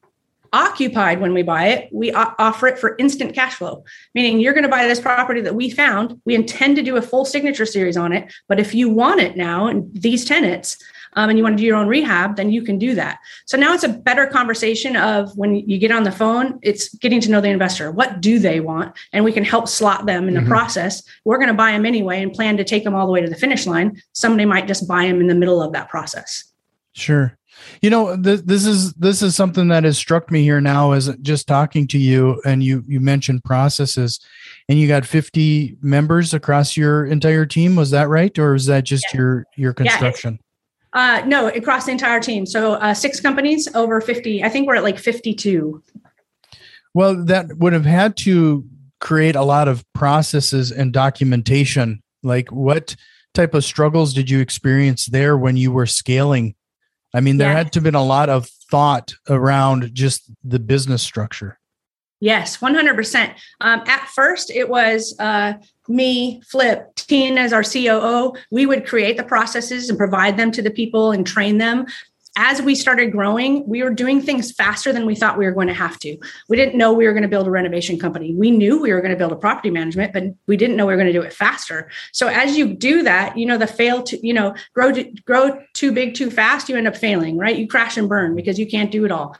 occupied 0.53 1.21
when 1.21 1.33
we 1.33 1.43
buy 1.43 1.67
it, 1.67 1.89
we 1.91 2.11
offer 2.13 2.67
it 2.67 2.77
for 2.77 2.95
instant 2.97 3.33
cash 3.33 3.55
flow, 3.55 3.83
meaning 4.13 4.39
you're 4.39 4.53
going 4.53 4.63
to 4.63 4.69
buy 4.69 4.85
this 4.85 4.99
property 4.99 5.41
that 5.41 5.55
we 5.55 5.69
found. 5.69 6.19
We 6.25 6.35
intend 6.35 6.75
to 6.77 6.83
do 6.83 6.97
a 6.97 7.01
full 7.01 7.25
signature 7.25 7.65
series 7.65 7.97
on 7.97 8.13
it. 8.13 8.33
But 8.47 8.59
if 8.59 8.75
you 8.75 8.89
want 8.89 9.21
it 9.21 9.37
now 9.37 9.67
and 9.67 9.89
these 9.93 10.25
tenants, 10.25 10.77
um, 11.13 11.29
and 11.29 11.37
you 11.37 11.43
want 11.43 11.57
to 11.57 11.61
do 11.61 11.65
your 11.65 11.75
own 11.75 11.87
rehab, 11.87 12.35
then 12.35 12.51
you 12.51 12.61
can 12.61 12.77
do 12.77 12.95
that. 12.95 13.19
So 13.45 13.57
now 13.57 13.73
it's 13.73 13.83
a 13.83 13.89
better 13.89 14.27
conversation 14.27 14.95
of 14.95 15.35
when 15.37 15.55
you 15.55 15.77
get 15.77 15.91
on 15.91 16.03
the 16.03 16.11
phone, 16.11 16.59
it's 16.61 16.93
getting 16.95 17.19
to 17.21 17.29
know 17.29 17.41
the 17.41 17.49
investor. 17.49 17.91
What 17.91 18.21
do 18.21 18.39
they 18.39 18.59
want? 18.59 18.97
And 19.11 19.25
we 19.25 19.33
can 19.33 19.43
help 19.43 19.67
slot 19.67 20.05
them 20.05 20.27
in 20.27 20.33
the 20.33 20.39
mm-hmm. 20.39 20.49
process. 20.49 21.03
We're 21.25 21.37
going 21.37 21.49
to 21.49 21.53
buy 21.53 21.71
them 21.71 21.85
anyway 21.85 22.21
and 22.21 22.31
plan 22.31 22.57
to 22.57 22.63
take 22.63 22.83
them 22.83 22.95
all 22.95 23.05
the 23.05 23.11
way 23.11 23.21
to 23.21 23.29
the 23.29 23.35
finish 23.35 23.67
line. 23.67 24.01
Somebody 24.13 24.45
might 24.45 24.67
just 24.67 24.87
buy 24.87 25.05
them 25.05 25.19
in 25.19 25.27
the 25.27 25.35
middle 25.35 25.61
of 25.61 25.73
that 25.73 25.89
process. 25.89 26.45
Sure. 26.93 27.37
You 27.81 27.89
know, 27.89 28.21
th- 28.21 28.41
this 28.41 28.65
is 28.65 28.93
this 28.93 29.21
is 29.21 29.35
something 29.35 29.67
that 29.69 29.83
has 29.83 29.97
struck 29.97 30.31
me 30.31 30.43
here 30.43 30.61
now 30.61 30.91
as 30.91 31.15
just 31.21 31.47
talking 31.47 31.87
to 31.87 31.97
you, 31.97 32.41
and 32.45 32.63
you 32.63 32.83
you 32.87 32.99
mentioned 32.99 33.43
processes, 33.43 34.19
and 34.69 34.79
you 34.79 34.87
got 34.87 35.05
fifty 35.05 35.77
members 35.81 36.33
across 36.33 36.77
your 36.77 37.05
entire 37.05 37.45
team. 37.45 37.75
Was 37.75 37.91
that 37.91 38.09
right, 38.09 38.37
or 38.37 38.55
is 38.55 38.65
that 38.67 38.83
just 38.83 39.05
yeah. 39.11 39.19
your 39.19 39.45
your 39.55 39.73
construction? 39.73 40.39
Yeah, 40.95 41.21
uh, 41.23 41.25
no, 41.25 41.47
across 41.49 41.85
the 41.85 41.91
entire 41.91 42.19
team. 42.19 42.45
So 42.45 42.73
uh, 42.73 42.93
six 42.93 43.19
companies, 43.19 43.67
over 43.75 44.01
fifty. 44.01 44.43
I 44.43 44.49
think 44.49 44.67
we're 44.67 44.75
at 44.75 44.83
like 44.83 44.99
fifty-two. 44.99 45.81
Well, 46.93 47.23
that 47.25 47.57
would 47.57 47.73
have 47.73 47.85
had 47.85 48.17
to 48.17 48.65
create 48.99 49.35
a 49.35 49.43
lot 49.43 49.67
of 49.67 49.85
processes 49.93 50.71
and 50.71 50.91
documentation. 50.91 52.03
Like, 52.21 52.51
what 52.51 52.95
type 53.33 53.53
of 53.53 53.63
struggles 53.63 54.13
did 54.13 54.29
you 54.29 54.41
experience 54.41 55.05
there 55.05 55.37
when 55.37 55.55
you 55.55 55.71
were 55.71 55.85
scaling 55.85 56.53
I 57.13 57.21
mean, 57.21 57.37
there 57.37 57.51
yeah. 57.51 57.57
had 57.57 57.73
to 57.73 57.77
have 57.77 57.83
been 57.83 57.95
a 57.95 58.03
lot 58.03 58.29
of 58.29 58.47
thought 58.69 59.13
around 59.29 59.93
just 59.93 60.31
the 60.43 60.59
business 60.59 61.03
structure. 61.03 61.59
Yes, 62.21 62.57
100%. 62.57 63.33
Um, 63.61 63.81
at 63.87 64.07
first, 64.09 64.51
it 64.51 64.69
was 64.69 65.15
uh, 65.17 65.53
me, 65.87 66.41
Flip, 66.47 66.93
Tina 66.95 67.41
as 67.41 67.51
our 67.51 67.63
COO. 67.63 68.33
We 68.51 68.67
would 68.67 68.85
create 68.85 69.17
the 69.17 69.23
processes 69.23 69.89
and 69.89 69.97
provide 69.97 70.37
them 70.37 70.51
to 70.51 70.61
the 70.61 70.69
people 70.69 71.11
and 71.11 71.25
train 71.25 71.57
them 71.57 71.87
as 72.37 72.61
we 72.61 72.75
started 72.75 73.11
growing, 73.11 73.67
we 73.67 73.83
were 73.83 73.89
doing 73.89 74.21
things 74.21 74.51
faster 74.51 74.93
than 74.93 75.05
we 75.05 75.15
thought 75.15 75.37
we 75.37 75.45
were 75.45 75.51
going 75.51 75.67
to 75.67 75.73
have 75.73 75.99
to. 75.99 76.17
We 76.47 76.55
didn't 76.55 76.77
know 76.77 76.93
we 76.93 77.05
were 77.05 77.11
going 77.11 77.23
to 77.23 77.29
build 77.29 77.45
a 77.45 77.51
renovation 77.51 77.99
company. 77.99 78.33
We 78.33 78.51
knew 78.51 78.81
we 78.81 78.93
were 78.93 79.01
going 79.01 79.11
to 79.11 79.17
build 79.17 79.33
a 79.33 79.35
property 79.35 79.69
management, 79.69 80.13
but 80.13 80.23
we 80.47 80.55
didn't 80.55 80.77
know 80.77 80.85
we 80.85 80.93
were 80.93 80.97
going 80.97 81.11
to 81.11 81.19
do 81.19 81.21
it 81.21 81.33
faster. 81.33 81.89
So 82.13 82.27
as 82.27 82.57
you 82.57 82.73
do 82.73 83.03
that, 83.03 83.37
you 83.37 83.45
know, 83.45 83.57
the 83.57 83.67
fail 83.67 84.01
to, 84.03 84.25
you 84.25 84.33
know, 84.33 84.55
grow 84.73 84.93
to, 84.93 85.03
grow 85.25 85.61
too 85.73 85.91
big 85.91 86.15
too 86.15 86.31
fast, 86.31 86.69
you 86.69 86.77
end 86.77 86.87
up 86.87 86.95
failing, 86.95 87.37
right? 87.37 87.57
You 87.57 87.67
crash 87.67 87.97
and 87.97 88.07
burn 88.07 88.35
because 88.35 88.57
you 88.57 88.67
can't 88.67 88.91
do 88.91 89.03
it 89.03 89.11
all 89.11 89.35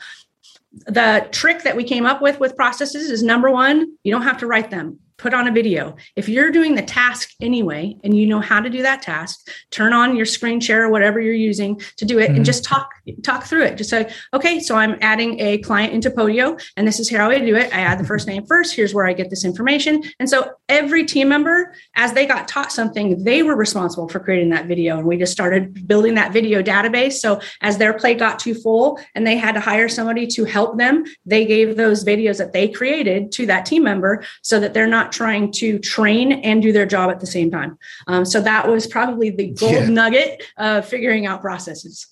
the 0.85 1.27
trick 1.31 1.63
that 1.63 1.75
we 1.75 1.83
came 1.83 2.05
up 2.05 2.21
with 2.21 2.39
with 2.39 2.55
processes 2.55 3.11
is 3.11 3.21
number 3.21 3.51
one 3.51 3.93
you 4.03 4.11
don't 4.11 4.21
have 4.21 4.37
to 4.37 4.47
write 4.47 4.71
them 4.71 4.97
put 5.21 5.35
on 5.35 5.47
a 5.47 5.51
video. 5.51 5.95
If 6.15 6.27
you're 6.27 6.51
doing 6.51 6.73
the 6.73 6.81
task 6.81 7.29
anyway 7.39 7.95
and 8.03 8.17
you 8.17 8.25
know 8.25 8.41
how 8.41 8.59
to 8.59 8.69
do 8.69 8.81
that 8.81 9.03
task, 9.03 9.47
turn 9.69 9.93
on 9.93 10.15
your 10.15 10.25
screen 10.25 10.59
share 10.59 10.83
or 10.83 10.89
whatever 10.89 11.21
you're 11.21 11.33
using 11.33 11.79
to 11.97 12.05
do 12.05 12.17
it 12.17 12.27
mm-hmm. 12.29 12.37
and 12.37 12.45
just 12.45 12.63
talk 12.63 12.89
talk 13.23 13.43
through 13.43 13.63
it. 13.63 13.77
Just 13.77 13.91
say, 13.91 14.11
okay, 14.33 14.59
so 14.59 14.75
I'm 14.75 14.97
adding 14.99 15.39
a 15.39 15.59
client 15.59 15.93
into 15.93 16.09
Podio 16.09 16.61
and 16.75 16.87
this 16.87 16.99
is 16.99 17.09
how 17.09 17.29
I 17.29 17.37
do 17.37 17.55
it. 17.55 17.73
I 17.73 17.81
add 17.81 17.99
the 17.99 18.03
first 18.03 18.27
name 18.31 18.45
first. 18.47 18.75
Here's 18.75 18.93
where 18.95 19.05
I 19.05 19.13
get 19.13 19.29
this 19.29 19.45
information. 19.45 20.03
And 20.19 20.27
so 20.27 20.53
every 20.67 21.05
team 21.05 21.29
member, 21.29 21.73
as 21.95 22.13
they 22.13 22.25
got 22.25 22.47
taught 22.47 22.71
something, 22.71 23.23
they 23.23 23.43
were 23.43 23.55
responsible 23.55 24.09
for 24.09 24.19
creating 24.19 24.49
that 24.49 24.65
video. 24.65 24.97
And 24.97 25.05
we 25.05 25.17
just 25.17 25.31
started 25.31 25.87
building 25.87 26.15
that 26.15 26.33
video 26.33 26.63
database. 26.63 27.13
So 27.13 27.39
as 27.61 27.77
their 27.77 27.93
plate 27.93 28.17
got 28.17 28.39
too 28.39 28.55
full 28.55 28.99
and 29.13 29.27
they 29.27 29.37
had 29.37 29.53
to 29.53 29.59
hire 29.59 29.87
somebody 29.87 30.25
to 30.27 30.45
help 30.45 30.79
them, 30.79 31.05
they 31.27 31.45
gave 31.45 31.77
those 31.77 32.03
videos 32.03 32.39
that 32.39 32.53
they 32.53 32.67
created 32.67 33.31
to 33.33 33.45
that 33.45 33.67
team 33.67 33.83
member 33.83 34.23
so 34.41 34.59
that 34.59 34.73
they're 34.73 34.87
not 34.87 35.10
trying 35.11 35.51
to 35.53 35.79
train 35.79 36.31
and 36.31 36.61
do 36.61 36.71
their 36.71 36.85
job 36.85 37.09
at 37.09 37.19
the 37.19 37.27
same 37.27 37.51
time. 37.51 37.77
Um, 38.07 38.25
so 38.25 38.41
that 38.41 38.67
was 38.67 38.87
probably 38.87 39.29
the 39.29 39.47
gold 39.59 39.73
yeah. 39.73 39.89
nugget 39.89 40.43
of 40.57 40.87
figuring 40.87 41.25
out 41.25 41.41
processes. 41.41 42.07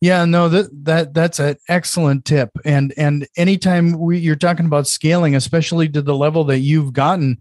Yeah, 0.00 0.24
no, 0.24 0.48
that 0.48 0.68
that 0.84 1.14
that's 1.14 1.38
an 1.38 1.56
excellent 1.68 2.24
tip. 2.24 2.50
And 2.64 2.92
and 2.96 3.26
anytime 3.36 3.98
we 3.98 4.18
you're 4.18 4.36
talking 4.36 4.66
about 4.66 4.86
scaling, 4.86 5.34
especially 5.34 5.88
to 5.90 6.02
the 6.02 6.14
level 6.14 6.44
that 6.44 6.58
you've 6.58 6.92
gotten, 6.92 7.40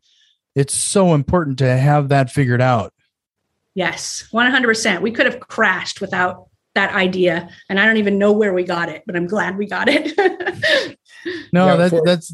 it's 0.56 0.73
so 0.73 1.13
important 1.13 1.58
to 1.60 1.78
have 1.78 2.10
that 2.10 2.32
figured 2.32 2.62
out. 2.62 2.93
Yes, 3.75 4.28
100%. 4.34 5.02
We 5.02 5.12
could 5.12 5.25
have 5.25 5.39
crashed 5.39 6.02
without 6.02 6.49
that 6.75 6.93
idea 6.93 7.49
and 7.69 7.80
I 7.80 7.86
don't 7.86 7.97
even 7.97 8.17
know 8.17 8.32
where 8.32 8.54
we 8.54 8.63
got 8.63 8.89
it, 8.89 9.04
but 9.06 9.15
I'm 9.15 9.28
glad 9.28 9.58
we 9.58 9.65
got 9.65 9.88
it. 9.89 10.17
no, 11.54 11.67
yeah, 11.67 11.75
that, 11.75 11.89
for- 11.89 12.04
that's 12.06 12.34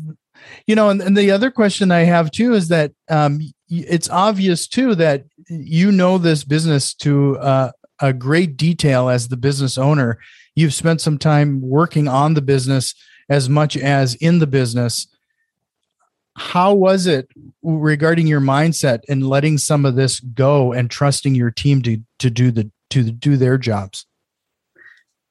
you 0.68 0.76
know, 0.76 0.90
and, 0.90 1.02
and 1.02 1.18
the 1.18 1.32
other 1.32 1.52
question 1.52 1.92
I 1.92 2.02
have 2.02 2.32
too 2.32 2.54
is 2.54 2.68
that 2.70 2.92
um, 3.10 3.40
it's 3.70 4.10
obvious 4.10 4.68
too 4.68 4.96
that 4.96 5.26
you 5.48 5.92
know 5.92 6.18
this 6.18 6.44
business 6.44 6.94
to 6.96 7.38
uh, 7.40 7.72
a 8.00 8.14
great 8.14 8.58
detail 8.58 9.10
as 9.10 9.28
the 9.28 9.38
business 9.38 9.78
owner. 9.78 10.20
You've 10.56 10.74
spent 10.74 11.02
some 11.02 11.18
time 11.18 11.62
working 11.62 12.08
on 12.08 12.34
the 12.34 12.42
business 12.42 12.96
as 13.30 13.50
much 13.50 13.76
as 13.76 14.16
in 14.16 14.40
the 14.40 14.48
business. 14.48 15.08
How 16.38 16.74
was 16.74 17.08
it 17.08 17.30
regarding 17.64 18.28
your 18.28 18.42
mindset 18.42 19.00
and 19.08 19.28
letting 19.28 19.58
some 19.58 19.86
of 19.86 19.96
this 19.96 20.20
go 20.20 20.74
and 20.74 20.92
trusting 20.92 21.34
your 21.34 21.52
team 21.52 21.82
to 21.84 22.02
to 22.20 22.30
do 22.30 22.52
the 22.52 22.70
to 22.90 23.04
do 23.12 23.38
their 23.38 23.58
jobs? 23.58 24.06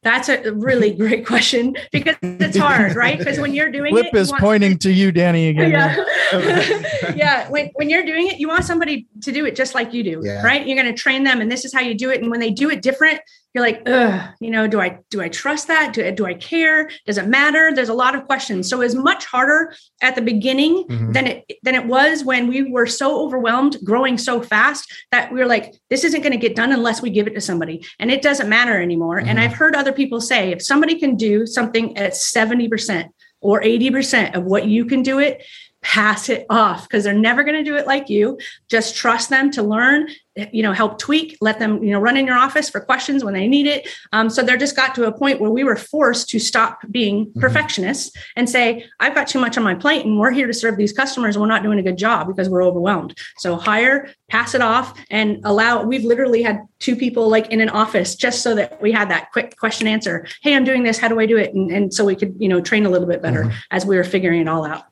That's 0.04 0.28
a 0.28 0.52
really 0.52 0.94
great 0.94 1.26
question 1.26 1.74
because 1.90 2.16
it's 2.22 2.56
hard, 2.56 2.94
right? 2.94 3.18
Because 3.18 3.40
when 3.40 3.54
you're 3.54 3.72
doing 3.72 3.92
Flip 3.92 4.06
it, 4.06 4.14
is 4.14 4.30
pointing 4.38 4.78
to 4.78 4.92
you, 4.92 5.12
Dani, 5.12 5.50
again. 5.50 5.70
Yeah. 5.70 7.12
yeah. 7.16 7.50
When, 7.50 7.70
when 7.74 7.90
you're 7.90 8.04
doing 8.04 8.28
it, 8.28 8.38
you 8.38 8.46
want 8.46 8.64
somebody 8.64 9.08
to 9.22 9.32
do 9.32 9.46
it 9.46 9.56
just 9.56 9.74
like 9.74 9.92
you 9.92 10.04
do, 10.04 10.20
yeah. 10.22 10.42
right? 10.42 10.64
You're 10.66 10.80
going 10.80 10.94
to 10.94 11.00
train 11.00 11.24
them, 11.24 11.40
and 11.40 11.50
this 11.50 11.64
is 11.64 11.72
how 11.72 11.80
you 11.80 11.94
do 11.94 12.10
it. 12.10 12.20
And 12.20 12.30
when 12.30 12.38
they 12.38 12.50
do 12.50 12.70
it 12.70 12.82
different, 12.82 13.20
you're 13.54 13.62
like, 13.62 13.82
Ugh, 13.86 14.34
you 14.40 14.50
know, 14.50 14.66
do 14.66 14.80
I 14.80 14.98
do 15.10 15.22
I 15.22 15.28
trust 15.28 15.68
that? 15.68 15.92
Do, 15.92 16.10
do 16.10 16.26
I 16.26 16.34
care? 16.34 16.90
Does 17.06 17.18
it 17.18 17.28
matter? 17.28 17.72
There's 17.72 17.88
a 17.88 17.94
lot 17.94 18.16
of 18.16 18.26
questions. 18.26 18.68
So 18.68 18.80
it's 18.80 18.94
much 18.94 19.24
harder 19.24 19.72
at 20.02 20.16
the 20.16 20.22
beginning 20.22 20.84
mm-hmm. 20.84 21.12
than 21.12 21.26
it 21.28 21.44
than 21.62 21.76
it 21.76 21.86
was 21.86 22.24
when 22.24 22.48
we 22.48 22.68
were 22.68 22.86
so 22.86 23.24
overwhelmed, 23.24 23.78
growing 23.84 24.18
so 24.18 24.42
fast 24.42 24.92
that 25.12 25.32
we 25.32 25.38
were 25.38 25.46
like, 25.46 25.72
this 25.88 26.02
isn't 26.02 26.22
going 26.22 26.32
to 26.32 26.38
get 26.38 26.56
done 26.56 26.72
unless 26.72 27.00
we 27.00 27.10
give 27.10 27.28
it 27.28 27.34
to 27.34 27.40
somebody. 27.40 27.84
And 28.00 28.10
it 28.10 28.22
doesn't 28.22 28.48
matter 28.48 28.82
anymore. 28.82 29.18
Mm-hmm. 29.20 29.28
And 29.28 29.40
I've 29.40 29.54
heard 29.54 29.76
other 29.76 29.92
people 29.92 30.20
say 30.20 30.50
if 30.50 30.60
somebody 30.60 30.98
can 30.98 31.14
do 31.14 31.46
something 31.46 31.96
at 31.96 32.12
70% 32.12 33.08
or 33.40 33.60
80% 33.60 34.34
of 34.34 34.44
what 34.44 34.66
you 34.66 34.84
can 34.84 35.02
do 35.02 35.20
it, 35.20 35.44
pass 35.85 36.31
it 36.31 36.47
off 36.49 36.88
because 36.88 37.05
they're 37.05 37.12
never 37.12 37.44
going 37.44 37.57
to 37.57 37.62
do 37.62 37.77
it 37.77 37.87
like 37.87 38.09
you. 38.09 38.38
Just 38.68 38.97
trust 38.97 39.29
them 39.29 39.51
to 39.53 39.62
learn 39.62 40.09
you 40.51 40.64
know 40.64 40.73
help 40.73 40.99
tweak 40.99 41.38
let 41.40 41.61
them 41.61 41.83
you 41.83 41.92
know 41.92 42.01
run 42.01 42.16
in 42.16 42.27
your 42.27 42.37
office 42.37 42.68
for 42.68 42.81
questions 42.81 43.23
when 43.23 43.35
they 43.35 43.47
need 43.47 43.66
it. 43.66 43.88
Um, 44.12 44.29
so 44.29 44.42
they're 44.42 44.57
just 44.57 44.75
got 44.75 44.94
to 44.97 45.05
a 45.05 45.12
point 45.12 45.40
where 45.40 45.51
we 45.51 45.62
were 45.62 45.77
forced 45.77 46.29
to 46.31 46.40
stop 46.40 46.81
being 46.90 47.27
mm-hmm. 47.27 47.40
perfectionists 47.40 48.11
and 48.35 48.51
say 48.51 48.85
i've 48.99 49.14
got 49.14 49.29
too 49.29 49.38
much 49.38 49.57
on 49.57 49.62
my 49.62 49.75
plate 49.75 50.05
and 50.05 50.18
we're 50.18 50.33
here 50.33 50.47
to 50.47 50.53
serve 50.53 50.77
these 50.77 50.92
customers 50.92 51.37
and 51.37 51.42
we're 51.42 51.49
not 51.49 51.62
doing 51.62 51.79
a 51.79 51.83
good 51.83 51.97
job 51.99 52.27
because 52.27 52.49
we're 52.49 52.64
overwhelmed. 52.64 53.16
So 53.38 53.57
hire 53.57 54.09
pass 54.29 54.55
it 54.55 54.61
off 54.61 54.99
and 55.11 55.40
allow 55.44 55.85
we've 55.85 56.05
literally 56.05 56.42
had 56.42 56.61
two 56.81 56.97
people 56.97 57.29
like 57.29 57.49
in 57.53 57.61
an 57.61 57.68
office 57.68 58.16
just 58.16 58.42
so 58.42 58.55
that 58.57 58.81
we 58.83 58.90
had 58.90 59.11
that 59.11 59.31
quick 59.33 59.57
question 59.57 59.87
answer. 59.87 60.27
Hey 60.42 60.57
i'm 60.57 60.64
doing 60.64 60.83
this. 60.83 60.99
How 60.99 61.09
do 61.09 61.20
i 61.20 61.27
do 61.27 61.37
it? 61.37 61.55
And, 61.55 61.70
and 61.70 61.94
so 61.94 62.05
we 62.05 62.16
could 62.16 62.35
you 62.38 62.49
know 62.49 62.61
train 62.61 62.87
a 62.87 62.90
little 62.90 63.09
bit 63.09 63.23
better 63.23 63.44
mm-hmm. 63.44 63.57
as 63.70 63.87
we 63.87 63.97
were 63.97 64.05
figuring 64.05 64.40
it 64.40 64.49
all 64.49 64.64
out 64.64 64.85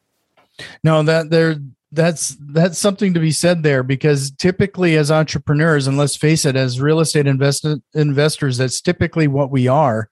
no, 0.82 1.02
that 1.02 1.30
there 1.30 1.56
that's 1.92 2.36
that's 2.40 2.78
something 2.78 3.12
to 3.14 3.20
be 3.20 3.30
said 3.30 3.62
there 3.62 3.82
because 3.82 4.30
typically 4.30 4.96
as 4.96 5.10
entrepreneurs, 5.10 5.86
and 5.86 5.98
let's 5.98 6.16
face 6.16 6.44
it, 6.44 6.56
as 6.56 6.80
real 6.80 7.00
estate 7.00 7.26
invest- 7.26 7.66
investors, 7.94 8.56
that's 8.56 8.80
typically 8.80 9.28
what 9.28 9.50
we 9.50 9.68
are. 9.68 10.08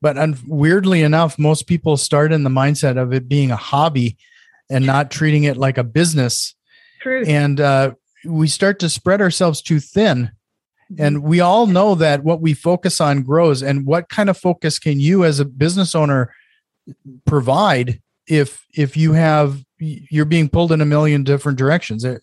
But 0.00 0.18
un- 0.18 0.38
weirdly 0.46 1.02
enough, 1.02 1.38
most 1.38 1.68
people 1.68 1.96
start 1.96 2.32
in 2.32 2.42
the 2.42 2.50
mindset 2.50 3.00
of 3.00 3.12
it 3.12 3.28
being 3.28 3.52
a 3.52 3.56
hobby 3.56 4.16
and 4.68 4.84
not 4.84 5.12
treating 5.12 5.44
it 5.44 5.56
like 5.56 5.78
a 5.78 5.84
business. 5.84 6.56
True. 7.00 7.24
And 7.24 7.60
uh, 7.60 7.92
we 8.24 8.48
start 8.48 8.80
to 8.80 8.88
spread 8.88 9.20
ourselves 9.20 9.62
too 9.62 9.78
thin. 9.78 10.32
Mm-hmm. 10.92 11.02
And 11.04 11.22
we 11.22 11.38
all 11.38 11.68
know 11.68 11.94
that 11.94 12.24
what 12.24 12.40
we 12.40 12.52
focus 12.52 13.00
on 13.00 13.22
grows. 13.22 13.62
And 13.62 13.86
what 13.86 14.08
kind 14.08 14.28
of 14.28 14.36
focus 14.36 14.80
can 14.80 14.98
you, 14.98 15.24
as 15.24 15.38
a 15.38 15.44
business 15.44 15.94
owner, 15.94 16.34
provide 17.26 18.00
if 18.26 18.66
if 18.74 18.96
you 18.96 19.12
have 19.12 19.62
you're 19.82 20.24
being 20.24 20.48
pulled 20.48 20.72
in 20.72 20.80
a 20.80 20.86
million 20.86 21.24
different 21.24 21.58
directions. 21.58 22.04
You 22.04 22.20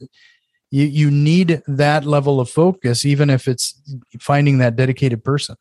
you 0.86 1.12
need 1.12 1.62
that 1.67 2.06
level 2.06 2.39
of 2.39 2.50
focus 2.50 3.06
even 3.06 3.30
if 3.30 3.48
it's 3.48 3.82
finding 4.19 4.60
that 4.60 4.76
dedicated 4.76 5.24
person 5.24 5.56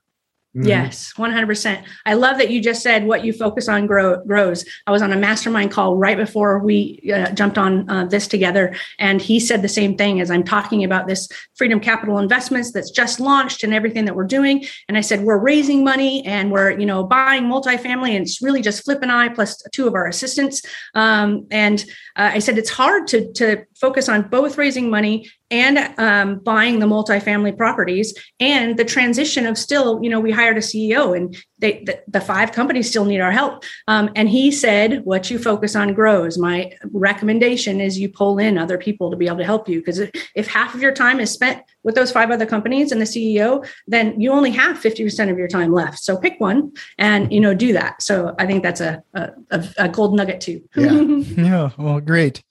Mm-hmm. 0.57 0.67
Yes, 0.67 1.13
100%. 1.19 1.85
I 2.07 2.15
love 2.15 2.39
that 2.39 2.51
you 2.51 2.63
just 2.63 2.83
said 2.83 3.05
what 3.05 3.23
you 3.23 3.35
focus 3.35 3.69
on 3.69 3.87
grow, 3.87 4.25
grows. 4.25 4.65
I 4.87 4.91
was 4.91 5.03
on 5.03 5.13
a 5.13 5.17
mastermind 5.17 5.71
call 5.71 5.97
right 5.97 6.17
before 6.17 6.61
we 6.61 7.13
uh, 7.15 7.31
jumped 7.33 7.59
on 7.59 7.89
uh, 7.91 8.07
this 8.07 8.27
together. 8.27 8.75
And 8.99 9.21
he 9.21 9.41
said 9.41 9.61
the 9.61 9.69
same 9.69 9.97
thing 9.97 10.23
as 10.23 10.31
I'm 10.31 10.43
talking 10.43 10.85
about 10.85 11.07
this 11.07 11.29
Freedom 11.57 11.81
Capital 11.81 12.19
Investments 12.19 12.73
that's 12.73 12.91
just 12.91 13.21
launched 13.21 13.63
and 13.63 13.75
everything 13.75 14.07
that 14.07 14.17
we're 14.17 14.25
doing. 14.25 14.65
And 14.89 14.97
I 14.97 15.03
said, 15.03 15.21
we're 15.21 15.39
raising 15.39 15.85
money 15.85 16.25
and 16.25 16.51
we're, 16.51 16.71
you 16.71 16.87
know, 16.87 17.05
buying 17.05 17.45
multifamily 17.45 18.13
and 18.13 18.23
it's 18.23 18.41
really 18.41 18.63
just 18.63 18.85
Flip 18.85 19.03
and 19.03 19.13
I 19.13 19.29
plus 19.29 19.63
two 19.73 19.87
of 19.87 19.95
our 19.95 20.07
assistants. 20.07 20.63
Um, 20.95 21.47
and 21.51 21.85
uh, 22.17 22.31
I 22.33 22.39
said, 22.39 22.57
it's 22.57 22.71
hard 22.71 23.07
to, 23.09 23.31
to 23.35 23.65
focus 23.81 24.09
on 24.09 24.29
both 24.29 24.59
raising 24.59 24.91
money 24.91 25.29
and 25.51 25.79
um, 25.99 26.41
buying 26.41 26.79
the 26.79 26.87
multifamily 26.87 27.57
properties 27.57 28.15
and 28.41 28.77
the 28.77 28.85
transition 28.85 29.47
of 29.47 29.57
still 29.57 30.03
you 30.03 30.11
know 30.11 30.21
we 30.21 30.31
hired 30.31 30.57
a 30.57 30.61
ceo 30.61 31.17
and 31.17 31.37
they 31.59 31.83
the, 31.85 32.01
the 32.09 32.21
five 32.21 32.53
companies 32.53 32.89
still 32.89 33.05
need 33.05 33.21
our 33.21 33.33
help. 33.33 33.65
Um, 33.87 34.11
and 34.15 34.29
he 34.29 34.51
said 34.51 35.05
what 35.05 35.31
you 35.31 35.39
focus 35.39 35.75
on 35.75 35.95
grows. 35.95 36.39
My 36.39 36.73
recommendation 36.93 37.81
is 37.81 37.99
you 37.99 38.09
pull 38.09 38.39
in 38.39 38.59
other 38.59 38.79
people 38.79 39.11
to 39.11 39.17
be 39.17 39.27
able 39.27 39.39
to 39.39 39.45
help 39.45 39.69
you. 39.69 39.81
Because 39.81 40.01
if 40.35 40.47
half 40.47 40.75
of 40.75 40.83
your 40.83 40.93
time 40.93 41.21
is 41.21 41.31
spent 41.31 41.63
with 41.83 41.95
those 41.95 42.13
five 42.13 42.31
other 42.31 42.47
companies 42.47 42.93
and 42.93 43.01
the 43.01 43.07
ceo 43.07 43.67
then 43.87 44.21
you 44.21 44.31
only 44.33 44.51
have 44.51 44.79
50% 44.79 45.31
of 45.31 45.39
your 45.39 45.49
time 45.49 45.73
left. 45.73 45.99
So 45.99 46.17
pick 46.17 46.39
one 46.39 46.73
and 46.99 47.33
you 47.33 47.41
know 47.41 47.55
do 47.55 47.73
that. 47.73 48.03
So 48.03 48.35
i 48.39 48.47
think 48.47 48.63
that's 48.63 48.81
a 48.81 49.03
a, 49.15 49.65
a 49.79 49.89
gold 49.89 50.15
nugget 50.15 50.41
too. 50.41 50.63
Yeah. 50.77 50.99
Yeah. 51.49 51.71
Well 51.79 52.01
great 52.01 52.43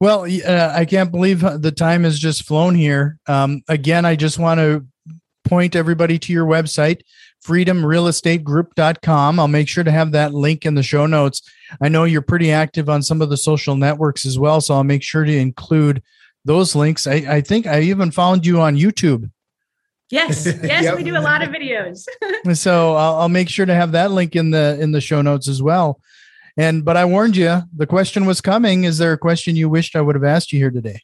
well, 0.00 0.24
uh, 0.24 0.72
I 0.74 0.84
can't 0.84 1.10
believe 1.10 1.40
the 1.40 1.72
time 1.72 2.04
has 2.04 2.18
just 2.18 2.44
flown 2.44 2.74
here. 2.74 3.18
Um, 3.26 3.62
again, 3.68 4.04
I 4.04 4.16
just 4.16 4.38
want 4.38 4.60
to 4.60 4.86
point 5.44 5.74
everybody 5.74 6.18
to 6.18 6.32
your 6.32 6.46
website, 6.46 7.00
freedomrealestategroup.com. 7.44 9.40
I'll 9.40 9.48
make 9.48 9.68
sure 9.68 9.84
to 9.84 9.90
have 9.90 10.12
that 10.12 10.34
link 10.34 10.66
in 10.66 10.74
the 10.74 10.82
show 10.82 11.06
notes. 11.06 11.42
I 11.80 11.88
know 11.88 12.04
you're 12.04 12.22
pretty 12.22 12.52
active 12.52 12.88
on 12.88 13.02
some 13.02 13.22
of 13.22 13.30
the 13.30 13.36
social 13.36 13.76
networks 13.76 14.26
as 14.26 14.38
well, 14.38 14.60
so 14.60 14.74
I'll 14.74 14.84
make 14.84 15.02
sure 15.02 15.24
to 15.24 15.36
include 15.36 16.02
those 16.44 16.74
links. 16.74 17.06
I, 17.06 17.14
I 17.14 17.40
think 17.40 17.66
I 17.66 17.80
even 17.80 18.10
found 18.10 18.44
you 18.44 18.60
on 18.60 18.76
YouTube. 18.76 19.30
Yes, 20.10 20.46
yes, 20.62 20.84
yep. 20.84 20.96
we 20.96 21.02
do 21.02 21.16
a 21.16 21.20
lot 21.20 21.42
of 21.42 21.48
videos. 21.48 22.06
so 22.54 22.94
I'll, 22.94 23.16
I'll, 23.16 23.28
make 23.28 23.48
sure 23.48 23.66
to 23.66 23.74
have 23.74 23.92
that 23.92 24.12
link 24.12 24.36
in 24.36 24.50
the 24.50 24.78
in 24.80 24.92
the 24.92 25.00
show 25.00 25.20
notes 25.20 25.48
as 25.48 25.60
well. 25.60 26.00
And 26.56 26.84
but 26.84 26.96
I 26.96 27.04
warned 27.04 27.36
you, 27.36 27.62
the 27.74 27.86
question 27.86 28.24
was 28.24 28.40
coming. 28.40 28.84
Is 28.84 28.98
there 28.98 29.12
a 29.12 29.18
question 29.18 29.56
you 29.56 29.68
wished 29.68 29.94
I 29.94 30.00
would 30.00 30.14
have 30.14 30.24
asked 30.24 30.52
you 30.52 30.58
here 30.58 30.70
today? 30.70 31.00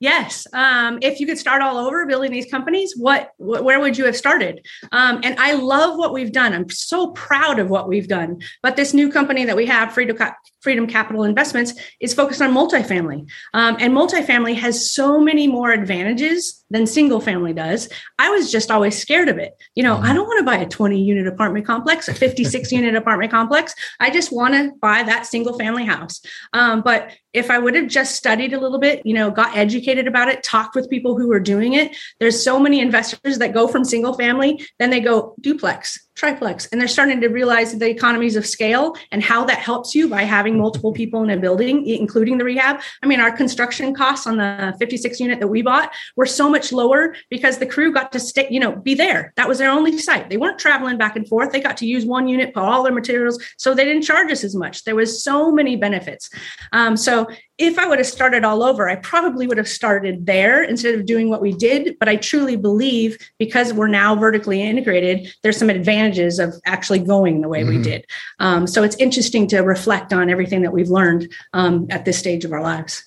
Yes. 0.00 0.46
Um, 0.52 1.00
if 1.02 1.18
you 1.18 1.26
could 1.26 1.38
start 1.38 1.60
all 1.60 1.76
over 1.76 2.06
building 2.06 2.30
these 2.30 2.48
companies, 2.50 2.94
what, 2.96 3.32
wh- 3.36 3.64
where 3.64 3.80
would 3.80 3.98
you 3.98 4.04
have 4.04 4.16
started? 4.16 4.64
Um, 4.92 5.20
and 5.24 5.36
I 5.40 5.54
love 5.54 5.98
what 5.98 6.12
we've 6.12 6.30
done. 6.30 6.52
I'm 6.52 6.70
so 6.70 7.08
proud 7.08 7.58
of 7.58 7.68
what 7.68 7.88
we've 7.88 8.06
done. 8.06 8.40
But 8.62 8.76
this 8.76 8.94
new 8.94 9.10
company 9.10 9.44
that 9.44 9.56
we 9.56 9.66
have, 9.66 9.92
Freedom, 9.92 10.16
Freedom 10.60 10.86
Capital 10.86 11.24
Investments, 11.24 11.74
is 11.98 12.14
focused 12.14 12.40
on 12.40 12.54
multifamily. 12.54 13.28
Um, 13.54 13.76
and 13.80 13.92
multifamily 13.92 14.54
has 14.54 14.92
so 14.92 15.18
many 15.20 15.48
more 15.48 15.72
advantages 15.72 16.64
than 16.70 16.86
single 16.86 17.20
family 17.20 17.52
does. 17.52 17.88
I 18.20 18.30
was 18.30 18.52
just 18.52 18.70
always 18.70 18.96
scared 18.96 19.28
of 19.28 19.38
it. 19.38 19.54
You 19.74 19.82
know, 19.82 19.96
I 19.96 20.12
don't 20.12 20.26
want 20.26 20.38
to 20.38 20.44
buy 20.44 20.58
a 20.58 20.68
20 20.68 21.02
unit 21.02 21.26
apartment 21.26 21.66
complex, 21.66 22.08
a 22.08 22.14
56 22.14 22.70
unit 22.70 22.94
apartment 22.94 23.32
complex. 23.32 23.74
I 23.98 24.10
just 24.10 24.32
want 24.32 24.54
to 24.54 24.72
buy 24.80 25.02
that 25.02 25.26
single 25.26 25.58
family 25.58 25.84
house. 25.84 26.20
Um, 26.52 26.82
but 26.82 27.12
if 27.38 27.50
I 27.50 27.58
would 27.58 27.74
have 27.74 27.88
just 27.88 28.16
studied 28.16 28.52
a 28.52 28.60
little 28.60 28.78
bit, 28.78 29.04
you 29.04 29.14
know, 29.14 29.30
got 29.30 29.56
educated 29.56 30.06
about 30.06 30.28
it, 30.28 30.42
talked 30.42 30.74
with 30.74 30.90
people 30.90 31.16
who 31.16 31.28
were 31.28 31.40
doing 31.40 31.74
it, 31.74 31.96
there's 32.20 32.42
so 32.42 32.58
many 32.58 32.80
investors 32.80 33.38
that 33.38 33.54
go 33.54 33.68
from 33.68 33.84
single 33.84 34.14
family, 34.14 34.64
then 34.78 34.90
they 34.90 35.00
go 35.00 35.34
duplex, 35.40 36.07
triplex. 36.18 36.66
And 36.66 36.80
they're 36.80 36.88
starting 36.88 37.20
to 37.20 37.28
realize 37.28 37.78
the 37.78 37.88
economies 37.88 38.36
of 38.36 38.44
scale 38.44 38.96
and 39.12 39.22
how 39.22 39.44
that 39.44 39.58
helps 39.58 39.94
you 39.94 40.08
by 40.08 40.22
having 40.24 40.58
multiple 40.58 40.92
people 40.92 41.22
in 41.22 41.30
a 41.30 41.36
building 41.36 41.86
including 41.86 42.38
the 42.38 42.44
rehab. 42.44 42.80
I 43.02 43.06
mean 43.06 43.20
our 43.20 43.32
construction 43.32 43.94
costs 43.94 44.26
on 44.26 44.36
the 44.36 44.74
56 44.78 45.20
unit 45.20 45.40
that 45.40 45.48
we 45.48 45.62
bought 45.62 45.94
were 46.16 46.26
so 46.26 46.50
much 46.50 46.72
lower 46.72 47.14
because 47.30 47.58
the 47.58 47.66
crew 47.66 47.92
got 47.92 48.12
to 48.12 48.20
stay 48.20 48.48
you 48.50 48.60
know 48.60 48.76
be 48.76 48.94
there. 48.94 49.32
That 49.36 49.48
was 49.48 49.58
their 49.58 49.70
only 49.70 49.96
site. 49.98 50.28
They 50.28 50.36
weren't 50.36 50.58
traveling 50.58 50.98
back 50.98 51.16
and 51.16 51.26
forth. 51.26 51.52
They 51.52 51.60
got 51.60 51.76
to 51.78 51.86
use 51.86 52.04
one 52.04 52.26
unit 52.28 52.52
put 52.52 52.62
all 52.62 52.82
their 52.82 52.92
materials 52.92 53.42
so 53.56 53.72
they 53.72 53.84
didn't 53.84 54.02
charge 54.02 54.30
us 54.32 54.42
as 54.42 54.54
much. 54.54 54.84
There 54.84 54.96
was 54.96 55.22
so 55.22 55.52
many 55.52 55.76
benefits. 55.76 56.30
Um, 56.72 56.96
so 56.96 57.28
if 57.58 57.78
I 57.78 57.86
would 57.86 57.98
have 57.98 58.06
started 58.06 58.44
all 58.44 58.62
over, 58.62 58.88
I 58.88 58.94
probably 58.96 59.46
would 59.48 59.58
have 59.58 59.68
started 59.68 60.24
there 60.26 60.62
instead 60.62 60.94
of 60.94 61.04
doing 61.06 61.28
what 61.28 61.42
we 61.42 61.52
did. 61.52 61.98
But 61.98 62.08
I 62.08 62.14
truly 62.16 62.56
believe 62.56 63.18
because 63.38 63.72
we're 63.72 63.88
now 63.88 64.14
vertically 64.14 64.62
integrated, 64.62 65.34
there's 65.42 65.56
some 65.56 65.68
advantages 65.68 66.38
of 66.38 66.54
actually 66.66 67.00
going 67.00 67.40
the 67.40 67.48
way 67.48 67.62
mm-hmm. 67.62 67.78
we 67.78 67.82
did. 67.82 68.06
Um, 68.38 68.68
so 68.68 68.84
it's 68.84 68.94
interesting 68.96 69.46
to 69.48 69.60
reflect 69.60 70.12
on 70.12 70.30
everything 70.30 70.62
that 70.62 70.72
we've 70.72 70.88
learned 70.88 71.32
um, 71.52 71.88
at 71.90 72.04
this 72.04 72.18
stage 72.18 72.44
of 72.44 72.52
our 72.52 72.62
lives. 72.62 73.02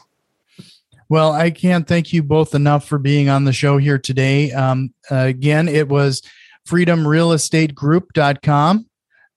Well, 1.07 1.31
I 1.31 1.51
can't 1.51 1.87
thank 1.87 2.11
you 2.13 2.23
both 2.23 2.55
enough 2.55 2.85
for 2.85 2.97
being 2.97 3.29
on 3.29 3.45
the 3.45 3.53
show 3.53 3.77
here 3.77 3.97
today. 3.97 4.51
Um, 4.51 4.93
again, 5.09 5.67
it 5.67 5.89
was 5.89 6.21
freedomrealestategroup.com. 6.67 8.85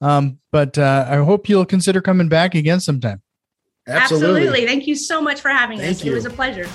Um, 0.01 0.39
but 0.53 0.77
uh, 0.77 1.07
I 1.09 1.17
hope 1.17 1.49
you'll 1.49 1.65
consider 1.65 2.01
coming 2.01 2.29
back 2.29 2.55
again 2.55 2.79
sometime. 2.81 3.23
Absolutely. 3.87 4.41
Absolutely. 4.43 4.67
Thank 4.67 4.87
you 4.87 4.95
so 4.95 5.21
much 5.21 5.41
for 5.41 5.51
having 5.51 5.79
Thank 5.79 5.97
us. 5.97 6.05
You. 6.05 6.13
It 6.13 6.15
was 6.15 6.25
a 6.25 6.31
pleasure. 6.31 6.67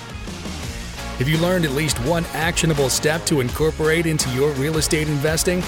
Have 1.18 1.28
you 1.28 1.38
learned 1.38 1.64
at 1.64 1.72
least 1.72 1.98
one 2.00 2.24
actionable 2.32 2.88
step 2.88 3.26
to 3.26 3.40
incorporate 3.40 4.06
into 4.06 4.30
your 4.30 4.52
real 4.52 4.78
estate 4.78 5.08
investing? 5.08 5.58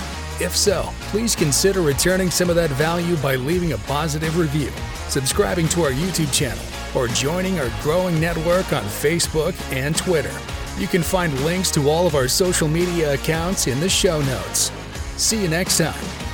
If 0.40 0.56
so, 0.56 0.88
please 1.10 1.36
consider 1.36 1.82
returning 1.82 2.30
some 2.30 2.48
of 2.48 2.56
that 2.56 2.70
value 2.70 3.16
by 3.16 3.36
leaving 3.36 3.72
a 3.72 3.78
positive 3.78 4.38
review, 4.38 4.70
subscribing 5.08 5.68
to 5.68 5.82
our 5.82 5.90
YouTube 5.90 6.32
channel, 6.32 6.64
or 6.96 7.06
joining 7.08 7.58
our 7.58 7.70
growing 7.82 8.18
network 8.18 8.72
on 8.72 8.82
Facebook 8.84 9.54
and 9.72 9.94
Twitter. 9.94 10.32
You 10.78 10.86
can 10.86 11.02
find 11.02 11.38
links 11.44 11.70
to 11.72 11.90
all 11.90 12.06
of 12.06 12.14
our 12.14 12.28
social 12.28 12.66
media 12.66 13.12
accounts 13.12 13.66
in 13.66 13.78
the 13.78 13.88
show 13.88 14.22
notes. 14.22 14.72
See 15.16 15.42
you 15.42 15.48
next 15.48 15.76
time. 15.76 16.31